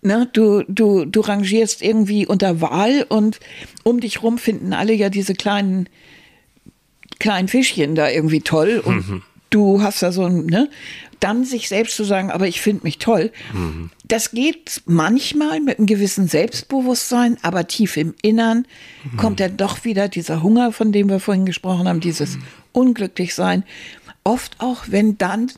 ne, 0.05 0.29
du, 0.33 0.63
du, 0.69 1.05
du 1.05 1.21
rangierst 1.21 1.83
irgendwie 1.83 2.27
unter 2.27 2.61
Wahl 2.61 3.05
und 3.09 3.41
um 3.83 4.01
dich 4.01 4.23
rum 4.23 4.39
finden 4.39 4.73
alle 4.73 4.93
ja 4.93 5.09
diese 5.09 5.35
kleinen, 5.35 5.89
kleinen 7.19 7.49
Fischchen 7.49 7.95
da 7.95 8.09
irgendwie 8.09 8.41
toll. 8.43 8.81
Und 8.85 9.23
du 9.51 9.83
hast 9.83 10.03
da 10.03 10.13
so 10.13 10.25
ein, 10.25 10.47
ne? 10.47 10.69
Dann 11.21 11.45
sich 11.45 11.69
selbst 11.69 11.97
zu 11.97 12.05
sagen, 12.05 12.31
aber 12.31 12.49
ich 12.49 12.61
finde 12.61 12.83
mich 12.83 12.99
toll. 12.99 13.33
Das 14.07 14.33
geht 14.33 14.83
manchmal 14.85 15.61
mit 15.61 15.79
einem 15.79 15.87
gewissen 15.87 16.29
Selbstbewusstsein, 16.29 17.39
aber 17.41 17.67
tief 17.67 17.97
im 17.97 18.15
Innern 18.21 18.67
kommt 19.17 19.41
dann 19.41 19.57
doch 19.57 19.85
wieder 19.85 20.09
dieser 20.09 20.43
Hunger, 20.43 20.71
von 20.73 20.93
dem 20.93 21.09
wir 21.09 21.21
vorhin 21.21 21.47
gesprochen 21.47 21.89
haben, 21.89 22.01
dieses 22.01 22.37
Unglücklichsein. 22.73 23.65
Oft 24.23 24.57
auch, 24.59 24.85
wenn 24.89 25.17
dann 25.17 25.51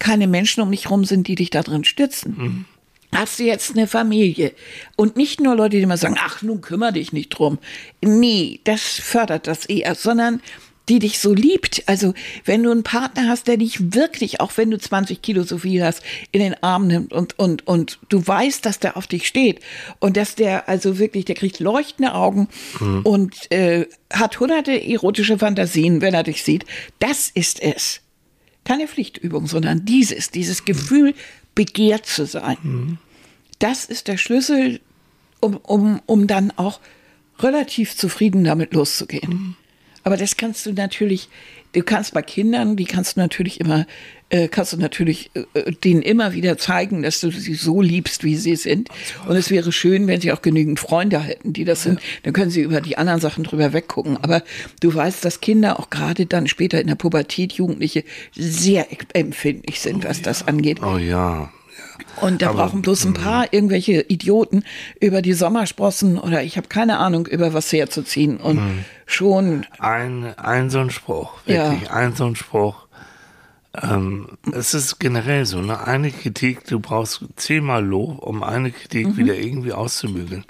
keine 0.00 0.26
Menschen 0.26 0.62
um 0.62 0.70
dich 0.72 0.90
rum 0.90 1.04
sind, 1.04 1.28
die 1.28 1.36
dich 1.36 1.50
da 1.50 1.62
drin 1.62 1.84
stützen. 1.84 2.66
Hast 3.14 3.38
du 3.38 3.44
jetzt 3.44 3.70
eine 3.70 3.86
Familie 3.86 4.52
und 4.96 5.16
nicht 5.16 5.40
nur 5.40 5.54
Leute, 5.54 5.76
die 5.76 5.82
immer 5.82 5.96
sagen, 5.96 6.16
ach, 6.18 6.42
nun 6.42 6.60
kümmere 6.60 6.94
dich 6.94 7.12
nicht 7.12 7.30
drum. 7.30 7.58
Nee, 8.02 8.60
das 8.64 8.82
fördert 8.82 9.46
das 9.46 9.66
eher, 9.66 9.94
sondern 9.94 10.42
die 10.88 10.98
dich 10.98 11.20
so 11.20 11.32
liebt. 11.32 11.84
Also 11.86 12.12
wenn 12.44 12.62
du 12.62 12.70
einen 12.70 12.82
Partner 12.82 13.28
hast, 13.28 13.46
der 13.46 13.56
dich 13.56 13.94
wirklich, 13.94 14.40
auch 14.40 14.52
wenn 14.56 14.70
du 14.70 14.78
20 14.78 15.22
Kilo 15.22 15.44
so 15.44 15.58
viel 15.58 15.84
hast, 15.84 16.02
in 16.32 16.40
den 16.40 16.60
Arm 16.62 16.88
nimmt 16.88 17.12
und, 17.12 17.38
und, 17.38 17.66
und 17.66 18.00
du 18.08 18.26
weißt, 18.26 18.66
dass 18.66 18.80
der 18.80 18.96
auf 18.96 19.06
dich 19.06 19.26
steht 19.26 19.60
und 20.00 20.16
dass 20.16 20.34
der 20.34 20.68
also 20.68 20.98
wirklich, 20.98 21.24
der 21.24 21.36
kriegt 21.36 21.60
leuchtende 21.60 22.14
Augen 22.14 22.48
und 23.04 23.50
äh, 23.52 23.86
hat 24.12 24.40
hunderte 24.40 24.72
erotische 24.72 25.38
Fantasien, 25.38 26.00
wenn 26.00 26.14
er 26.14 26.24
dich 26.24 26.42
sieht. 26.42 26.66
Das 26.98 27.30
ist 27.32 27.62
es. 27.62 28.00
Keine 28.64 28.88
Pflichtübung, 28.88 29.46
sondern 29.46 29.84
dieses, 29.84 30.30
dieses 30.30 30.64
Gefühl, 30.64 31.14
begehrt 31.54 32.06
zu 32.06 32.26
sein. 32.26 32.98
Das 33.64 33.86
ist 33.86 34.08
der 34.08 34.18
Schlüssel, 34.18 34.78
um, 35.40 35.56
um, 35.56 36.02
um 36.04 36.26
dann 36.26 36.52
auch 36.56 36.80
relativ 37.38 37.96
zufrieden 37.96 38.44
damit 38.44 38.74
loszugehen. 38.74 39.56
Aber 40.02 40.18
das 40.18 40.36
kannst 40.36 40.66
du 40.66 40.74
natürlich, 40.74 41.30
du 41.72 41.82
kannst 41.82 42.12
bei 42.12 42.20
Kindern, 42.20 42.76
die 42.76 42.84
kannst 42.84 43.16
du 43.16 43.20
natürlich 43.20 43.60
immer, 43.60 43.86
äh, 44.28 44.48
kannst 44.48 44.74
du 44.74 44.76
natürlich 44.76 45.30
äh, 45.32 45.72
denen 45.82 46.02
immer 46.02 46.34
wieder 46.34 46.58
zeigen, 46.58 47.04
dass 47.04 47.22
du 47.22 47.30
sie 47.30 47.54
so 47.54 47.80
liebst, 47.80 48.22
wie 48.22 48.36
sie 48.36 48.56
sind. 48.56 48.90
Und 49.26 49.36
es 49.36 49.50
wäre 49.50 49.72
schön, 49.72 50.08
wenn 50.08 50.20
sie 50.20 50.32
auch 50.32 50.42
genügend 50.42 50.78
Freunde 50.78 51.18
hätten, 51.20 51.54
die 51.54 51.64
das 51.64 51.84
sind. 51.84 52.00
Dann 52.24 52.34
können 52.34 52.50
sie 52.50 52.60
über 52.60 52.82
die 52.82 52.98
anderen 52.98 53.20
Sachen 53.22 53.44
drüber 53.44 53.72
weggucken. 53.72 54.18
Aber 54.18 54.42
du 54.80 54.94
weißt, 54.94 55.24
dass 55.24 55.40
Kinder 55.40 55.80
auch 55.80 55.88
gerade 55.88 56.26
dann 56.26 56.48
später 56.48 56.82
in 56.82 56.88
der 56.88 56.96
Pubertät, 56.96 57.54
Jugendliche, 57.54 58.04
sehr 58.36 58.88
empfindlich 59.14 59.80
sind, 59.80 60.04
was 60.04 60.20
das 60.20 60.46
angeht. 60.46 60.82
Oh 60.82 60.98
ja. 60.98 61.50
Und 62.20 62.42
da 62.42 62.50
Aber, 62.50 62.64
brauchen 62.66 62.82
bloß 62.82 63.04
ein 63.06 63.14
paar 63.14 63.52
irgendwelche 63.52 64.00
Idioten 64.02 64.64
über 65.00 65.22
die 65.22 65.32
Sommersprossen 65.32 66.18
oder 66.18 66.42
ich 66.42 66.56
habe 66.56 66.68
keine 66.68 66.98
Ahnung, 66.98 67.26
über 67.26 67.52
was 67.54 67.72
herzuziehen. 67.72 68.38
Und 68.38 68.60
schon, 69.06 69.66
Ein, 69.78 70.36
ein 70.38 70.70
so 70.70 70.80
ein 70.80 70.90
Spruch, 70.90 71.32
Ja. 71.46 71.70
wirklich, 71.72 71.90
ein 71.90 72.14
so 72.14 72.26
ein 72.26 72.36
Spruch. 72.36 72.86
Ähm, 73.82 74.28
es 74.52 74.72
ist 74.72 75.00
generell 75.00 75.46
so, 75.46 75.60
ne? 75.60 75.84
Eine 75.84 76.12
Kritik, 76.12 76.64
du 76.66 76.78
brauchst 76.78 77.24
zehnmal 77.36 77.84
Lob, 77.84 78.20
um 78.22 78.42
eine 78.44 78.70
Kritik 78.70 79.16
wieder 79.16 79.34
irgendwie 79.34 79.72
auszubügeln. 79.72 80.44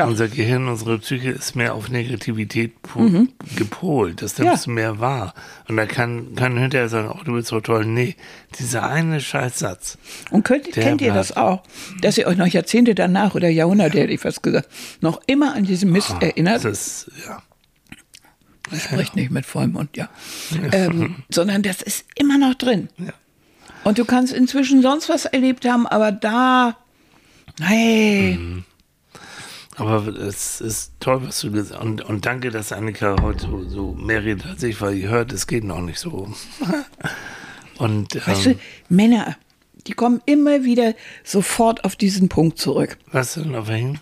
Ja. 0.00 0.06
Unser 0.06 0.28
Gehirn, 0.28 0.66
unsere 0.66 0.98
Psyche 0.98 1.28
ist 1.28 1.54
mehr 1.56 1.74
auf 1.74 1.90
Negativität 1.90 2.80
po 2.80 3.26
gepolt. 3.54 4.22
Das 4.22 4.38
nimmst 4.38 4.64
du 4.64 4.70
mehr 4.70 4.98
wahr. 4.98 5.34
Und 5.68 5.76
da 5.76 5.84
kann, 5.84 6.34
kann 6.36 6.56
hinterher 6.56 6.88
sagen, 6.88 7.10
oh, 7.12 7.22
du 7.22 7.34
bist 7.34 7.48
so 7.48 7.60
toll. 7.60 7.84
Nee, 7.84 8.16
dieser 8.58 8.88
eine 8.88 9.20
Scheißsatz. 9.20 9.98
und 10.30 10.42
könnt, 10.42 10.72
kennt 10.72 11.02
ihr 11.02 11.12
das 11.12 11.36
auch, 11.36 11.64
dass 12.00 12.16
ihr 12.16 12.26
euch 12.28 12.38
noch 12.38 12.46
Jahrzehnte 12.46 12.94
danach 12.94 13.34
oder 13.34 13.50
Jahrhunderte, 13.50 14.00
hätte 14.00 14.12
ich 14.14 14.20
fast 14.20 14.42
gesagt, 14.42 14.70
noch 15.02 15.20
immer 15.26 15.54
an 15.54 15.64
diesen 15.64 15.92
Mist 15.92 16.14
erinnert? 16.20 16.64
Das 16.64 16.64
ist, 16.64 17.10
ja. 17.26 17.42
Spricht 18.78 19.16
nicht 19.16 19.30
mit 19.30 19.44
vollem 19.44 19.72
Mund, 19.72 19.98
ja. 19.98 20.08
Ähm, 20.72 21.16
sondern 21.30 21.62
das 21.62 21.82
ist 21.82 22.06
immer 22.14 22.38
noch 22.38 22.54
drin. 22.54 22.88
Ja. 22.96 23.12
Und 23.84 23.98
du 23.98 24.06
kannst 24.06 24.32
inzwischen 24.32 24.80
sonst 24.80 25.10
was 25.10 25.26
erlebt 25.26 25.66
haben, 25.66 25.86
aber 25.86 26.10
da, 26.10 26.78
hey, 27.60 28.38
Aber 29.80 30.06
es 30.08 30.60
ist 30.60 30.92
toll, 31.00 31.26
was 31.26 31.40
du 31.40 31.50
gesagt 31.50 31.74
hast. 31.74 31.80
Und, 31.80 32.02
und 32.02 32.26
danke, 32.26 32.50
dass 32.50 32.70
Annika 32.72 33.16
heute 33.22 33.46
so, 33.46 33.64
so 33.64 33.92
mehr 33.92 34.22
redet 34.22 34.46
als 34.46 34.62
ich, 34.62 34.80
weil 34.80 34.94
ihr 34.94 35.08
hört, 35.08 35.32
es 35.32 35.46
geht 35.46 35.64
noch 35.64 35.80
nicht 35.80 35.98
so. 35.98 36.32
Und 37.78 38.14
weißt 38.26 38.46
ähm, 38.46 38.52
du, 38.52 38.94
Männer, 38.94 39.36
die 39.86 39.94
kommen 39.94 40.20
immer 40.26 40.64
wieder 40.64 40.92
sofort 41.24 41.82
auf 41.84 41.96
diesen 41.96 42.28
Punkt 42.28 42.58
zurück. 42.58 42.98
was 43.10 43.34
denn 43.34 43.54
auf 43.54 43.70
hin? 43.70 43.98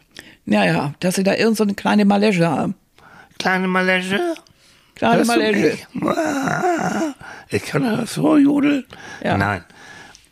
Naja, 0.47 0.95
dass 0.99 1.15
sie 1.15 1.23
da 1.23 1.35
irgend 1.35 1.59
so 1.59 1.63
eine 1.63 1.75
kleine 1.75 2.05
Malege 2.05 2.49
haben. 2.49 2.75
Kleine 3.39 3.69
Malesche? 3.69 4.35
Kleine? 4.97 5.79
Ah, 6.03 7.15
Ich 7.51 7.63
kann 7.63 7.83
das 7.85 8.15
vorjodeln. 8.15 8.85
Ja. 9.23 9.39
Nein. 9.39 9.65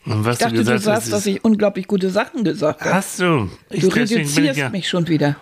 Und 0.07 0.23
was 0.23 0.35
Ich 0.35 0.39
dachte, 0.39 0.55
du 0.55 0.63
du 0.63 0.71
gesagt 0.71 0.83
sagst, 0.83 1.05
hast, 1.07 1.13
dass 1.13 1.25
ich 1.25 1.43
unglaublich 1.43 1.85
gute 1.87 2.09
Sachen 2.09 2.43
gesagt 2.45 2.81
habe. 2.81 2.93
hast 2.93 3.19
du. 3.19 3.49
Ich, 3.69 3.81
Du 3.81 3.87
reduzierst 3.89 4.57
ja, 4.57 4.69
mich 4.69 4.87
schon 4.87 5.07
wieder. 5.07 5.35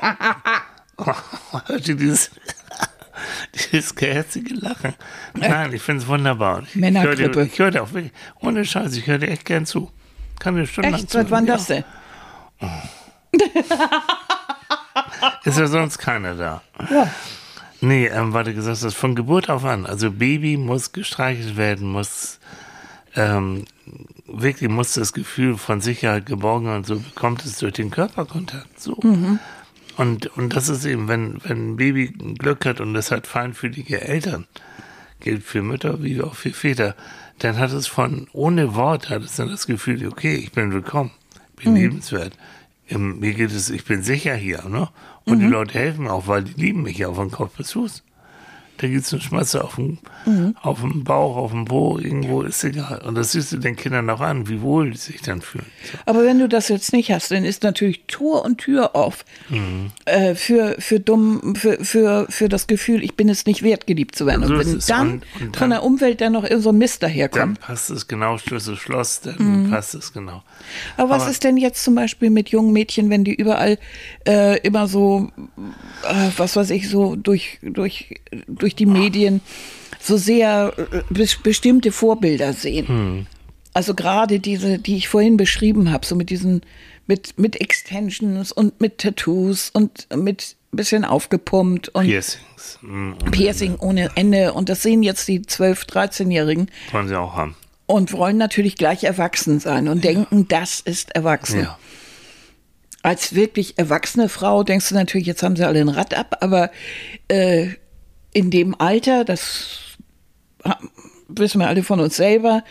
Ihr 1.68 1.80
dieses, 1.96 2.30
dieses 3.72 3.94
geherzige 3.94 4.54
Lachen? 4.54 4.94
Nein, 5.34 5.72
ich 5.72 5.80
finde 5.80 6.02
es 6.02 6.08
wunderbar. 6.08 6.62
Ich, 6.62 6.68
ich 6.68 6.74
höre 6.74 6.80
Männergrippe. 6.80 7.42
ich 7.44 7.58
höre 7.58 7.70
dir 7.70 7.82
auch 7.82 7.92
wirklich, 7.92 8.12
ohne 8.40 8.66
Scheiß, 8.66 8.94
ich 8.96 9.06
höre 9.06 9.18
dir 9.18 9.28
echt 9.28 9.46
gern 9.46 9.64
zu. 9.64 9.90
Kann 10.38 10.56
dir 10.56 10.66
stundenlang 10.66 11.00
Echt? 11.00 11.10
Seit 11.10 11.30
wann 11.30 11.46
das 11.46 11.66
denn? 11.66 11.84
Ist 15.44 15.58
ja 15.58 15.66
sonst 15.66 15.96
keiner 15.98 16.34
da. 16.34 16.60
Ja. 16.90 17.08
Nee, 17.80 18.06
ähm, 18.08 18.34
du 18.44 18.52
gesagt 18.52 18.82
hast, 18.82 18.94
von 18.94 19.14
Geburt 19.14 19.48
auf 19.48 19.64
an. 19.64 19.86
Also 19.86 20.10
Baby 20.10 20.58
muss 20.58 20.92
gestreichelt 20.92 21.56
werden, 21.56 21.90
muss 21.90 22.40
ähm, 23.16 23.64
wirklich 24.26 24.70
muss 24.70 24.94
das 24.94 25.12
Gefühl 25.12 25.56
von 25.56 25.80
Sicherheit, 25.80 26.26
Geborgenheit 26.26 26.78
und 26.78 26.86
so 26.86 26.98
bekommt 26.98 27.44
es 27.44 27.58
durch 27.58 27.72
den 27.74 27.90
Körperkontakt. 27.90 28.80
So. 28.80 28.94
Und, 29.96 30.26
und 30.36 30.54
das 30.54 30.68
ist 30.68 30.84
eben, 30.84 31.08
wenn, 31.08 31.38
wenn 31.44 31.72
ein 31.72 31.76
Baby 31.76 32.08
Glück 32.38 32.64
hat 32.64 32.80
und 32.80 32.94
es 32.96 33.10
hat 33.10 33.26
feinfühlige 33.26 34.00
Eltern, 34.00 34.46
gilt 35.20 35.42
für 35.42 35.62
Mütter 35.62 36.02
wie 36.02 36.22
auch 36.22 36.34
für 36.34 36.52
Väter, 36.52 36.94
dann 37.38 37.58
hat 37.58 37.72
es 37.72 37.86
von 37.86 38.28
ohne 38.32 38.74
Wort 38.74 39.10
hat 39.10 39.22
es 39.22 39.36
dann 39.36 39.48
das 39.48 39.66
Gefühl, 39.66 40.06
okay, 40.06 40.36
ich 40.36 40.52
bin 40.52 40.72
willkommen, 40.72 41.10
bin 41.56 41.74
liebenswert. 41.74 42.32
Ähm, 42.88 43.18
Mir 43.18 43.34
geht 43.34 43.50
es, 43.50 43.70
ich 43.70 43.84
bin 43.84 44.02
sicher 44.02 44.34
hier, 44.34 44.64
ne? 44.68 44.88
Und 45.24 45.40
die 45.40 45.46
Leute 45.46 45.78
helfen 45.78 46.08
auch, 46.08 46.26
weil 46.26 46.44
die 46.44 46.60
lieben 46.60 46.82
mich 46.82 46.98
ja 46.98 47.12
von 47.12 47.30
Kopf 47.30 47.56
bis 47.56 47.72
Fuß. 47.72 48.02
Da 48.80 48.88
gibt 48.88 49.04
es 49.04 49.12
eine 49.12 49.20
Schmatze 49.20 49.62
auf 49.62 49.74
dem, 49.74 49.98
auf 50.62 50.80
dem 50.80 51.04
Bauch, 51.04 51.36
auf 51.36 51.50
dem 51.50 51.66
Po, 51.66 51.98
irgendwo, 51.98 52.40
ist 52.42 52.64
egal. 52.64 53.02
Und 53.06 53.14
das 53.14 53.32
siehst 53.32 53.52
du 53.52 53.58
den 53.58 53.76
Kindern 53.76 54.08
auch 54.08 54.20
an, 54.20 54.48
wie 54.48 54.62
wohl 54.62 54.90
die 54.92 54.96
sich 54.96 55.20
dann 55.20 55.42
fühlen. 55.42 55.66
So. 55.92 55.98
Aber 56.06 56.24
wenn 56.24 56.38
du 56.38 56.48
das 56.48 56.68
jetzt 56.68 56.92
nicht 56.94 57.12
hast, 57.12 57.30
dann 57.30 57.44
ist 57.44 57.62
natürlich 57.62 58.04
Tor 58.06 58.44
und 58.44 58.58
Tür 58.58 58.96
auf 58.96 59.24
Mhm. 59.50 59.90
äh, 60.06 60.34
für, 60.34 60.76
für, 60.78 60.98
dumm, 61.00 61.54
für, 61.56 61.84
für, 61.84 62.26
für 62.30 62.48
das 62.48 62.66
Gefühl, 62.68 63.02
ich 63.04 63.14
bin 63.16 63.28
es 63.28 63.44
nicht 63.46 63.62
wert, 63.62 63.86
geliebt 63.86 64.16
zu 64.16 64.24
werden. 64.26 64.46
So 64.46 64.54
und 64.54 64.60
ist 64.60 64.66
wenn 64.68 64.76
es. 64.78 64.86
dann, 64.86 65.10
Und- 65.10 65.22
und 65.40 65.56
von 65.56 65.68
dann- 65.68 65.70
der 65.70 65.82
Umwelt 65.82 66.20
dann 66.22 66.32
noch 66.32 66.46
so 66.58 66.70
ein 66.70 66.78
Mist 66.78 67.02
Dann 67.02 67.10
daherkommt. 67.10 67.60
passt 67.60 67.90
es 67.90 68.08
genau, 68.08 68.38
Schlüssel, 68.38 68.76
Schloss, 68.76 69.20
dann 69.20 69.68
passt 69.70 69.94
es 69.94 70.12
genau. 70.12 70.42
Aber 70.96 71.10
was 71.10 71.22
aber- 71.22 71.30
ist 71.32 71.44
denn 71.44 71.56
jetzt 71.56 71.84
zum 71.84 71.94
Beispiel 71.94 72.30
mit 72.30 72.48
jungen 72.48 72.72
Mädchen, 72.72 73.10
wenn 73.10 73.24
die 73.24 73.34
überall 73.34 73.78
äh, 74.26 74.58
immer 74.60 74.86
so, 74.88 75.30
äh, 76.08 76.30
was 76.36 76.56
weiß 76.56 76.70
ich, 76.70 76.88
so 76.88 77.16
durch, 77.16 77.58
durch, 77.62 78.20
durch 78.46 78.69
die 78.74 78.86
Medien 78.86 79.40
so 80.00 80.16
sehr 80.16 80.72
äh, 80.76 81.12
bes- 81.12 81.42
bestimmte 81.42 81.92
Vorbilder 81.92 82.52
sehen? 82.52 83.26
Also 83.74 83.94
gerade 83.94 84.40
diese, 84.40 84.78
die 84.78 84.96
ich 84.96 85.08
vorhin 85.08 85.36
beschrieben 85.36 85.92
habe, 85.92 86.04
so 86.06 86.16
mit 86.16 86.30
diesen, 86.30 86.62
mit, 87.06 87.38
mit 87.38 87.60
Extensions 87.60 88.50
und 88.52 88.80
mit 88.80 88.98
Tattoos 88.98 89.70
und 89.70 90.08
mit 90.14 90.56
bisschen 90.72 91.04
aufgepumpt 91.04 91.88
und 91.90 92.04
Piercings. 92.06 92.78
und 92.82 93.30
Piercing 93.32 93.76
ohne 93.80 94.10
Ende. 94.14 94.52
Und 94.52 94.68
das 94.68 94.82
sehen 94.82 95.02
jetzt 95.02 95.26
die 95.26 95.40
12-, 95.40 95.88
13-Jährigen 95.88 96.70
Wollen 96.92 97.08
sie 97.08 97.16
auch 97.18 97.34
haben. 97.36 97.56
und 97.86 98.12
wollen 98.12 98.36
natürlich 98.36 98.76
gleich 98.76 99.02
erwachsen 99.04 99.58
sein 99.60 99.88
und 99.88 100.04
denken, 100.04 100.46
das 100.48 100.80
ist 100.80 101.10
erwachsen. 101.16 101.62
Ja. 101.62 101.78
Als 103.02 103.34
wirklich 103.34 103.78
erwachsene 103.78 104.28
Frau 104.28 104.62
denkst 104.62 104.90
du 104.90 104.94
natürlich, 104.94 105.26
jetzt 105.26 105.42
haben 105.42 105.56
sie 105.56 105.66
alle 105.66 105.80
ein 105.80 105.88
Rad 105.88 106.12
ab, 106.14 106.36
aber 106.40 106.70
äh, 107.28 107.68
in 108.32 108.50
dem 108.50 108.80
Alter, 108.80 109.24
das 109.24 109.78
wissen 111.28 111.60
wir 111.60 111.68
alle 111.68 111.82
von 111.82 112.00
uns 112.00 112.16
selber, 112.16 112.64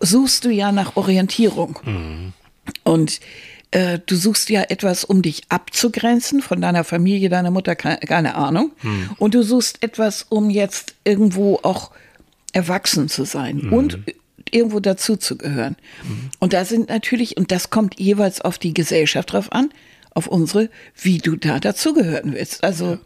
suchst 0.00 0.44
du 0.44 0.50
ja 0.50 0.72
nach 0.72 0.96
Orientierung. 0.96 1.78
Und 2.84 3.20
äh, 3.70 3.98
du 4.04 4.16
suchst 4.16 4.50
ja 4.50 4.62
etwas, 4.62 5.04
um 5.04 5.22
dich 5.22 5.42
abzugrenzen 5.48 6.42
von 6.42 6.60
deiner 6.60 6.84
Familie, 6.84 7.28
deiner 7.28 7.50
Mutter, 7.50 7.74
keine, 7.74 7.98
keine 7.98 8.34
Ahnung. 8.34 8.72
Und 9.18 9.34
du 9.34 9.42
suchst 9.42 9.82
etwas, 9.82 10.26
um 10.28 10.50
jetzt 10.50 10.94
irgendwo 11.04 11.58
auch 11.62 11.90
erwachsen 12.52 13.08
zu 13.08 13.24
sein 13.24 13.70
und 13.70 13.98
irgendwo 14.50 14.80
dazuzugehören. 14.80 15.76
Und 16.38 16.52
da 16.52 16.64
sind 16.64 16.88
natürlich, 16.88 17.36
und 17.36 17.50
das 17.50 17.70
kommt 17.70 17.98
jeweils 17.98 18.40
auf 18.40 18.58
die 18.58 18.74
Gesellschaft 18.74 19.32
drauf 19.32 19.52
an, 19.52 19.70
auf 20.10 20.26
unsere, 20.26 20.68
wie 21.00 21.18
du 21.18 21.36
da 21.36 21.58
dazugehören 21.58 22.34
willst. 22.34 22.62
Also 22.62 22.98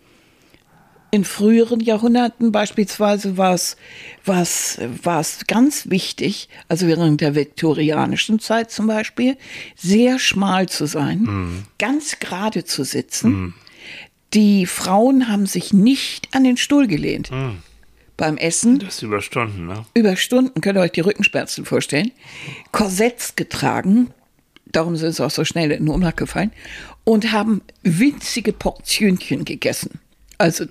in 1.11 1.25
früheren 1.25 1.81
Jahrhunderten 1.81 2.53
beispielsweise 2.53 3.37
war 3.37 3.55
es, 3.55 3.77
war 4.25 4.43
es, 4.43 4.79
war 5.03 5.21
es 5.21 5.47
ganz 5.47 5.89
wichtig, 5.91 6.49
also 6.69 6.87
während 6.87 7.21
der 7.21 7.35
viktorianischen 7.35 8.39
Zeit 8.39 8.71
zum 8.71 8.87
Beispiel, 8.87 9.37
sehr 9.77 10.19
schmal 10.19 10.69
zu 10.69 10.87
sein, 10.87 11.65
ganz 11.79 12.19
gerade 12.19 12.65
zu 12.65 12.85
sitzen. 12.85 13.55
Die 14.35 14.67
Frauen 14.67 15.29
haben 15.29 15.47
sich 15.47 15.73
nicht 15.73 16.29
an 16.35 16.45
den 16.45 16.57
Stuhl 16.57 16.87
gelehnt. 16.87 17.31
Beim 18.17 18.37
Essen 18.39 18.79
Das 18.79 18.97
ist 18.97 19.03
über 19.03 19.21
Stunden, 19.21 19.67
ne? 19.67 19.85
über 19.95 20.17
Stunden, 20.17 20.61
könnt 20.61 20.79
ihr 20.79 20.83
euch 20.83 20.93
die 20.93 21.03
Rückenschmerzen 21.03 21.67
vorstellen, 21.67 22.13
Korsetts 22.73 23.37
getragen, 23.37 24.11
darum 24.65 24.97
sind 24.97 25.15
sie 25.15 25.25
auch 25.25 25.31
so 25.31 25.45
schnell 25.45 25.71
in 25.71 25.85
den 25.85 25.95
Umlauf 25.95 26.17
gefallen, 26.17 26.51
und 27.05 27.31
haben 27.31 27.63
winzige 27.83 28.53
Portionchen 28.53 29.45
gegessen. 29.45 30.01
Also 30.39 30.65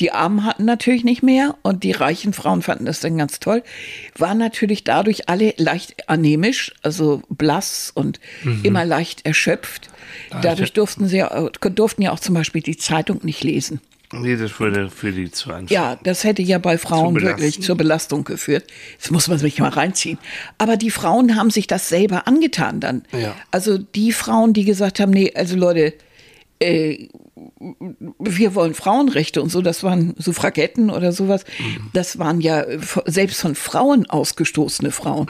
die 0.00 0.12
Armen 0.12 0.44
hatten 0.44 0.64
natürlich 0.64 1.04
nicht 1.04 1.22
mehr 1.22 1.56
und 1.62 1.82
die 1.84 1.92
reichen 1.92 2.32
Frauen 2.32 2.62
fanden 2.62 2.84
das 2.84 3.00
dann 3.00 3.18
ganz 3.18 3.40
toll, 3.40 3.62
waren 4.16 4.38
natürlich 4.38 4.84
dadurch 4.84 5.28
alle 5.28 5.54
leicht 5.56 6.08
anämisch, 6.08 6.72
also 6.82 7.22
blass 7.28 7.90
und 7.94 8.20
immer 8.62 8.84
leicht 8.84 9.26
erschöpft. 9.26 9.90
Dadurch 10.42 10.72
durften 10.72 11.08
sie 11.08 11.18
ja- 11.18 11.48
durften 11.60 12.02
ja 12.02 12.12
auch 12.12 12.20
zum 12.20 12.34
Beispiel 12.34 12.62
die 12.62 12.76
Zeitung 12.76 13.20
nicht 13.24 13.42
lesen. 13.44 13.80
Nee, 14.10 14.36
das 14.36 14.58
würde 14.58 14.88
für 14.88 15.12
die 15.12 15.30
zu 15.30 15.50
anstrengend. 15.50 15.70
Ja, 15.70 15.98
das 16.02 16.24
hätte 16.24 16.40
ja 16.40 16.56
bei 16.56 16.78
Frauen 16.78 17.14
Zu 17.16 17.20
wirklich 17.22 17.60
zur 17.60 17.76
Belastung 17.76 18.24
geführt. 18.24 18.64
Das 18.98 19.10
muss 19.10 19.28
man 19.28 19.36
sich 19.38 19.58
mal 19.58 19.68
reinziehen. 19.68 20.16
Aber 20.56 20.78
die 20.78 20.90
Frauen 20.90 21.36
haben 21.36 21.50
sich 21.50 21.66
das 21.66 21.90
selber 21.90 22.26
angetan 22.26 22.80
dann. 22.80 23.04
Ja. 23.12 23.36
Also 23.50 23.76
die 23.76 24.12
Frauen, 24.12 24.54
die 24.54 24.64
gesagt 24.64 24.98
haben, 25.00 25.10
nee, 25.10 25.30
also 25.34 25.56
Leute, 25.56 25.92
äh, 26.58 27.08
wir 28.18 28.54
wollen 28.54 28.74
Frauenrechte 28.74 29.42
und 29.42 29.50
so, 29.50 29.62
das 29.62 29.82
waren 29.82 30.14
Suffragetten 30.18 30.90
oder 30.90 31.12
sowas. 31.12 31.44
Mhm. 31.58 31.90
Das 31.92 32.18
waren 32.18 32.40
ja 32.40 32.64
selbst 33.06 33.40
von 33.40 33.54
Frauen 33.54 34.08
ausgestoßene 34.08 34.90
Frauen. 34.90 35.26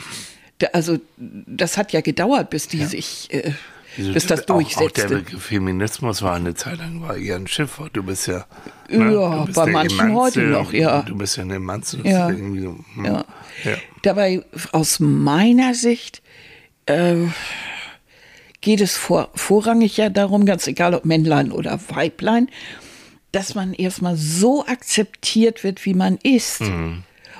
Also 0.72 0.98
das 1.16 1.76
hat 1.76 1.92
ja 1.92 2.00
gedauert, 2.00 2.50
bis 2.50 2.66
die 2.68 2.84
sich, 2.84 3.28
äh, 3.32 3.52
Wieso- 3.96 4.12
bis 4.12 4.26
das 4.26 4.40
auch, 4.48 4.54
Auch 4.54 4.62
der 4.62 4.78
durchsetzte. 4.78 5.08
Begriff 5.08 5.42
Feminismus 5.44 6.22
war 6.22 6.34
eine 6.34 6.54
Zeit 6.54 6.78
lang 6.78 7.00
war 7.02 7.16
eher 7.16 7.36
ein 7.36 7.46
Schiffwort. 7.46 7.90
Du 7.96 8.02
bist 8.02 8.26
ja. 8.26 8.46
Ja, 8.90 8.98
du 9.40 9.44
bist 9.46 9.56
bei 9.56 9.66
manchen 9.66 10.14
heute 10.14 10.40
noch, 10.42 10.72
ja. 10.72 11.02
Du 11.02 11.16
bist 11.16 11.36
ja 11.36 11.42
eine 11.42 11.56
Emanze. 11.56 11.98
Ja. 12.04 12.28
so, 12.28 12.34
hm. 12.36 12.84
Ja. 13.04 13.24
ja. 13.64 13.76
Dabei 14.02 14.42
aus 14.72 15.00
meiner 15.00 15.74
Sicht 15.74 16.22
äh, 16.86 17.16
geht 18.68 18.82
es 18.82 18.98
vor, 18.98 19.30
vorrangig 19.34 19.96
ja 19.96 20.10
darum, 20.10 20.44
ganz 20.44 20.66
egal 20.66 20.92
ob 20.92 21.06
Männlein 21.06 21.52
oder 21.52 21.80
Weiblein, 21.88 22.50
dass 23.32 23.54
man 23.54 23.72
erstmal 23.72 24.14
so 24.14 24.66
akzeptiert 24.66 25.64
wird, 25.64 25.86
wie 25.86 25.94
man 25.94 26.18
ist. 26.22 26.60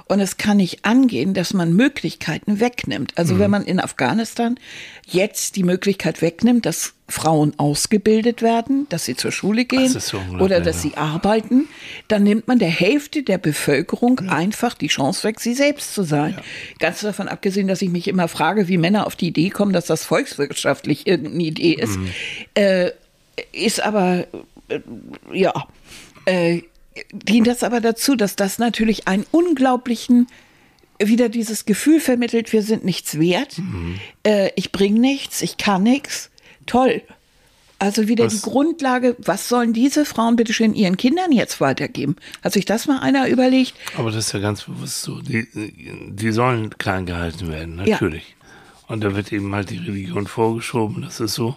Und 0.09 0.21
es 0.21 0.39
kann 0.39 0.57
nicht 0.57 0.87
angehen, 0.87 1.35
dass 1.35 1.53
man 1.53 1.75
Möglichkeiten 1.75 2.61
wegnimmt. 2.61 3.13
Also 3.17 3.39
wenn 3.39 3.51
man 3.51 3.65
in 3.65 3.79
Afghanistan 3.79 4.59
jetzt 5.07 5.55
die 5.57 5.63
Möglichkeit 5.63 6.23
wegnimmt, 6.23 6.65
dass 6.65 6.95
Frauen 7.11 7.53
ausgebildet 7.59 8.41
werden, 8.41 8.87
dass 8.89 9.05
sie 9.05 9.17
zur 9.17 9.33
Schule 9.33 9.67
gehen 9.67 9.85
ist 9.85 10.09
so 10.09 10.19
oder 10.41 10.61
dass 10.61 10.77
ja. 10.77 10.91
sie 10.91 10.97
arbeiten, 10.97 11.69
dann 12.09 12.23
nimmt 12.23 12.49
man 12.49 12.59
der 12.59 12.71
Hälfte 12.71 13.23
der 13.23 13.37
Bevölkerung 13.37 14.21
einfach 14.29 14.75
die 14.75 14.89
Chance 14.89 15.25
weg, 15.25 15.41
sie 15.41 15.55
selbst 15.55 15.95
zu 15.95 16.03
sein. 16.03 16.39
Ganz 16.79 17.01
davon 17.01 17.29
abgesehen, 17.29 17.69
dass 17.69 17.83
ich 17.83 17.91
mich 17.91 18.09
immer 18.09 18.29
frage, 18.29 18.67
wie 18.69 18.79
Männer 18.79 19.07
auf 19.07 19.15
die 19.15 19.29
Idee 19.29 19.51
kommen, 19.51 19.73
dass 19.75 19.87
das 19.87 20.05
volkswirtschaftlich 20.05 21.07
irgendeine 21.07 21.45
Idee 21.45 21.75
ist, 21.75 21.99
äh, 22.55 22.91
ist 23.53 23.83
aber, 23.83 24.27
äh, 24.69 24.81
ja, 25.33 25.53
äh, 26.25 26.63
dient 27.13 27.47
das 27.47 27.63
aber 27.63 27.81
dazu, 27.81 28.15
dass 28.17 28.37
das 28.37 28.59
natürlich 28.59 29.09
einen 29.09 29.25
unglaublichen 29.31 30.27
wieder 31.01 31.29
dieses 31.29 31.65
Gefühl 31.65 32.01
vermittelt, 32.01 32.53
wir 32.53 32.63
sind 32.63 32.85
nichts 32.85 33.19
wert, 33.21 33.61
äh, 34.27 34.51
ich 34.57 34.73
bringe 34.73 34.99
nichts, 34.99 35.43
ich 35.43 35.57
kann 35.57 35.85
nichts. 35.85 36.29
Toll. 36.67 37.03
Also 37.79 38.09
wieder 38.09 38.27
die 38.27 38.35
Was- 38.35 38.43
Grundlage, 38.43 39.15
was 39.21 39.49
sollen 39.49 39.73
diese 39.73 40.05
Frauen 40.05 40.35
bitte 40.35 40.53
schön 40.53 40.75
ihren 40.75 40.97
Kindern 40.97 41.31
jetzt 41.31 41.61
weitergeben? 41.61 42.17
Hat 42.43 42.53
sich 42.53 42.65
das 42.65 42.87
mal 42.89 42.99
einer 42.99 43.29
überlegt? 43.29 43.75
Aber 43.97 44.11
das 44.11 44.27
ist 44.27 44.33
ja 44.33 44.41
ganz 44.41 44.65
bewusst 44.65 45.03
so. 45.03 45.21
Die, 45.21 45.47
die 46.09 46.33
sollen 46.33 46.77
klein 46.79 47.07
gehalten 47.07 47.49
werden, 47.53 47.77
natürlich. 47.77 48.35
Und 48.89 49.05
da 49.05 49.15
wird 49.15 49.33
eben 49.33 49.55
halt 49.55 49.71
die 49.71 49.79
Religion 49.79 50.27
vorgeschoben, 50.27 51.03
das 51.03 51.21
ist 51.21 51.35
so. 51.35 51.57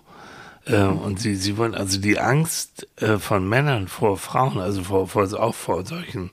Äh, 0.72 0.84
und 0.84 1.20
sie, 1.20 1.36
sie 1.36 1.58
wollen, 1.58 1.76
also 1.76 2.00
die 2.00 2.20
Angst 2.20 2.88
äh, 2.98 3.18
von 3.18 3.48
Männern 3.48 3.88
vor 3.88 4.18
Frauen, 4.18 4.60
also 4.60 4.84
vor, 4.84 5.08
vor 5.08 5.24
auch 5.40 5.56
vor 5.56 5.86
solchen 5.86 6.32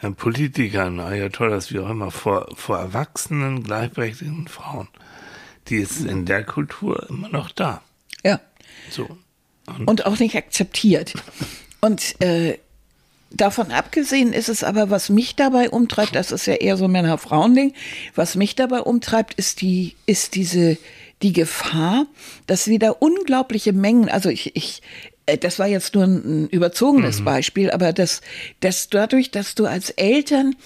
äh, 0.00 0.10
Politikern, 0.10 0.98
Ayatollahs, 1.00 1.72
wie 1.72 1.80
auch 1.80 1.90
immer, 1.90 2.10
vor, 2.10 2.48
vor 2.54 2.78
erwachsenen, 2.78 3.62
gleichberechtigten 3.62 4.48
Frauen, 4.48 4.88
die 5.68 5.76
ist 5.76 6.04
in 6.04 6.24
der 6.24 6.44
Kultur 6.44 7.06
immer 7.10 7.28
noch 7.28 7.50
da. 7.50 7.82
Ja. 8.24 8.40
So. 8.90 9.08
und 9.84 10.06
auch 10.06 10.18
nicht 10.18 10.36
akzeptiert. 10.36 11.14
Und 11.80 12.20
äh, 12.22 12.58
davon 13.30 13.72
abgesehen 13.72 14.32
ist 14.32 14.48
es 14.48 14.64
aber, 14.64 14.90
was 14.90 15.08
mich 15.08 15.36
dabei 15.36 15.70
umtreibt, 15.70 16.14
das 16.14 16.32
ist 16.32 16.46
ja 16.46 16.54
eher 16.54 16.76
so 16.76 16.84
ein 16.84 16.92
Männer-Frauen-Ding, 16.92 17.74
was 18.14 18.36
mich 18.36 18.54
dabei 18.54 18.80
umtreibt, 18.80 19.34
ist 19.34 19.60
die, 19.60 19.96
ist 20.06 20.34
diese, 20.34 20.78
die 21.22 21.32
Gefahr, 21.32 22.06
dass 22.46 22.68
wieder 22.68 23.00
unglaubliche 23.00 23.72
Mengen, 23.72 24.08
also 24.08 24.28
ich, 24.28 24.54
ich 24.54 24.82
äh, 25.26 25.38
das 25.38 25.58
war 25.58 25.66
jetzt 25.66 25.94
nur 25.94 26.04
ein, 26.04 26.48
überzogenes 26.48 27.24
Beispiel, 27.24 27.70
aber 27.70 27.92
das, 27.92 28.20
das 28.60 28.88
dadurch, 28.88 29.30
dass 29.30 29.54
du 29.54 29.66
als 29.66 29.90
Eltern 29.90 30.56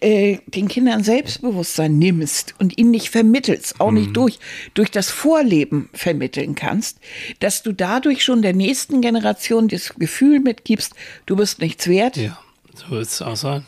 äh, 0.00 0.38
den 0.46 0.68
Kindern 0.68 1.02
Selbstbewusstsein 1.02 1.98
nimmst 1.98 2.54
und 2.58 2.78
ihnen 2.78 2.90
nicht 2.90 3.10
vermittelst, 3.10 3.80
auch 3.80 3.90
nicht 3.90 4.16
durch, 4.16 4.38
durch 4.74 4.90
das 4.90 5.10
Vorleben 5.10 5.88
vermitteln 5.92 6.54
kannst, 6.54 6.98
dass 7.40 7.62
du 7.62 7.72
dadurch 7.72 8.22
schon 8.24 8.42
der 8.42 8.52
nächsten 8.54 9.00
Generation 9.00 9.66
das 9.68 9.94
Gefühl 9.94 10.40
mitgibst, 10.40 10.94
du 11.26 11.36
bist 11.36 11.60
nichts 11.60 11.88
wert, 11.88 12.16
Ja, 12.16 12.38
so 12.74 12.90
wird 12.90 13.06
es 13.06 13.20
auch 13.22 13.36
sein. 13.36 13.64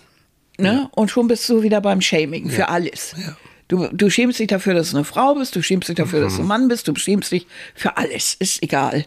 ne? 0.59 0.89
Und 0.93 1.11
schon 1.11 1.27
bist 1.27 1.49
du 1.49 1.63
wieder 1.63 1.81
beim 1.81 2.01
Shaming 2.01 2.51
für 2.51 2.69
alles. 2.69 3.15
Ja. 3.19 3.37
Du, 3.71 3.89
du 3.93 4.11
schämst 4.11 4.41
dich 4.41 4.49
dafür, 4.49 4.75
dass 4.75 4.91
du 4.91 4.97
eine 4.97 5.05
Frau 5.05 5.37
bist, 5.37 5.55
du 5.55 5.63
schämst 5.63 5.89
dich 5.89 5.95
dafür, 5.95 6.23
dass 6.23 6.35
du 6.37 6.43
ein 6.43 6.49
Mann 6.49 6.67
bist, 6.67 6.89
du 6.89 6.95
schämst 6.97 7.31
dich 7.31 7.47
für 7.77 7.97
alles, 7.97 8.35
ist 8.35 8.63
egal. 8.65 9.05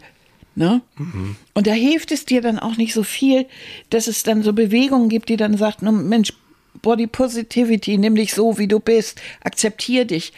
Ne? 0.56 0.82
Und 1.54 1.68
da 1.68 1.74
hilft 1.74 2.14
es 2.14 2.26
dir 2.26 2.42
dann 2.42 2.60
auch 2.60 2.78
nicht 2.78 2.94
so 2.94 3.04
viel, 3.04 3.46
dass 3.90 4.08
es 4.08 4.24
dann 4.24 4.42
so 4.42 4.54
Bewegungen 4.54 5.10
gibt, 5.10 5.28
die 5.28 5.36
dann 5.36 5.58
sagt, 5.58 5.82
"No, 5.82 5.92
Mensch, 5.92 6.32
Body 6.82 7.08
Positivity, 7.08 7.98
nimm 7.98 8.16
dich 8.16 8.34
so, 8.34 8.58
wie 8.58 8.70
du 8.70 8.80
bist, 8.80 9.22
akzeptier 9.44 10.06
dich. 10.06 10.32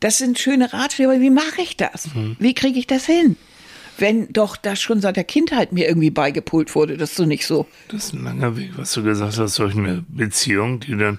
Das 0.00 0.16
sind 0.16 0.38
schöne 0.38 0.72
Ratschläge, 0.72 1.10
aber 1.10 1.20
wie 1.20 1.30
mache 1.30 1.60
ich 1.60 1.76
das? 1.76 2.08
Wie 2.38 2.54
kriege 2.54 2.78
ich 2.78 2.86
das 2.86 3.04
hin? 3.04 3.36
Wenn 3.98 4.32
doch 4.32 4.56
das 4.56 4.80
schon 4.80 5.00
seit 5.00 5.16
der 5.16 5.24
Kindheit 5.24 5.72
mir 5.72 5.88
irgendwie 5.88 6.10
beigepult 6.10 6.74
wurde, 6.74 6.96
dass 6.96 7.14
du 7.14 7.26
nicht 7.26 7.44
so 7.46 7.66
Das 7.88 8.06
ist 8.06 8.14
ein 8.14 8.24
langer 8.24 8.56
Weg, 8.56 8.70
was 8.76 8.92
du 8.92 9.02
gesagt 9.02 9.36
hast, 9.36 9.54
solch 9.56 9.76
eine 9.76 10.04
Beziehung, 10.08 10.80
die 10.80 10.96
dann, 10.96 11.18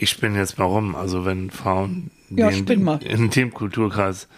ich 0.00 0.10
spinne 0.10 0.38
jetzt 0.38 0.58
mal 0.58 0.64
rum, 0.64 0.94
also 0.94 1.24
wenn 1.24 1.50
Frauen 1.50 2.10
Ja, 2.30 2.50
dem, 2.50 2.84
mal. 2.84 3.02
in 3.02 3.30
dem 3.30 3.52
Kulturkreis, 3.52 4.28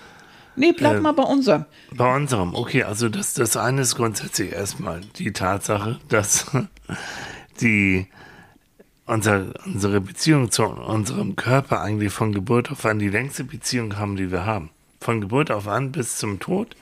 Nee, 0.55 0.73
bleib 0.73 1.01
mal 1.01 1.13
bei 1.13 1.23
unserem. 1.23 1.65
bei 1.95 2.15
unserem, 2.15 2.55
okay, 2.55 2.83
also 2.83 3.09
das, 3.09 3.33
das 3.33 3.57
eine 3.57 3.81
ist 3.83 3.95
grundsätzlich 3.97 4.53
erstmal 4.53 5.01
die 5.17 5.33
Tatsache, 5.33 5.99
dass 6.11 6.47
die 7.63 8.07
unser, 9.07 9.47
unsere 9.65 10.01
Beziehung 10.01 10.51
zu 10.51 10.65
unserem 10.65 11.37
Körper 11.37 11.81
eigentlich 11.81 12.13
von 12.13 12.33
Geburt 12.33 12.71
auf 12.71 12.85
an 12.85 12.99
die 12.99 13.09
längste 13.09 13.45
Beziehung 13.45 13.97
haben, 13.97 14.17
die 14.17 14.31
wir 14.31 14.45
haben. 14.45 14.71
Von 15.01 15.21
Geburt 15.21 15.51
auf 15.51 15.69
an 15.69 15.91
bis 15.91 16.19
zum 16.19 16.39
Tod 16.39 16.77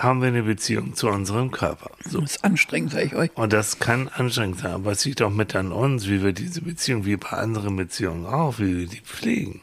haben 0.00 0.22
wir 0.22 0.28
eine 0.28 0.42
Beziehung 0.42 0.94
zu 0.94 1.08
unserem 1.08 1.50
Körper. 1.50 1.90
So. 2.06 2.22
Das 2.22 2.36
ist 2.36 2.44
anstrengend, 2.44 2.92
sag 2.92 3.04
ich 3.04 3.14
euch. 3.14 3.30
Und 3.34 3.52
das 3.52 3.78
kann 3.78 4.08
anstrengend 4.08 4.60
sein, 4.60 4.72
aber 4.72 4.92
es 4.92 5.04
liegt 5.04 5.20
auch 5.20 5.30
mit 5.30 5.54
an 5.54 5.72
uns, 5.72 6.08
wie 6.08 6.22
wir 6.22 6.32
diese 6.32 6.62
Beziehung, 6.62 7.04
wie 7.04 7.16
bei 7.16 7.28
anderen 7.28 7.76
Beziehungen 7.76 8.24
auch, 8.24 8.58
wie 8.58 8.78
wir 8.78 8.86
die 8.86 9.00
pflegen. 9.00 9.60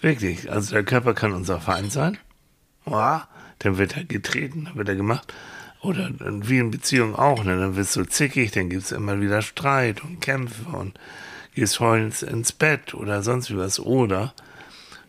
Wirklich. 0.00 0.50
Also 0.50 0.72
der 0.72 0.84
Körper 0.84 1.12
kann 1.12 1.32
unser 1.32 1.60
Feind 1.60 1.92
sein. 1.92 2.16
Ja, 2.86 3.28
dann 3.58 3.76
wird 3.76 3.96
er 3.96 4.04
getreten, 4.04 4.64
dann 4.64 4.76
wird 4.76 4.88
er 4.88 4.96
gemacht. 4.96 5.32
Oder 5.82 6.10
wie 6.18 6.58
in 6.58 6.70
Beziehungen 6.70 7.14
auch, 7.14 7.44
ne? 7.44 7.58
dann 7.58 7.76
wirst 7.76 7.96
du 7.96 8.04
zickig, 8.04 8.50
dann 8.52 8.68
gibt 8.68 8.84
es 8.84 8.92
immer 8.92 9.20
wieder 9.20 9.42
Streit 9.42 10.02
und 10.02 10.20
Kämpfe 10.20 10.76
und 10.76 10.98
gehst 11.54 11.80
heulend 11.80 12.22
ins 12.22 12.52
Bett 12.52 12.94
oder 12.94 13.22
sonst 13.22 13.50
wie 13.50 13.56
was. 13.56 13.80
Oder 13.80 14.34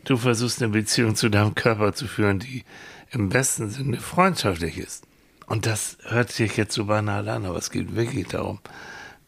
du 0.03 0.17
versuchst 0.17 0.61
eine 0.61 0.71
Beziehung 0.71 1.15
zu 1.15 1.29
deinem 1.29 1.55
Körper 1.55 1.93
zu 1.93 2.07
führen, 2.07 2.39
die 2.39 2.63
im 3.11 3.29
besten 3.29 3.69
Sinne 3.69 3.97
freundschaftlich 3.97 4.77
ist. 4.77 5.05
Und 5.45 5.65
das 5.65 5.97
hört 6.05 6.31
sich 6.31 6.57
jetzt 6.57 6.73
so 6.73 6.85
banal 6.85 7.27
an, 7.27 7.45
aber 7.45 7.57
es 7.57 7.71
geht 7.71 7.95
wirklich 7.95 8.27
darum, 8.27 8.59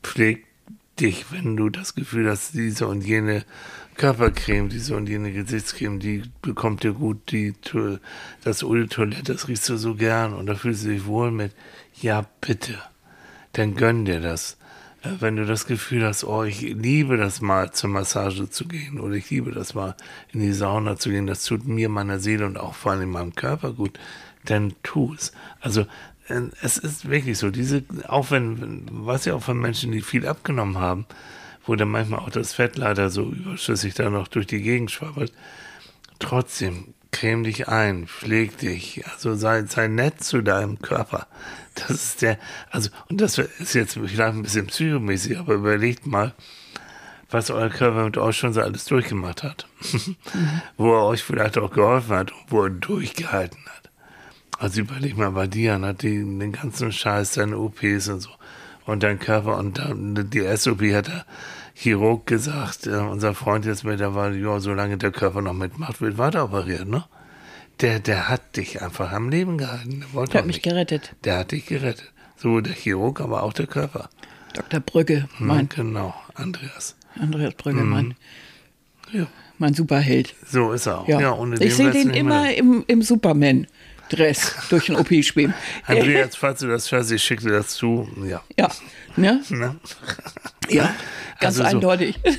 pfleg 0.04 0.46
dich, 1.00 1.32
wenn 1.32 1.58
du 1.58 1.70
das 1.70 1.96
Gefühl 1.96 2.30
hast, 2.30 2.54
diese 2.54 2.88
und 2.88 3.02
jene 3.02 3.44
Körpercreme, 3.96 4.70
diese 4.70 4.96
und 4.96 5.10
jene 5.10 5.34
Gesichtscreme, 5.34 6.00
die 6.00 6.24
bekommt 6.42 6.84
dir 6.84 6.94
gut, 6.94 7.32
die, 7.32 7.54
das 8.44 8.64
Eau 8.64 8.74
de 8.74 8.88
Toilette, 8.88 9.34
das 9.34 9.48
riechst 9.48 9.70
du 9.70 9.78
so 9.78 9.96
gern 9.96 10.34
und 10.34 10.46
da 10.46 10.56
fühlst 10.56 10.86
du 10.86 10.90
dich 10.90 11.06
wohl 11.06 11.32
mit. 11.32 11.54
Ja, 12.02 12.26
bitte. 12.42 12.80
Dann 13.54 13.76
gönn 13.76 14.06
dir 14.06 14.20
das. 14.20 14.58
Wenn 15.04 15.36
du 15.36 15.46
das 15.46 15.66
Gefühl 15.66 16.06
hast, 16.06 16.24
oh, 16.24 16.44
ich 16.44 16.62
liebe 16.62 17.18
das 17.18 17.42
mal 17.42 17.72
zur 17.72 17.90
Massage 17.90 18.50
zu 18.50 18.66
gehen 18.66 19.02
oder 19.02 19.16
ich 19.16 19.30
liebe 19.30 19.52
das 19.52 19.74
mal 19.74 19.96
in 20.32 20.40
die 20.40 20.54
Sauna 20.54 20.96
zu 20.96 21.10
gehen, 21.10 21.28
das 21.28 21.44
tut 21.44 21.68
mir, 21.68 21.90
meiner 21.90 22.20
Seele 22.20 22.46
und 22.46 22.58
auch 22.58 22.74
vor 22.74 22.94
allem 22.94 23.12
meinem 23.12 23.36
Körper 23.36 23.74
gut, 23.74 24.00
dann 24.46 24.74
tu 24.82 25.14
es. 25.14 25.34
Also 25.60 25.82
äh, 26.30 26.44
es 26.62 26.78
ist 26.78 27.10
wirklich 27.10 27.38
so, 27.38 27.52
diese, 27.52 27.84
auch 28.08 28.32
wenn, 28.32 28.86
was 28.92 29.26
ja 29.26 29.34
auch 29.34 29.44
von 29.44 29.60
Menschen, 29.60 29.92
die 29.92 30.02
viel 30.02 30.26
abgenommen 30.26 30.78
haben, 30.78 31.06
wo 31.66 31.76
dann 31.76 31.90
manchmal 31.90 32.22
auch 32.22 32.30
das 32.30 32.54
Fett 32.54 32.78
leider 32.78 33.10
so 33.10 33.24
überschüssig 33.24 33.94
da 33.96 34.10
noch 34.10 34.30
durch 34.30 34.48
die 34.48 34.62
Gegend 34.62 34.92
schwabbelt, 34.92 35.34
trotzdem 36.20 36.94
creme 37.12 37.44
dich 37.44 37.68
ein, 37.68 38.08
pfleg 38.08 38.58
dich, 38.58 39.06
also 39.06 39.36
sei, 39.36 39.64
sei 39.66 39.88
nett 39.88 40.24
zu 40.24 40.42
deinem 40.42 40.80
Körper. 40.80 41.28
Das 41.76 41.90
ist 41.90 42.22
der, 42.22 42.38
also, 42.70 42.90
und 43.10 43.20
das 43.20 43.38
ist 43.38 43.74
jetzt 43.74 43.94
vielleicht 43.94 44.20
ein 44.20 44.44
bisschen 44.44 44.68
psychomäßig, 44.68 45.40
aber 45.40 45.56
überlegt 45.56 46.06
mal, 46.06 46.34
was 47.32 47.50
euer 47.50 47.70
Körper 47.70 48.06
mit 48.06 48.18
euch 48.18 48.38
schon 48.38 48.54
so 48.54 48.62
alles 48.62 48.86
durchgemacht 48.86 49.44
hat. 49.44 49.68
wo 50.78 50.94
er 50.94 51.06
euch 51.06 51.24
vielleicht 51.24 51.58
auch 51.58 51.72
geholfen 51.72 52.16
hat 52.16 52.32
und 52.32 52.46
wo 52.50 52.64
er 52.64 52.70
durchgehalten 52.70 53.66
hat. 53.66 53.90
Also 54.60 54.82
überleg 54.82 55.18
mal 55.18 55.32
bei 55.32 55.48
dir, 55.48 55.82
hat 55.82 56.04
die, 56.04 56.20
den 56.20 56.52
ganzen 56.52 56.92
Scheiß, 56.92 57.32
deine 57.34 57.58
OPs 57.58 58.08
und 58.08 58.20
so. 58.20 58.30
Und 58.86 59.02
dein 59.02 59.18
Körper 59.18 59.58
und 59.58 59.80
dann 59.80 60.30
die 60.30 60.46
SOP 60.56 60.82
hat 60.94 61.08
der 61.08 61.26
Chirurg 61.74 62.28
gesagt, 62.28 62.86
äh, 62.86 62.98
unser 62.98 63.34
Freund 63.34 63.66
jetzt 63.66 63.84
mittlerweile, 63.84 64.38
ja, 64.38 64.60
solange 64.60 64.98
der 64.98 65.12
Körper 65.12 65.42
noch 65.42 65.54
mitmacht, 65.54 66.02
wird 66.02 66.18
weiter 66.18 66.46
operiert, 66.46 66.88
ne? 66.88 67.06
Der, 67.82 68.00
der 68.00 68.30
hat 68.30 68.56
dich 68.56 68.82
einfach 68.82 69.12
am 69.12 69.30
Leben 69.30 69.58
gehalten. 69.58 70.02
Der, 70.02 70.14
wollte 70.14 70.32
Der 70.34 70.40
hat 70.42 70.48
mich 70.48 70.58
nicht. 70.58 70.64
gerettet. 70.64 71.16
Der 71.24 71.38
hat 71.40 71.52
dich 71.52 71.66
gerettet. 71.66 72.12
So 72.38 72.62
der 72.62 72.74
Chirurg, 72.74 73.20
aber 73.22 73.44
auch 73.44 73.54
der 73.54 73.68
Körper. 73.68 74.10
Dr. 74.54 74.80
Brügge, 74.80 75.28
mein 75.40 75.68
Genau, 75.70 76.14
Andreas. 76.36 76.96
Andreas 77.20 77.54
Brügge, 77.56 77.82
mein, 77.82 78.16
Ja, 79.12 79.28
mein 79.58 79.74
Superheld. 79.74 80.36
so 80.48 80.72
ist 80.74 80.86
er 80.86 81.00
auch. 81.00 81.08
Ja. 81.08 81.20
Ja, 81.22 81.38
ich 81.60 81.76
sehe 81.76 81.92
den 81.92 82.12
immer 82.12 82.44
mehr. 82.44 82.58
im, 82.58 82.84
im 82.88 83.02
Superman-Dress 83.02 84.56
durch 84.70 84.86
den 84.88 84.96
OP 84.96 85.08
schweben. 85.24 85.54
Andreas, 85.88 86.36
falls 86.36 86.60
du 86.60 86.68
das 86.68 86.92
hörst, 86.92 87.12
ich 87.12 87.24
schicke 87.24 87.44
dir 87.44 87.52
das 87.54 87.70
zu. 87.70 88.08
Ja. 88.28 88.42
Ja, 88.58 88.70
ne? 89.16 89.42
Ne? 89.50 89.76
Ja, 90.70 90.94
ganz 91.40 91.60
Also 91.60 91.64
so. 91.64 91.68
eindeutig. 91.70 92.20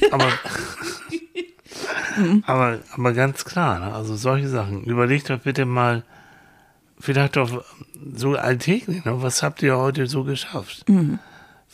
Aber, 2.16 2.42
aber, 2.46 2.78
aber 2.92 3.12
ganz 3.12 3.44
klar, 3.44 3.78
ne? 3.80 3.94
also 3.94 4.16
solche 4.16 4.48
Sachen. 4.48 4.84
Überlegt 4.84 5.30
doch 5.30 5.40
bitte 5.40 5.64
mal, 5.64 6.04
vielleicht 6.98 7.36
doch 7.36 7.64
so 8.14 8.34
alltäglich, 8.34 9.04
ne? 9.04 9.22
was 9.22 9.42
habt 9.42 9.62
ihr 9.62 9.76
heute 9.76 10.06
so 10.06 10.24
geschafft? 10.24 10.84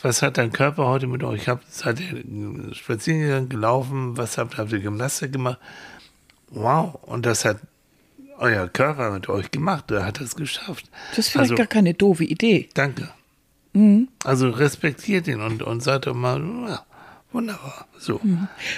Was 0.01 0.21
hat 0.21 0.37
dein 0.37 0.51
Körper 0.51 0.87
heute 0.87 1.07
mit 1.07 1.23
euch? 1.23 1.47
Habt, 1.47 1.71
seid 1.71 1.99
ihr 1.99 2.73
spazieren 2.73 3.21
gegangen, 3.21 3.49
gelaufen? 3.49 4.17
Was 4.17 4.37
habt, 4.37 4.57
habt 4.57 4.71
ihr 4.71 4.79
Gymnastik 4.79 5.31
gemacht? 5.31 5.59
Wow, 6.49 6.99
und 7.03 7.25
das 7.25 7.45
hat 7.45 7.59
euer 8.39 8.67
Körper 8.67 9.11
mit 9.11 9.29
euch 9.29 9.51
gemacht. 9.51 9.91
Er 9.91 10.05
hat 10.05 10.19
das 10.19 10.35
geschafft. 10.35 10.89
Das 11.11 11.19
ist 11.19 11.29
vielleicht 11.29 11.51
also, 11.51 11.55
gar 11.55 11.67
keine 11.67 11.93
doofe 11.93 12.23
Idee. 12.23 12.67
Danke. 12.73 13.09
Also 14.25 14.49
respektiert 14.49 15.27
ihn 15.27 15.39
und, 15.39 15.61
und 15.63 15.81
sagt 15.81 16.07
doch 16.07 16.13
mal, 16.13 16.41
ja, 16.67 16.83
wunderbar. 17.33 17.87
So. 17.97 18.19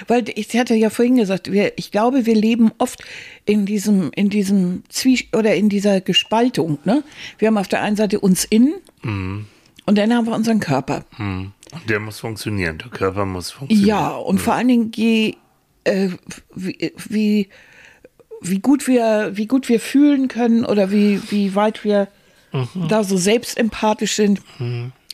Weil 0.06 0.24
ich 0.34 0.56
hatte 0.56 0.74
ja 0.74 0.90
vorhin 0.90 1.16
gesagt, 1.16 1.50
wir, 1.50 1.72
ich 1.76 1.90
glaube, 1.90 2.26
wir 2.26 2.34
leben 2.34 2.72
oft 2.78 3.02
in 3.44 3.66
diesem, 3.66 4.10
in 4.14 4.30
diesem 4.30 4.82
Zwie 4.88 5.28
oder 5.36 5.54
in 5.54 5.68
dieser 5.68 6.00
Gespaltung. 6.00 6.78
Ne? 6.84 7.02
Wir 7.38 7.48
haben 7.48 7.58
auf 7.58 7.68
der 7.68 7.82
einen 7.82 7.96
Seite 7.96 8.20
uns 8.20 8.44
innen 8.44 8.74
und 9.86 9.98
dann 9.98 10.14
haben 10.14 10.26
wir 10.26 10.34
unseren 10.34 10.60
Körper. 10.60 11.04
Hm. 11.16 11.52
Und 11.72 11.90
der 11.90 12.00
muss 12.00 12.20
funktionieren. 12.20 12.78
Der 12.78 12.88
Körper 12.88 13.24
muss 13.24 13.50
funktionieren. 13.50 13.88
Ja, 13.88 14.08
und 14.10 14.40
vor 14.40 14.54
allen 14.54 14.68
Dingen, 14.68 14.92
je, 14.94 15.34
äh, 15.84 16.10
wie, 16.54 16.92
wie, 17.08 17.48
wie, 18.40 18.58
gut 18.60 18.86
wir, 18.86 19.32
wie 19.34 19.46
gut 19.46 19.68
wir 19.68 19.80
fühlen 19.80 20.28
können 20.28 20.64
oder 20.64 20.90
wie, 20.90 21.20
wie 21.30 21.54
weit 21.54 21.84
wir 21.84 22.08
da 22.88 23.02
so 23.02 23.16
selbstempathisch 23.16 24.14
sind, 24.14 24.40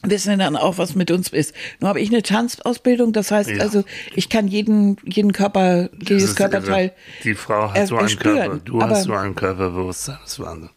wissen 0.03 0.30
wir 0.30 0.36
dann 0.38 0.57
auch, 0.57 0.78
was 0.78 0.94
mit 0.94 1.11
uns 1.11 1.28
ist. 1.28 1.55
Nur 1.80 1.88
habe 1.88 2.01
ich 2.01 2.09
eine 2.11 2.22
Tanzausbildung, 2.22 3.12
das 3.12 3.30
heißt 3.30 3.51
Ja. 3.51 3.62
also, 3.62 3.84
ich 4.14 4.28
kann 4.28 4.48
jeden, 4.48 4.96
jeden 5.05 5.32
Körper, 5.32 5.88
jedes 6.01 6.34
Körperteil. 6.36 6.86
irre. 6.86 6.92
Die 7.24 7.34
Frau 7.34 7.68
hat 7.70 7.76
er- 7.76 7.86
so 7.86 7.96
einen 7.96 8.05
erspüren. 8.05 8.36
Körper. 8.36 8.57
Du 8.64 8.82
hast 8.82 9.05
so 9.05 9.12
ein 9.14 9.34
Körperbewusstsein. 9.34 10.18
Das 10.22 10.32
ist 10.32 10.40
Wahnsinn. 10.40 10.70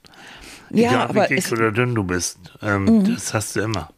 Ja, 0.72 0.90
Egal 0.90 1.02
aber 1.10 1.30
wie 1.30 1.36
dick 1.36 1.52
Mhm. 1.52 1.58
oder 1.58 1.72
dünn 1.72 1.96
du 1.96 2.04
bist. 2.04 2.38
Ähm, 2.62 3.14
Das 3.14 3.34
hast 3.34 3.56
du 3.56 3.60
immer. 3.62 3.90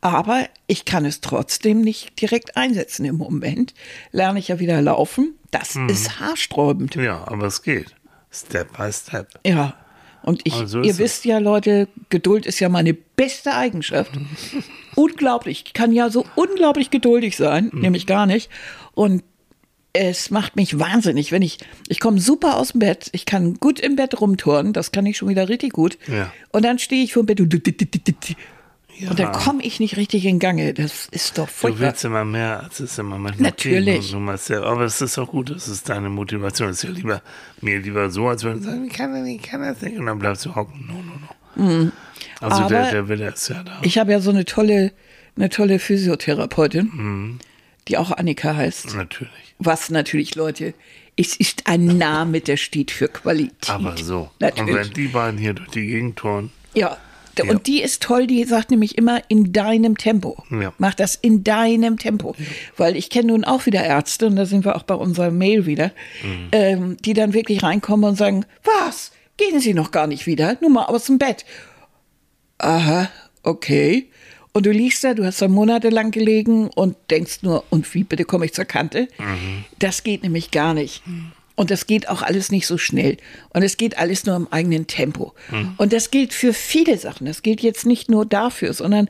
Aber 0.00 0.44
ich 0.66 0.84
kann 0.84 1.04
es 1.04 1.20
trotzdem 1.20 1.80
nicht 1.80 2.20
direkt 2.20 2.56
einsetzen. 2.56 3.04
Im 3.04 3.16
Moment 3.16 3.72
lerne 4.12 4.38
ich 4.40 4.48
ja 4.48 4.58
wieder 4.58 4.82
laufen. 4.82 5.34
Das 5.50 5.76
Mhm. 5.76 5.88
ist 5.88 6.18
haarsträubend. 6.20 6.96
Ja, 6.96 7.22
aber 7.26 7.46
es 7.46 7.62
geht. 7.62 7.94
Step 8.32 8.76
by 8.76 8.92
step. 8.92 9.28
Ja. 9.46 9.74
Und 10.24 10.40
ich, 10.44 10.54
Aber 10.54 10.66
so 10.66 10.80
ihr 10.80 10.96
wisst 10.98 11.24
ja, 11.26 11.38
Leute, 11.38 11.86
Geduld 12.08 12.46
ist 12.46 12.58
ja 12.58 12.68
meine 12.68 12.94
beste 12.94 13.54
Eigenschaft. 13.54 14.10
unglaublich. 14.94 15.64
Ich 15.66 15.72
kann 15.74 15.92
ja 15.92 16.10
so 16.10 16.24
unglaublich 16.34 16.90
geduldig 16.90 17.36
sein, 17.36 17.70
Mhm. 17.72 17.80
nämlich 17.80 18.06
gar 18.06 18.26
nicht. 18.26 18.50
Und 18.94 19.22
es 19.92 20.30
macht 20.30 20.56
mich 20.56 20.78
wahnsinnig, 20.78 21.30
wenn 21.30 21.42
ich, 21.42 21.58
ich 21.88 22.00
komme 22.00 22.20
super 22.20 22.56
aus 22.56 22.72
dem 22.72 22.80
Bett, 22.80 23.10
ich 23.12 23.26
kann 23.26 23.54
gut 23.60 23.78
im 23.78 23.94
Bett 23.94 24.20
rumturnen, 24.20 24.72
das 24.72 24.90
kann 24.90 25.06
ich 25.06 25.16
schon 25.18 25.28
wieder 25.28 25.48
richtig 25.48 25.72
gut. 25.72 25.98
Ja. 26.08 26.32
Und 26.50 26.64
dann 26.64 26.80
stehe 26.80 27.04
ich 27.04 27.12
vor 27.12 27.22
dem 27.22 27.26
Bett 27.26 27.40
und, 27.40 27.54
Ja. 28.98 29.10
und 29.10 29.18
dann 29.18 29.32
komme 29.32 29.62
ich 29.62 29.80
nicht 29.80 29.96
richtig 29.96 30.24
in 30.24 30.38
Gange. 30.38 30.72
Das 30.74 31.06
ist 31.10 31.36
doch 31.38 31.46
Du 31.46 31.52
furchtbar. 31.52 31.80
willst 31.88 32.04
immer 32.04 32.24
mehr, 32.24 32.62
als 32.62 32.80
es 32.80 32.96
immer 32.98 33.18
manchmal 33.18 33.50
Natürlich. 33.50 34.06
Und 34.06 34.12
du 34.12 34.20
machst 34.20 34.48
ja, 34.50 34.62
aber 34.62 34.82
es 34.84 35.00
ist 35.00 35.18
auch 35.18 35.28
gut, 35.30 35.50
das 35.50 35.68
ist 35.68 35.88
deine 35.88 36.08
Motivation. 36.08 36.68
Es 36.68 36.78
ist 36.78 36.82
ja 36.84 36.90
lieber, 36.90 37.22
mir 37.60 37.80
lieber 37.80 38.10
so, 38.10 38.28
als 38.28 38.44
wenn 38.44 38.54
du 38.58 38.62
sagst, 38.64 38.80
ich 38.86 38.92
kann 38.92 39.12
das 39.12 39.22
nicht, 39.22 39.44
ich 39.44 39.50
kann 39.50 39.62
das 39.62 39.80
nicht. 39.82 39.98
Und 39.98 40.06
dann 40.06 40.18
bleibst 40.18 40.44
du 40.46 40.54
hocken. 40.54 40.86
No, 40.86 40.94
no, 40.94 41.02
no. 41.20 41.28
Also 41.56 41.82
Mhm. 41.82 41.92
Aber 42.40 42.68
der, 42.68 42.90
der 42.90 43.08
Wille 43.08 43.28
ist 43.28 43.48
ja 43.48 43.62
da. 43.62 43.78
Ich 43.82 43.96
habe 43.98 44.10
ja 44.12 44.20
so 44.20 44.30
eine 44.30 44.44
tolle, 44.44 44.92
eine 45.36 45.48
tolle 45.50 45.78
Physiotherapeutin, 45.78 46.90
Mhm. 46.92 47.38
die 47.88 47.96
auch 47.98 48.10
Annika 48.12 48.54
heißt. 48.56 48.94
Natürlich. 48.96 49.32
Was 49.58 49.90
natürlich, 49.90 50.34
Leute, 50.34 50.74
es 51.16 51.36
ist 51.36 51.66
ein 51.68 51.86
Name, 51.98 52.40
der 52.40 52.56
steht 52.56 52.90
für 52.90 53.06
Qualität. 53.08 53.70
Aber 53.70 53.96
so. 53.96 54.22
Und 54.22 54.40
Natürlich. 54.40 54.74
wenn 54.74 54.92
die 54.94 55.08
beiden 55.08 55.38
hier 55.38 55.54
durch 55.54 55.68
die 55.70 55.86
Gegend 55.86 56.16
touren, 56.16 56.50
Ja. 56.74 56.96
Ja. 57.38 57.50
Und 57.50 57.66
die 57.66 57.82
ist 57.82 58.02
toll, 58.02 58.26
die 58.26 58.44
sagt 58.44 58.70
nämlich 58.70 58.96
immer 58.98 59.22
in 59.28 59.52
deinem 59.52 59.96
Tempo. 59.98 60.42
Ja. 60.50 60.72
Mach 60.78 60.94
das 60.94 61.14
in 61.16 61.42
deinem 61.44 61.98
Tempo. 61.98 62.34
Weil 62.76 62.96
ich 62.96 63.10
kenne 63.10 63.28
nun 63.28 63.44
auch 63.44 63.66
wieder 63.66 63.82
Ärzte, 63.84 64.26
und 64.26 64.36
da 64.36 64.46
sind 64.46 64.64
wir 64.64 64.76
auch 64.76 64.82
bei 64.84 64.94
unserer 64.94 65.30
Mail 65.30 65.66
wieder, 65.66 65.90
Mhm. 66.22 66.48
ähm, 66.52 66.96
die 67.04 67.14
dann 67.14 67.32
wirklich 67.34 67.62
reinkommen 67.62 68.10
und 68.10 68.16
sagen, 68.16 68.44
was? 68.62 69.12
Gehen 69.36 69.58
Sie 69.60 69.74
noch 69.74 69.90
gar 69.90 70.06
nicht 70.06 70.26
wieder? 70.26 70.56
Nur 70.60 70.70
mal 70.70 70.84
aus 70.84 71.06
dem 71.06 71.18
Bett. 71.18 71.44
Aha, 72.58 73.10
okay. 73.42 74.08
Und 74.52 74.66
du 74.66 74.70
liegst 74.70 75.02
da, 75.02 75.14
du 75.14 75.24
hast 75.24 75.42
da 75.42 75.48
monatelang 75.48 76.12
gelegen 76.12 76.68
und 76.68 76.96
denkst 77.10 77.38
nur, 77.42 77.64
und 77.70 77.92
wie 77.94 78.04
bitte 78.04 78.24
komme 78.24 78.44
ich 78.44 78.54
zur 78.54 78.64
Kante? 78.64 79.08
Das 79.80 80.04
geht 80.04 80.22
nämlich 80.22 80.52
gar 80.52 80.74
nicht. 80.74 81.02
Und 81.56 81.70
das 81.70 81.86
geht 81.86 82.08
auch 82.08 82.22
alles 82.22 82.50
nicht 82.50 82.66
so 82.66 82.78
schnell. 82.78 83.16
Und 83.50 83.62
es 83.62 83.76
geht 83.76 83.96
alles 83.96 84.26
nur 84.26 84.34
im 84.34 84.48
eigenen 84.50 84.86
Tempo. 84.86 85.34
Und 85.76 85.92
das 85.92 86.10
gilt 86.10 86.32
für 86.32 86.52
viele 86.52 86.98
Sachen. 86.98 87.26
Das 87.26 87.42
gilt 87.42 87.60
jetzt 87.60 87.86
nicht 87.86 88.10
nur 88.10 88.26
dafür, 88.26 88.72
sondern 88.72 89.08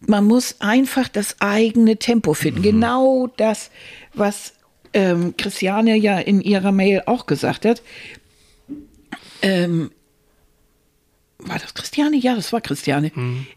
man 0.00 0.24
muss 0.24 0.56
einfach 0.60 1.08
das 1.08 1.36
eigene 1.40 1.96
Tempo 1.96 2.34
finden. 2.34 2.62
Genau 2.62 3.28
das, 3.36 3.70
was 4.12 4.54
ähm, 4.92 5.34
Christiane 5.36 5.96
ja 5.96 6.18
in 6.18 6.40
ihrer 6.40 6.72
Mail 6.72 7.02
auch 7.06 7.26
gesagt 7.26 7.64
hat. 7.64 7.82
Ähm, 9.42 9.90
war 11.38 11.58
das 11.58 11.74
Christiane? 11.74 12.16
Ja, 12.16 12.34
das 12.34 12.52
war 12.52 12.60
Christiane. 12.60 13.12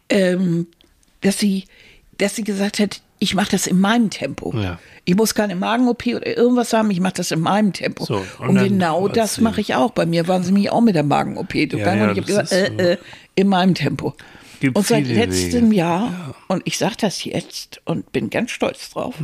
Ähm, 0.08 0.66
dass 1.22 1.38
sie, 1.38 1.64
dass 2.18 2.36
sie 2.36 2.44
gesagt 2.44 2.78
hat, 2.78 3.00
ich 3.18 3.34
mache 3.34 3.50
das 3.50 3.66
in 3.66 3.80
meinem 3.80 4.10
Tempo. 4.10 4.54
Ja. 4.56 4.78
Ich 5.04 5.14
muss 5.16 5.34
keine 5.34 5.56
Magen-OP 5.56 6.06
oder 6.08 6.36
irgendwas 6.36 6.72
haben, 6.72 6.90
ich 6.90 7.00
mache 7.00 7.14
das 7.14 7.30
in 7.30 7.40
meinem 7.40 7.72
Tempo. 7.72 8.04
So, 8.04 8.24
und 8.38 8.48
und 8.50 8.58
genau 8.58 9.08
das 9.08 9.40
mache 9.40 9.60
ich 9.60 9.74
auch. 9.74 9.90
Bei 9.92 10.06
mir 10.06 10.28
waren 10.28 10.42
sie 10.42 10.52
mich 10.52 10.70
auch 10.70 10.80
mit 10.80 10.94
der 10.94 11.02
Magen-OP. 11.02 11.54
Ja, 11.54 11.94
ja, 11.94 12.04
und 12.04 12.10
ich 12.12 12.16
habe 12.18 12.22
gesagt, 12.22 12.52
äh, 12.52 12.92
äh, 12.92 12.96
in 13.34 13.48
meinem 13.48 13.74
Tempo. 13.74 14.14
Und 14.74 14.84
seit 14.86 15.06
letztem 15.06 15.66
Wege. 15.70 15.76
Jahr, 15.76 16.34
und 16.48 16.62
ich 16.64 16.78
sage 16.78 16.96
das 17.00 17.22
jetzt 17.24 17.80
und 17.84 18.10
bin 18.10 18.28
ganz 18.28 18.50
stolz 18.50 18.90
drauf, 18.90 19.14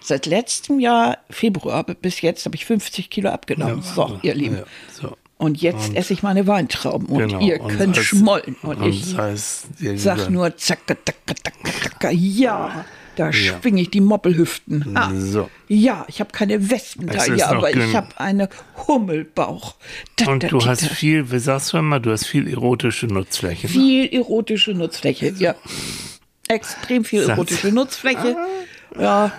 seit 0.00 0.26
letztem 0.26 0.78
Jahr, 0.78 1.18
Februar 1.28 1.82
bis 1.84 2.20
jetzt, 2.20 2.44
habe 2.46 2.54
ich 2.54 2.64
50 2.66 3.10
Kilo 3.10 3.30
abgenommen. 3.30 3.82
so, 3.82 4.18
ihr 4.22 4.34
Lieben. 4.34 4.60
So. 4.92 5.16
Und 5.38 5.60
jetzt 5.60 5.94
esse 5.94 6.12
ich 6.14 6.22
meine 6.22 6.46
Weintrauben 6.46 7.08
und 7.08 7.18
Genau. 7.28 7.40
ihr 7.40 7.60
Und 7.60 7.76
könnt 7.76 7.96
es- 7.98 8.04
schmollen. 8.04 8.56
Und, 8.62 8.76
und 8.78 8.88
ich 8.88 9.04
sei 9.06 9.32
es 9.32 9.64
dir 9.78 9.98
sag 9.98 10.16
gegönnt. 10.18 10.34
nur 10.34 10.56
zacka, 10.56 10.94
tacka, 10.94 11.34
tacka, 11.42 11.70
tacka. 11.82 12.10
Ja, 12.12 12.84
da 13.16 13.32
schwinge 13.32 13.80
ich 13.82 13.90
die 13.90 14.00
Moppelhüften. 14.00 14.96
Ha. 14.96 15.12
So. 15.14 15.50
Ja, 15.68 16.04
ich 16.08 16.20
habe 16.20 16.30
keine 16.32 16.70
Wespen 16.70 17.08
Es 17.08 17.26
da, 17.26 17.32
ist 17.32 17.40
ja, 17.40 17.50
noch 17.52 17.58
aber 17.58 17.70
ich 17.74 17.94
habe 17.94 18.08
eine 18.18 18.48
Hummelbauch. 18.86 19.74
Da, 20.16 20.26
Und 20.30 20.42
da, 20.42 20.48
du 20.48 20.58
da, 20.58 20.66
hast 20.66 20.86
viel, 20.86 21.30
wie 21.32 21.38
sagst 21.38 21.72
du 21.72 21.78
immer, 21.78 21.98
du 21.98 22.12
hast 22.12 22.26
viel 22.26 22.48
erotische 22.48 23.06
Nutzfläche. 23.06 23.66
ne? 23.66 23.72
viel 23.72 24.06
erotische 24.12 24.74
Nutzfläche. 24.74 25.34
Ja, 25.38 25.54
extrem 26.48 27.04
viel 27.04 27.28
erotische 27.28 27.72
Nutzfläche. 27.72 28.36
Ja, 28.98 29.32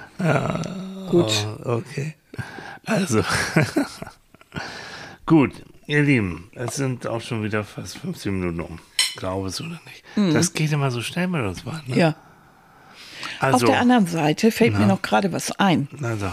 gut. 1.10 1.32
Oh, 1.64 1.72
okay. 1.78 2.16
Also, 2.86 3.24
gut, 5.26 5.52
ihr 5.88 6.04
Lieben, 6.04 6.50
es 6.56 6.76
sind 6.76 7.06
auch 7.08 7.22
schon 7.22 7.44
wieder 7.44 7.64
fast 7.64 7.98
15 7.98 8.40
Minuten 8.40 8.62
um. 8.62 8.80
Glaube 9.18 9.48
es 9.48 9.60
oder 9.60 9.80
nicht. 9.86 10.36
Das 10.36 10.54
geht 10.54 10.72
immer 10.72 10.92
so 10.92 11.02
schnell 11.02 11.28
mit 11.28 11.42
uns. 11.44 11.66
Ne? 11.66 11.82
Mhm. 11.88 12.14
Ja. 13.42 13.48
Auf 13.50 13.54
Also, 13.56 13.66
der 13.68 13.80
anderen 13.80 14.08
Seite 14.08 14.52
fällt 14.52 14.78
mir 14.78 14.86
noch 14.88 15.02
gerade 15.02 15.32
was 15.32 15.52
ein. 15.60 15.88
also, 16.02 16.28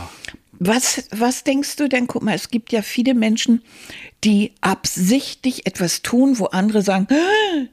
Was, 0.58 1.04
was 1.10 1.44
denkst 1.44 1.76
du 1.76 1.88
denn? 1.88 2.06
Guck 2.06 2.22
mal, 2.22 2.34
es 2.34 2.48
gibt 2.48 2.72
ja 2.72 2.82
viele 2.82 3.14
Menschen, 3.14 3.62
die 4.22 4.52
absichtlich 4.60 5.66
etwas 5.66 6.02
tun, 6.02 6.38
wo 6.38 6.46
andere 6.46 6.82
sagen, 6.82 7.08
"Ah, 7.10 7.66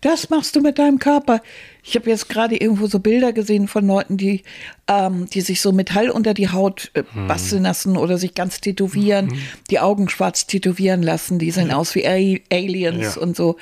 das 0.00 0.30
machst 0.30 0.54
du 0.54 0.60
mit 0.60 0.78
deinem 0.78 0.98
Körper. 1.00 1.40
Ich 1.82 1.96
habe 1.96 2.08
jetzt 2.10 2.28
gerade 2.28 2.56
irgendwo 2.56 2.86
so 2.86 3.00
Bilder 3.00 3.32
gesehen 3.32 3.66
von 3.66 3.86
Leuten, 3.86 4.16
die, 4.16 4.42
ähm, 4.86 5.26
die 5.26 5.40
sich 5.40 5.60
so 5.60 5.72
Metall 5.72 6.10
unter 6.10 6.34
die 6.34 6.50
Haut 6.50 6.90
äh, 6.94 7.02
basteln 7.26 7.64
lassen 7.64 7.96
oder 7.96 8.16
sich 8.18 8.34
ganz 8.34 8.60
tätowieren, 8.60 9.32
die 9.70 9.80
Augen 9.80 10.08
schwarz 10.08 10.46
tätowieren 10.46 11.02
lassen. 11.02 11.38
Die 11.40 11.50
sehen 11.50 11.72
aus 11.72 11.94
wie 11.96 12.06
A 12.06 12.12
Aliens 12.54 13.16
Ja. 13.16 13.22
und 13.22 13.36
so. 13.36 13.56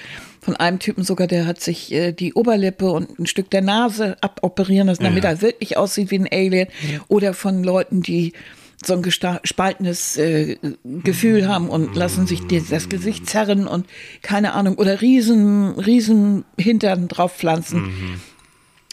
Von 0.46 0.54
einem 0.54 0.78
Typen 0.78 1.02
sogar, 1.02 1.26
der 1.26 1.44
hat 1.44 1.60
sich 1.60 1.90
äh, 1.92 2.12
die 2.12 2.32
Oberlippe 2.34 2.88
und 2.92 3.18
ein 3.18 3.26
Stück 3.26 3.50
der 3.50 3.62
Nase 3.62 4.16
aboperieren 4.20 4.86
lassen, 4.86 5.02
damit 5.02 5.24
Ja. 5.24 5.30
er 5.30 5.42
wirklich 5.42 5.76
aussieht 5.76 6.12
wie 6.12 6.20
ein 6.20 6.28
Alien. 6.30 6.68
Oder 7.08 7.34
von 7.34 7.64
Leuten, 7.64 8.00
die 8.00 8.32
so 8.84 8.92
ein 8.92 9.02
gesta- 9.02 9.40
spaltenes 9.42 10.16
äh, 10.18 10.56
Gefühl 11.02 11.48
haben 11.48 11.68
und 11.68 11.96
lassen 11.96 12.28
sich 12.28 12.46
die, 12.46 12.62
das 12.62 12.88
Gesicht 12.88 13.28
zerren 13.28 13.66
und 13.66 13.86
keine 14.22 14.52
Ahnung, 14.52 14.76
oder 14.76 15.00
riesen, 15.00 15.70
riesen 15.80 16.44
Hintern 16.56 17.08
drauf 17.08 17.34
pflanzen. 17.34 18.20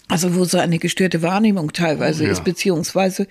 Also 0.07 0.35
wo 0.35 0.45
so 0.45 0.57
eine 0.57 0.79
gestörte 0.79 1.21
Wahrnehmung 1.21 1.71
teilweise 1.71 2.23
Ja. 2.25 2.31
ist, 2.31 2.43
beziehungsweise 2.43 3.27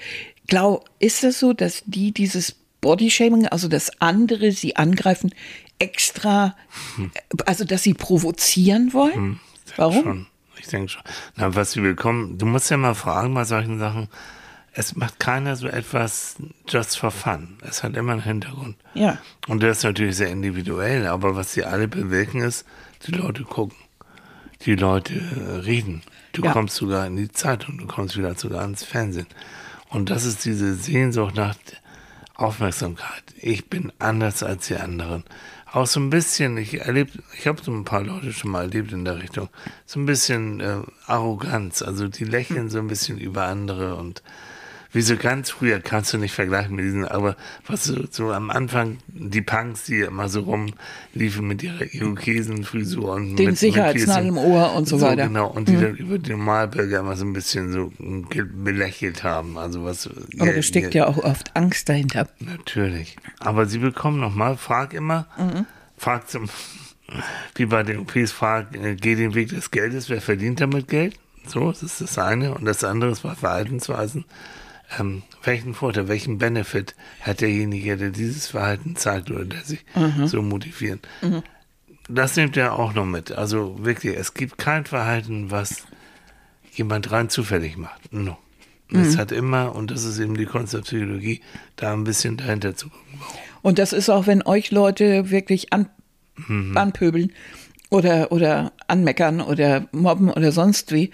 glaub, 0.46 0.88
ist 1.00 1.24
das 1.24 1.40
so, 1.40 1.54
dass 1.54 1.82
die 1.86 2.12
dieses 2.12 2.54
Bodyshaming, 2.80 3.46
also 3.48 3.66
dass 3.66 3.90
andere 4.00 4.52
sie 4.52 4.76
angreifen, 4.76 5.32
extra, 5.82 6.54
also 7.44 7.64
dass 7.64 7.82
sie 7.82 7.94
provozieren 7.94 8.92
wollen? 8.92 9.40
Warum? 9.76 10.02
Schon. 10.04 10.26
Ich 10.58 10.68
denke 10.68 10.88
schon. 10.88 11.02
Na, 11.34 11.54
was 11.56 11.72
sie 11.72 11.82
willkommen, 11.82 12.38
du 12.38 12.46
musst 12.46 12.70
ja 12.70 12.76
mal 12.76 12.94
fragen 12.94 13.34
bei 13.34 13.44
solchen 13.44 13.78
Sachen. 13.80 14.08
Es 14.74 14.94
macht 14.96 15.18
keiner 15.18 15.56
so 15.56 15.66
etwas 15.66 16.36
just 16.68 16.96
for 16.98 17.10
fun. 17.10 17.58
Es 17.68 17.82
hat 17.82 17.96
immer 17.96 18.12
einen 18.12 18.22
Hintergrund. 18.22 18.76
Ja. 18.94 19.18
Und 19.48 19.62
der 19.62 19.72
ist 19.72 19.82
natürlich 19.82 20.16
sehr 20.16 20.30
individuell, 20.30 21.06
aber 21.08 21.34
was 21.36 21.52
sie 21.52 21.64
alle 21.64 21.88
bewirken 21.88 22.40
ist, 22.42 22.64
die 23.06 23.12
Leute 23.12 23.42
gucken. 23.42 23.76
Die 24.64 24.76
Leute 24.76 25.14
äh, 25.14 25.56
reden. 25.58 26.02
Du 26.32 26.42
Ja. 26.42 26.52
kommst 26.52 26.76
sogar 26.76 27.06
in 27.06 27.16
die 27.16 27.30
Zeitung, 27.30 27.76
du 27.78 27.86
kommst 27.86 28.16
wieder 28.16 28.34
sogar 28.36 28.64
ins 28.64 28.84
Fernsehen. 28.84 29.26
Und 29.90 30.08
das 30.08 30.24
ist 30.24 30.44
diese 30.44 30.74
Sehnsucht 30.74 31.34
nach 31.34 31.56
Aufmerksamkeit. 32.34 33.24
Ich 33.36 33.68
bin 33.68 33.92
anders 33.98 34.42
als 34.42 34.68
die 34.68 34.76
anderen. 34.76 35.24
Auch 35.72 35.86
so 35.86 36.00
ein 36.00 36.10
bisschen, 36.10 36.58
ich 36.58 36.82
erlebt, 36.82 37.18
ich 37.38 37.46
habe 37.46 37.62
so 37.62 37.72
ein 37.72 37.84
paar 37.84 38.02
Leute 38.02 38.34
schon 38.34 38.50
mal 38.50 38.64
erlebt 38.64 38.92
in 38.92 39.06
der 39.06 39.22
Richtung, 39.22 39.48
so 39.86 39.98
ein 39.98 40.04
bisschen 40.04 40.60
äh, 40.60 40.82
Arroganz. 41.06 41.80
Also 41.80 42.08
die 42.08 42.24
lächeln 42.24 42.68
so 42.68 42.78
ein 42.78 42.88
bisschen 42.88 43.16
über 43.16 43.46
andere 43.46 43.96
und 43.96 44.22
wie 44.92 45.00
so 45.02 45.16
ganz 45.16 45.50
früher 45.50 45.80
kannst 45.80 46.12
du 46.12 46.18
nicht 46.18 46.34
vergleichen 46.34 46.76
mit 46.76 46.84
diesen, 46.84 47.06
aber 47.06 47.36
was 47.66 47.84
so, 47.84 48.04
so 48.10 48.30
am 48.30 48.50
Anfang, 48.50 48.98
die 49.08 49.40
Punks, 49.40 49.84
die 49.84 50.00
immer 50.00 50.28
so 50.28 50.40
rumliefen 50.40 51.46
mit 51.46 51.62
ihrer 51.62 51.92
Irokesenfrisur 51.94 53.12
und 53.14 53.36
Den 53.36 53.54
Sicherheitsnadel 53.56 54.28
im. 54.28 54.38
Ohr 54.38 54.74
und 54.74 54.86
so 54.86 55.00
weiter. 55.00 55.28
Genau, 55.28 55.46
und 55.48 55.68
die 55.68 55.76
dann 55.76 55.96
über 55.96 56.18
die 56.18 56.30
Normalbürger 56.32 57.00
immer 57.00 57.16
so 57.16 57.24
ein 57.24 57.32
bisschen 57.32 57.72
so 57.72 57.90
belächelt 58.28 59.22
haben. 59.24 59.56
Also 59.56 59.84
was. 59.84 60.08
Aber 60.38 60.52
da 60.52 60.62
steckt 60.62 60.94
ja 60.94 61.06
auch 61.06 61.18
oft 61.18 61.56
Angst 61.56 61.88
dahinter. 61.88 62.28
Natürlich. 62.40 63.16
Aber 63.38 63.66
sie 63.66 63.78
bekommen 63.78 64.20
nochmal, 64.20 64.56
frag 64.56 64.92
immer, 64.94 65.26
Mhm. 65.38 65.66
frag 65.96 66.28
zum, 66.28 66.48
wie 67.54 67.66
bei 67.66 67.82
den 67.82 67.98
OPs, 68.00 68.32
frag, 68.32 68.74
äh, 68.76 68.94
geh 68.94 69.14
den 69.14 69.34
Weg 69.34 69.48
des 69.48 69.70
Geldes, 69.70 70.10
wer 70.10 70.20
verdient 70.20 70.60
damit 70.60 70.88
Geld? 70.88 71.14
So, 71.46 71.70
das 71.70 71.82
ist 71.82 72.00
das 72.00 72.18
eine. 72.18 72.54
Und 72.54 72.64
das 72.66 72.84
andere 72.84 73.10
ist 73.10 73.22
bei 73.22 73.34
Verhaltensweisen. 73.34 74.24
Ähm, 74.98 75.22
welchen 75.42 75.74
Vorteil, 75.74 76.08
welchen 76.08 76.38
Benefit 76.38 76.94
hat 77.22 77.40
derjenige, 77.40 77.96
der 77.96 78.10
dieses 78.10 78.48
Verhalten 78.48 78.96
zeigt 78.96 79.30
oder 79.30 79.44
der 79.44 79.60
sich 79.62 79.84
Mhm. 79.94 80.26
so 80.26 80.42
motiviert? 80.42 81.06
Das 82.08 82.36
nimmt 82.36 82.56
er 82.56 82.78
auch 82.78 82.94
noch 82.94 83.06
mit. 83.06 83.32
Also 83.32 83.76
wirklich, 83.84 84.16
es 84.16 84.34
gibt 84.34 84.58
kein 84.58 84.84
Verhalten, 84.84 85.50
was 85.50 85.84
jemand 86.74 87.10
rein 87.12 87.28
zufällig 87.30 87.76
macht. 87.76 88.12
No. 88.12 88.36
Es 88.94 89.16
hat 89.16 89.32
immer, 89.32 89.74
und 89.74 89.90
das 89.90 90.04
ist 90.04 90.18
eben 90.18 90.36
die 90.36 90.44
Kunst 90.44 90.74
der 90.74 90.80
Psychologie, 90.80 91.40
da 91.76 91.94
ein 91.94 92.04
bisschen 92.04 92.36
dahinter 92.36 92.76
zu 92.76 92.90
gucken. 92.90 93.20
Und 93.62 93.78
das 93.78 93.94
ist 93.94 94.10
auch, 94.10 94.26
wenn 94.26 94.42
euch 94.42 94.70
Leute 94.70 95.30
wirklich 95.30 95.72
an, 95.72 95.88
Mhm. 96.36 96.76
anpöbeln 96.76 97.32
oder, 97.90 98.32
oder 98.32 98.72
anmeckern 98.88 99.40
oder 99.40 99.86
mobben 99.92 100.28
oder 100.30 100.52
sonst 100.52 100.92
wie. 100.92 101.10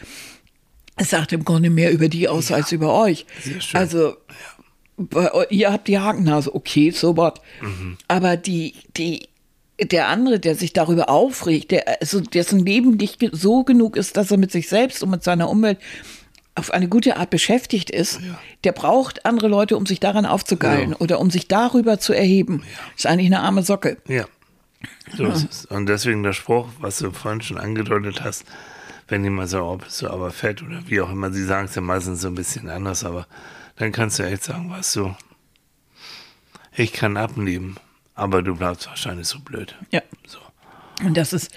Es 0.98 1.10
sagt 1.10 1.32
im 1.32 1.44
Grunde 1.44 1.70
mehr 1.70 1.92
über 1.92 2.08
die 2.08 2.28
aus 2.28 2.50
als 2.52 2.72
über 2.72 2.94
euch. 2.94 3.26
Sehr 3.40 3.60
schön. 3.60 3.80
Also, 3.80 4.16
bei 4.96 5.46
ihr 5.50 5.72
habt 5.72 5.88
die 5.88 5.98
Hakennase, 5.98 6.54
okay, 6.54 6.90
so 6.90 7.16
what. 7.16 7.40
Mhm. 7.60 7.96
Aber 8.08 8.36
die, 8.36 8.74
die, 8.96 9.28
der 9.80 10.08
andere, 10.08 10.40
der 10.40 10.54
sich 10.56 10.72
darüber 10.72 11.08
aufregt, 11.08 11.70
der, 11.70 12.00
also 12.00 12.20
dessen 12.20 12.58
Leben 12.64 12.96
nicht 12.96 13.18
so 13.32 13.62
genug 13.62 13.96
ist, 13.96 14.16
dass 14.16 14.30
er 14.30 14.38
mit 14.38 14.50
sich 14.50 14.68
selbst 14.68 15.02
und 15.02 15.10
mit 15.10 15.22
seiner 15.22 15.48
Umwelt 15.48 15.78
auf 16.56 16.72
eine 16.72 16.88
gute 16.88 17.16
Art 17.16 17.30
beschäftigt 17.30 17.88
ist, 17.90 18.18
der 18.64 18.72
braucht 18.72 19.24
andere 19.24 19.46
Leute, 19.46 19.76
um 19.76 19.86
sich 19.86 20.00
daran 20.00 20.26
aufzugeilen 20.26 20.90
Ja. 20.90 20.96
oder 20.98 21.20
um 21.20 21.30
sich 21.30 21.46
darüber 21.46 22.00
zu 22.00 22.12
erheben. 22.12 22.64
Ist 22.96 23.06
eigentlich 23.06 23.26
eine 23.28 23.40
arme 23.40 23.62
Socke. 23.62 23.98
Ja, 24.08 24.24
so 25.16 25.26
ist 25.26 25.46
es. 25.48 25.64
Und 25.66 25.86
deswegen 25.88 26.24
der 26.24 26.32
Spruch, 26.32 26.66
was 26.80 26.98
du 26.98 27.12
vorhin 27.12 27.40
schon 27.42 27.58
angedeutet 27.58 28.24
hast, 28.24 28.44
wenn 29.08 29.24
jemand 29.24 29.48
sagt, 29.48 29.64
oh, 29.64 29.76
bist 29.76 30.02
du 30.02 30.08
aber 30.08 30.30
fett 30.30 30.62
oder 30.62 30.82
wie 30.86 31.00
auch 31.00 31.10
immer, 31.10 31.32
sie 31.32 31.44
sagen 31.44 31.66
es 31.66 31.74
ja 31.74 31.80
meistens 31.80 32.20
so 32.20 32.28
ein 32.28 32.34
bisschen 32.34 32.68
anders, 32.68 33.04
aber 33.04 33.26
dann 33.76 33.90
kannst 33.92 34.18
du 34.18 34.22
echt 34.22 34.44
sagen, 34.44 34.70
weißt 34.70 34.96
du, 34.96 35.14
ich 36.76 36.92
kann 36.92 37.16
abnehmen, 37.16 37.76
aber 38.14 38.42
du 38.42 38.54
bleibst 38.54 38.86
wahrscheinlich 38.86 39.26
so 39.26 39.40
blöd. 39.40 39.74
Ja. 39.90 40.02
So. 40.26 40.38
Und 41.04 41.16
das 41.16 41.32
ist, 41.32 41.50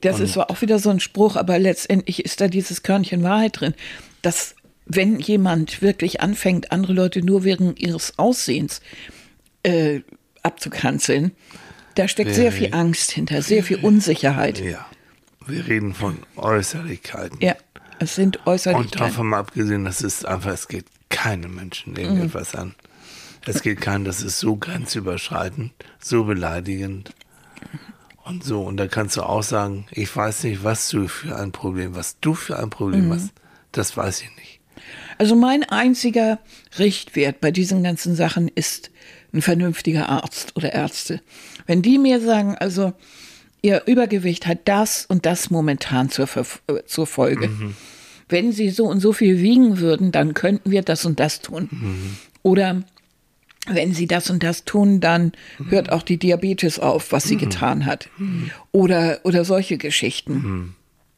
das 0.00 0.20
ist 0.20 0.34
zwar 0.34 0.50
auch 0.50 0.60
wieder 0.62 0.78
so 0.78 0.90
ein 0.90 1.00
Spruch, 1.00 1.36
aber 1.36 1.58
letztendlich 1.58 2.24
ist 2.24 2.40
da 2.40 2.48
dieses 2.48 2.82
Körnchen 2.82 3.22
Wahrheit 3.22 3.60
drin, 3.60 3.74
dass 4.22 4.54
wenn 4.86 5.18
jemand 5.18 5.82
wirklich 5.82 6.20
anfängt, 6.20 6.72
andere 6.72 6.92
Leute 6.92 7.24
nur 7.24 7.44
wegen 7.44 7.76
ihres 7.76 8.18
Aussehens 8.18 8.80
äh, 9.62 10.00
abzukanzeln, 10.42 11.32
da 11.94 12.08
steckt 12.08 12.34
sehr 12.34 12.52
viel 12.52 12.72
Angst 12.72 13.10
hinter, 13.10 13.42
sehr 13.42 13.62
viel 13.62 13.78
Unsicherheit. 13.78 14.60
Ja, 14.60 14.86
wir 15.46 15.66
reden 15.66 15.94
von 15.94 16.18
Äußerlichkeiten. 16.36 17.38
Ja, 17.40 17.54
es 17.98 18.14
sind 18.14 18.38
Und 18.38 18.46
Äußerlichkeiten. 18.46 18.98
davon 18.98 19.28
mal 19.28 19.38
abgesehen, 19.40 19.84
das 19.84 20.02
ist 20.02 20.26
einfach, 20.26 20.52
es 20.52 20.68
geht 20.68 20.86
keinem 21.08 21.54
Menschen 21.54 21.96
irgendetwas 21.96 22.54
an. 22.54 22.74
Es 23.46 23.62
geht 23.62 23.80
keinem, 23.80 24.04
das 24.04 24.22
ist 24.22 24.40
so 24.40 24.56
grenzüberschreitend, 24.56 25.72
so 26.00 26.24
beleidigend 26.24 27.12
und 28.24 28.42
so. 28.42 28.62
Und 28.62 28.76
da 28.76 28.88
kannst 28.88 29.16
du 29.16 29.22
auch 29.22 29.44
sagen, 29.44 29.86
ich 29.92 30.14
weiß 30.14 30.44
nicht, 30.44 30.64
was 30.64 30.88
du 30.88 31.06
für 31.06 31.36
ein 31.36 31.52
Problem, 31.52 31.94
was 31.94 32.18
du 32.20 32.34
für 32.34 32.58
ein 32.58 32.70
Problem 32.70 33.12
hast, 33.12 33.30
das 33.70 33.96
weiß 33.96 34.22
ich 34.22 34.34
nicht. 34.36 34.60
Also 35.18 35.36
mein 35.36 35.62
einziger 35.64 36.40
Richtwert 36.78 37.40
bei 37.40 37.50
diesen 37.50 37.82
ganzen 37.82 38.16
Sachen 38.16 38.48
ist 38.48 38.90
ein 39.32 39.42
vernünftiger 39.42 40.08
Arzt 40.08 40.56
oder 40.56 40.72
Ärzte. 40.72 41.20
Wenn 41.66 41.82
die 41.82 41.98
mir 41.98 42.20
sagen, 42.20 42.56
also 42.56 42.92
ihr 43.62 43.82
Übergewicht 43.86 44.46
hat 44.46 44.60
das 44.64 45.06
und 45.06 45.26
das 45.26 45.50
momentan 45.50 46.10
zur, 46.10 46.28
äh, 46.28 46.82
zur 46.86 47.06
Folge. 47.06 47.50
Wenn 48.28 48.52
sie 48.52 48.70
so 48.70 48.84
und 48.84 49.00
so 49.00 49.12
viel 49.12 49.40
wiegen 49.40 49.78
würden, 49.78 50.12
dann 50.12 50.34
könnten 50.34 50.70
wir 50.70 50.82
das 50.82 51.04
und 51.04 51.20
das 51.20 51.40
tun. 51.40 51.68
Oder 52.42 52.82
wenn 53.68 53.94
sie 53.94 54.06
das 54.06 54.30
und 54.30 54.42
das 54.42 54.64
tun, 54.64 55.00
dann 55.00 55.32
hört 55.68 55.90
auch 55.90 56.02
die 56.02 56.16
Diabetes 56.16 56.78
auf, 56.78 57.12
was 57.12 57.24
sie 57.24 57.36
getan 57.36 57.86
hat. 57.86 58.08
Oder, 58.72 59.20
oder 59.24 59.44
solche 59.44 59.78
Geschichten. 59.78 60.74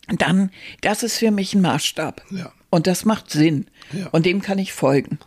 Dann, 0.08 0.50
das 0.80 1.02
ist 1.02 1.18
für 1.18 1.30
mich 1.30 1.54
ein 1.54 1.60
Maßstab. 1.60 2.22
Ja. 2.30 2.52
Und 2.70 2.86
das 2.86 3.04
macht 3.04 3.30
Sinn. 3.30 3.66
Ja. 3.92 4.08
Und 4.08 4.26
dem 4.26 4.40
kann 4.40 4.58
ich 4.58 4.72
folgen. 4.72 5.18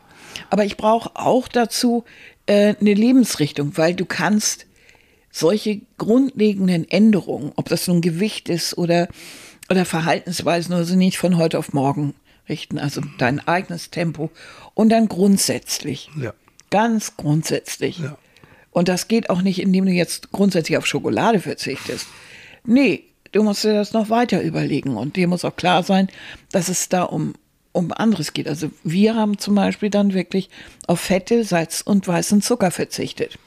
Aber 0.50 0.66
ich 0.66 0.78
brauche 0.78 1.12
auch 1.16 1.48
dazu 1.48 2.04
äh, 2.46 2.76
eine 2.80 2.94
Lebensrichtung, 2.94 3.78
weil 3.78 3.96
du 3.96 4.06
kannst 4.06 4.66
solche 5.32 5.82
grundlegenden 5.98 6.90
Änderungen, 6.90 7.52
ob 7.56 7.70
das 7.70 7.88
nun 7.88 8.02
Gewicht 8.02 8.50
ist 8.50 8.78
oder, 8.78 9.08
oder 9.70 9.86
Verhaltensweisen, 9.86 10.74
also 10.74 10.96
nicht 10.96 11.18
von 11.18 11.38
heute 11.38 11.58
auf 11.58 11.74
morgen 11.74 12.14
richten, 12.50 12.78
also 12.78 13.02
dein 13.18 13.46
eigenes 13.48 13.90
Tempo 13.90 14.30
und 14.74 14.90
dann 14.90 15.08
grundsätzlich. 15.08 16.10
Ja. 16.20 16.34
Ganz 16.70 17.18
grundsätzlich. 17.18 18.00
Ja. 18.00 18.18
Und 18.72 18.88
das 18.88 19.08
geht 19.08 19.30
auch 19.30 19.42
nicht, 19.42 19.62
indem 19.62 19.86
du 19.86 19.92
jetzt 19.92 20.32
grundsätzlich 20.32 20.78
auf 20.78 20.86
Schokolade 20.86 21.40
verzichtest. 21.40 22.08
Nee, 22.64 23.04
du 23.32 23.44
musst 23.44 23.64
dir 23.64 23.74
das 23.74 23.94
noch 23.94 24.10
weiter 24.10 24.42
überlegen. 24.42 24.96
Und 24.96 25.16
dir 25.16 25.28
muss 25.28 25.46
auch 25.46 25.56
klar 25.56 25.84
sein, 25.84 26.08
dass 26.52 26.70
es 26.70 26.88
da 26.90 27.04
um, 27.04 27.34
um 27.74 27.92
anderes 27.92 28.34
geht. 28.34 28.48
Also 28.48 28.72
wir 28.84 29.16
haben 29.16 29.38
zum 29.38 29.56
Beispiel 29.56 29.90
dann 29.90 30.14
wirklich 30.14 30.50
auf 30.88 31.02
Fette, 31.02 31.44
Salz 31.44 31.82
und 31.82 32.08
weißen 32.08 32.42
Zucker 32.42 32.72
verzichtet. 32.72 33.38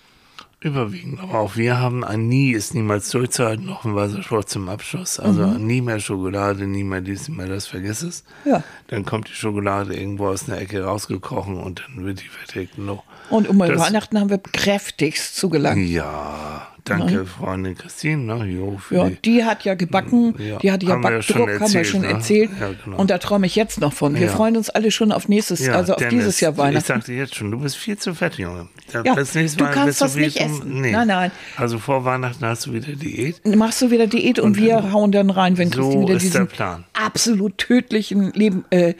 Überwiegend. 0.64 1.20
Aber 1.20 1.38
auch 1.40 1.56
wir 1.56 1.78
haben 1.78 2.02
ein 2.04 2.26
Nie 2.28 2.52
ist 2.52 2.74
niemals 2.74 3.10
durchzuhalten, 3.10 3.66
noch 3.66 3.84
ein 3.84 3.94
Wassersport 3.94 4.48
zum 4.48 4.68
Abschluss. 4.70 5.20
Also 5.20 5.44
nie 5.46 5.82
mehr 5.82 6.00
Schokolade, 6.00 6.66
nie 6.66 6.84
mehr 6.84 7.02
dies, 7.02 7.28
nie 7.28 7.36
mehr 7.36 7.48
das, 7.48 7.66
vergiss 7.66 8.02
es. 8.02 8.24
Ja. 8.46 8.62
Dann 8.88 9.04
kommt 9.04 9.28
die 9.28 9.34
Schokolade 9.34 9.94
irgendwo 9.94 10.28
aus 10.28 10.48
einer 10.48 10.58
Ecke 10.58 10.82
rausgekrochen 10.82 11.58
und 11.58 11.84
dann 11.94 12.06
wird 12.06 12.22
die 12.22 12.28
vertilgt. 12.28 12.78
No. 12.78 13.02
Und 13.28 13.46
um 13.46 13.58
Das- 13.58 13.78
Weihnachten 13.78 14.18
haben 14.18 14.30
wir 14.30 14.38
kräftigst 14.38 15.36
zugelangt. 15.36 15.86
Ja, 15.86 16.66
danke, 16.84 17.24
Freundin 17.26 17.74
Christine. 17.76 18.22
Ne? 18.36 18.44
Jo, 18.46 18.78
für 18.78 18.94
Ja, 18.96 19.08
die, 19.08 19.16
die 19.22 19.44
hat 19.44 19.64
ja 19.64 19.74
gebacken, 19.74 20.34
Ja, 20.38 20.58
die 20.58 20.70
hatte 20.72 20.86
ja 20.86 20.96
Backdruck, 20.96 21.60
haben 21.60 21.72
wir 21.72 21.84
schon 21.84 22.02
ne? 22.02 22.08
erzählt. 22.08 22.50
Ja, 22.60 22.70
genau. 22.84 22.96
Und 22.98 23.10
da 23.10 23.18
träume 23.18 23.46
ich 23.46 23.56
jetzt 23.56 23.80
noch 23.80 23.92
von. 23.92 24.14
Wir 24.14 24.28
freuen 24.28 24.56
uns 24.56 24.70
alle 24.70 24.90
schon 24.90 25.12
auf 25.12 25.28
nächstes, 25.28 25.68
also 25.68 25.94
auf 25.94 25.98
Dennis, 25.98 26.14
dieses 26.14 26.40
Jahr 26.40 26.52
Ich 26.52 26.58
Weihnachten. 26.58 26.86
sagte 26.86 27.12
jetzt 27.12 27.34
schon, 27.34 27.50
du 27.50 27.58
bist 27.60 27.76
viel 27.76 27.96
zu 27.98 28.14
fett, 28.14 28.34
Junge. 28.36 28.68
Ja, 28.92 29.02
das 29.14 29.34
nächste 29.34 29.58
du 29.58 29.64
Mal 29.64 29.70
kannst 29.72 30.00
du 30.00 30.04
das 30.04 30.14
viel 30.14 30.24
nicht 30.24 30.40
essen. 30.40 30.80
Nee. 30.80 30.92
Nein, 30.92 31.08
nein. 31.08 31.30
Also 31.56 31.78
vor 31.78 32.04
Weihnachten 32.04 32.44
hast 32.44 32.66
du 32.66 32.72
wieder 32.72 32.92
Diät. 32.92 33.44
Machst 33.56 33.82
du 33.82 33.90
wieder 33.90 34.06
Diät 34.06 34.38
und, 34.38 34.56
wir 34.56 34.92
hauen 34.92 35.10
dann 35.12 35.30
rein, 35.30 35.58
wenn 35.58 35.70
So 35.72 35.80
Christine 35.82 36.02
wieder 36.08 36.18
diesen 36.18 36.46
Plan. 36.48 36.84
absolut 36.92 37.58
tödlichen 37.58 38.32
Leben, 38.32 38.64
äh, 38.70 38.94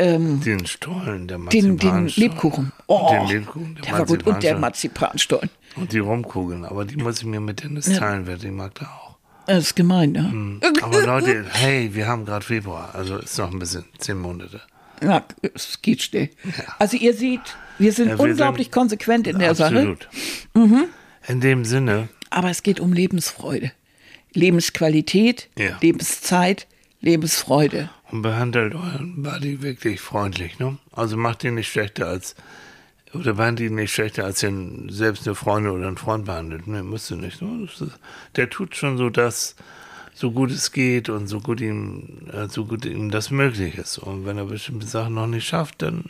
Den 0.00 0.66
Stollen, 0.66 1.28
der 1.28 1.38
den, 1.38 1.50
den 1.50 1.76
Marzipanstollen. 1.76 2.06
Lebkuchen. 2.16 2.72
Oh, 2.86 3.10
den 3.12 3.28
Lebkuchen, 3.28 3.74
der, 3.76 3.82
der 3.84 3.92
war 3.92 4.06
gut. 4.06 4.26
Und 4.26 4.42
der 4.42 4.58
Marzipanstollen. 4.58 5.50
Und 5.76 5.92
die 5.92 5.98
Rumkugeln. 5.98 6.64
Aber 6.64 6.84
die 6.84 6.96
muss 6.96 7.18
ich 7.18 7.24
mir 7.26 7.40
mit 7.40 7.62
Dennis 7.62 7.86
teilen, 7.86 8.26
wer 8.26 8.36
die 8.36 8.50
mag 8.50 8.74
da 8.76 8.86
auch. 8.86 9.16
Das 9.46 9.58
ist 9.64 9.76
gemein, 9.76 10.12
ne? 10.12 10.30
Hm. 10.30 10.60
Aber 10.82 11.02
Leute, 11.04 11.44
hey, 11.50 11.94
wir 11.94 12.06
haben 12.06 12.24
gerade 12.24 12.44
Februar. 12.44 12.94
Also 12.94 13.16
ist 13.18 13.36
noch 13.38 13.50
ein 13.52 13.58
bisschen, 13.58 13.84
zehn 13.98 14.18
Monate. 14.18 14.60
Ja, 15.02 15.24
es 15.54 15.80
geht 15.82 16.02
schnell. 16.02 16.28
Also 16.78 16.96
ihr 16.96 17.14
seht, 17.14 17.40
wir 17.78 17.92
sind 17.92 18.10
Ja, 18.10 18.18
wir 18.18 18.24
unglaublich 18.24 18.66
sind- 18.66 18.74
konsequent 18.74 19.26
in 19.26 19.38
der 19.38 19.54
Sache. 19.54 19.74
Absolut. 19.76 20.08
Mhm. 20.54 20.84
In 21.26 21.40
dem 21.40 21.64
Sinne, 21.64 22.08
Aber 22.30 22.50
es 22.50 22.62
geht 22.62 22.80
um 22.80 22.92
Lebensfreude. 22.92 23.72
Lebensqualität, 24.34 25.48
Ja. 25.58 25.76
Lebenszeit, 25.80 26.66
Lebensfreude. 27.00 27.90
Und 28.10 28.22
behandelt 28.22 28.74
euren 28.74 29.22
Buddy 29.22 29.62
wirklich 29.62 30.00
freundlich. 30.00 30.58
Ne? 30.58 30.78
Also 30.92 31.16
macht 31.16 31.44
ihn 31.44 31.54
nicht 31.54 31.70
schlechter 31.70 32.06
als, 32.06 32.34
oder 33.14 33.34
behandelt 33.34 33.70
ihn 33.70 33.76
nicht 33.76 33.92
schlechter, 33.92 34.24
als 34.24 34.42
ihr 34.42 34.52
selbst 34.88 35.26
eine 35.26 35.34
Freundin 35.34 35.72
oder 35.72 35.86
einen 35.86 35.96
Freund 35.96 36.24
behandelt. 36.26 36.66
Ne, 36.66 36.82
müsst 36.82 37.10
ihr 37.10 37.16
nicht. 37.16 37.40
Ne? 37.42 37.68
Der 38.36 38.50
tut 38.50 38.76
schon 38.76 38.96
so 38.98 39.10
das, 39.10 39.56
so 40.14 40.32
gut 40.32 40.50
es 40.50 40.72
geht 40.72 41.08
und 41.08 41.26
so 41.28 41.40
gut 41.40 41.60
ihm, 41.60 42.28
äh, 42.32 42.48
so 42.48 42.64
gut 42.66 42.84
ihm 42.84 43.10
das 43.10 43.30
möglich 43.30 43.76
ist. 43.78 43.98
Und 43.98 44.26
wenn 44.26 44.38
er 44.38 44.44
bestimmte 44.46 44.86
Sachen 44.86 45.14
noch 45.14 45.26
nicht 45.26 45.46
schafft, 45.46 45.82
dann, 45.82 46.04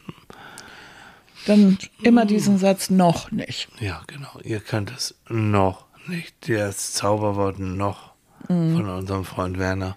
Dann 1.47 1.79
immer 2.03 2.27
diesen 2.27 2.59
Satz 2.59 2.91
noch 2.91 3.31
nicht. 3.31 3.69
ja, 3.81 4.03
genau, 4.07 4.39
ihr 4.43 4.61
könnt 4.61 4.91
es 4.91 5.15
noch 5.29 5.87
nicht. 6.07 6.35
Das 6.49 6.93
Zauberwort 6.93 7.59
noch 7.59 8.11
Mhm. 8.49 8.77
von 8.77 8.89
unserem 8.89 9.25
Freund 9.25 9.59
Werner. 9.59 9.97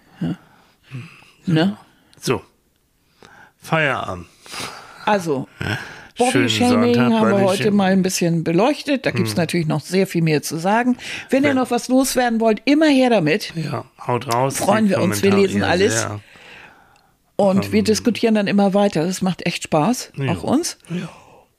Ne? 1.46 1.76
So, 2.24 2.40
Feierabend. 3.60 4.26
Also, 5.04 5.46
Body-Shaming 6.16 6.94
Sonntag, 6.94 7.12
haben 7.12 7.26
wir 7.26 7.30
Body 7.32 7.44
heute 7.44 7.70
mal 7.70 7.92
ein 7.92 8.00
bisschen 8.00 8.44
beleuchtet. 8.44 9.04
Da 9.04 9.10
gibt 9.10 9.28
es 9.28 9.36
natürlich 9.36 9.66
noch 9.66 9.82
sehr 9.82 10.06
viel 10.06 10.22
mehr 10.22 10.40
zu 10.40 10.56
sagen. 10.56 10.96
Wenn 11.28 11.44
ihr 11.44 11.52
noch 11.52 11.70
was 11.70 11.88
loswerden 11.88 12.40
wollt, 12.40 12.62
immer 12.64 12.86
her 12.88 13.10
damit. 13.10 13.52
Ja, 13.56 13.84
haut 14.06 14.32
raus. 14.32 14.56
Freuen 14.56 14.88
wir 14.88 15.02
uns, 15.02 15.22
wir 15.22 15.34
lesen 15.34 15.62
alles. 15.62 16.00
sehr. 16.00 16.20
Und 17.36 17.72
wir 17.72 17.82
diskutieren 17.82 18.36
dann 18.36 18.46
immer 18.46 18.72
weiter. 18.72 19.04
Das 19.04 19.20
macht 19.20 19.44
echt 19.44 19.64
Spaß, 19.64 20.12
Ja. 20.16 20.32
auch 20.32 20.44
uns. 20.44 20.78
Ja. 20.88 21.10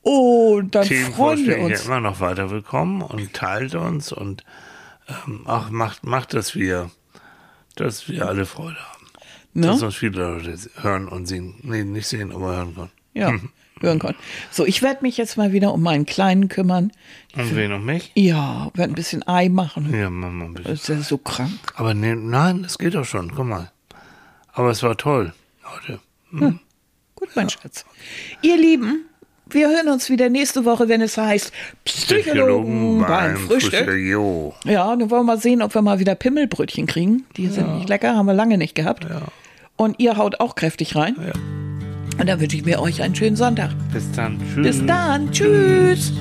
Und 0.02 0.74
dann 0.74 0.88
freuen 0.88 1.46
wir 1.46 1.60
uns. 1.60 1.86
immer 1.86 2.00
noch 2.00 2.20
weiter 2.22 2.50
willkommen 2.50 3.04
und 3.04 3.34
teilt 3.34 3.76
uns 3.76 4.12
und 4.12 4.44
ähm, 5.28 5.44
ach, 5.46 5.70
macht, 5.70 6.04
macht, 6.04 6.34
dass 6.34 6.56
wir, 6.56 6.90
dass 7.76 8.10
wir 8.10 8.28
alle 8.28 8.48
Freude 8.48 8.78
haben. 8.80 8.95
Ne? 9.56 9.68
Dass 9.68 9.82
uns 9.82 9.96
viele 9.96 10.22
Leute 10.22 10.54
hören 10.82 11.08
und 11.08 11.28
sehen. 11.28 11.56
Nee, 11.64 11.86
nicht 11.86 12.08
sehen, 12.08 12.34
aber 12.34 12.58
hören 12.58 12.76
können. 12.76 12.92
Ja, 13.14 13.34
hören 13.80 14.00
können. 14.00 14.18
So, 14.52 14.66
ich 14.66 14.82
werde 14.82 15.02
mich 15.02 15.16
jetzt 15.16 15.38
mal 15.38 15.54
wieder 15.54 15.74
um 15.74 15.82
meinen 15.82 16.06
Kleinen 16.06 16.50
kümmern. 16.50 16.92
Und 17.38 17.56
wen 17.56 17.72
und 17.72 17.86
mich? 17.86 18.12
Ja, 18.16 18.70
werde 18.74 18.92
ein 18.92 18.96
bisschen 18.96 19.26
Ei 19.28 19.48
machen. 19.48 19.98
Ja, 19.98 20.10
Mama, 20.10 20.48
bitte. 20.54 20.70
Ist 20.72 20.90
ja 20.90 21.00
so 21.00 21.18
krank. 21.18 21.52
Aber 21.76 21.94
nee, 21.94 22.16
nein, 22.16 22.64
das 22.64 22.78
geht 22.78 22.96
doch 22.96 23.06
schon. 23.06 23.34
Guck 23.34 23.46
mal. 23.46 23.72
Aber 24.52 24.72
es 24.72 24.84
war 24.84 24.98
toll, 24.98 25.34
Leute. 25.64 26.02
Gut, 27.16 27.30
mein 27.36 27.50
Schatz. 27.50 27.86
Ihr 28.42 28.58
Lieben, 28.58 29.06
wir 29.50 29.70
hören 29.70 29.88
uns 29.88 30.10
wieder 30.10 30.28
nächste 30.28 30.66
Woche, 30.66 30.90
wenn 30.90 31.02
es 31.02 31.18
heißt 31.18 31.54
Psychologen 31.86 33.00
beim 33.08 33.38
Frühstück. 33.38 33.90
Jo. 33.94 34.54
Ja, 34.66 34.94
dann 34.96 35.10
wollen 35.10 35.22
wir 35.22 35.34
mal 35.36 35.40
sehen, 35.40 35.62
ob 35.62 35.74
wir 35.74 35.82
mal 35.82 36.00
wieder 36.00 36.16
Pimmelbrötchen 36.16 36.88
kriegen. 36.88 37.26
Die 37.38 37.48
sind 37.48 37.74
nicht 37.78 37.88
lecker, 37.88 38.16
haben 38.16 38.26
wir 38.26 38.34
lange 38.34 38.58
nicht 38.58 38.76
gehabt. 38.76 39.08
Und 39.78 40.00
ihr 40.00 40.18
haut 40.18 40.40
auch 40.40 40.56
kräftig 40.56 40.96
rein. 40.96 41.16
Ja. 41.20 41.34
Und 42.20 42.30
dann 42.30 42.40
wünsche 42.40 42.56
ich 42.56 42.66
mir 42.66 42.80
euch 42.80 43.02
einen 43.02 43.14
schönen 43.14 43.36
Sonntag. 43.36 43.72
Bis 43.92 44.10
dann. 44.14 44.40
Tschüss. 44.40 44.64
Bis 44.64 44.86
dann. 44.86 45.32
Tschüss. 45.32 46.14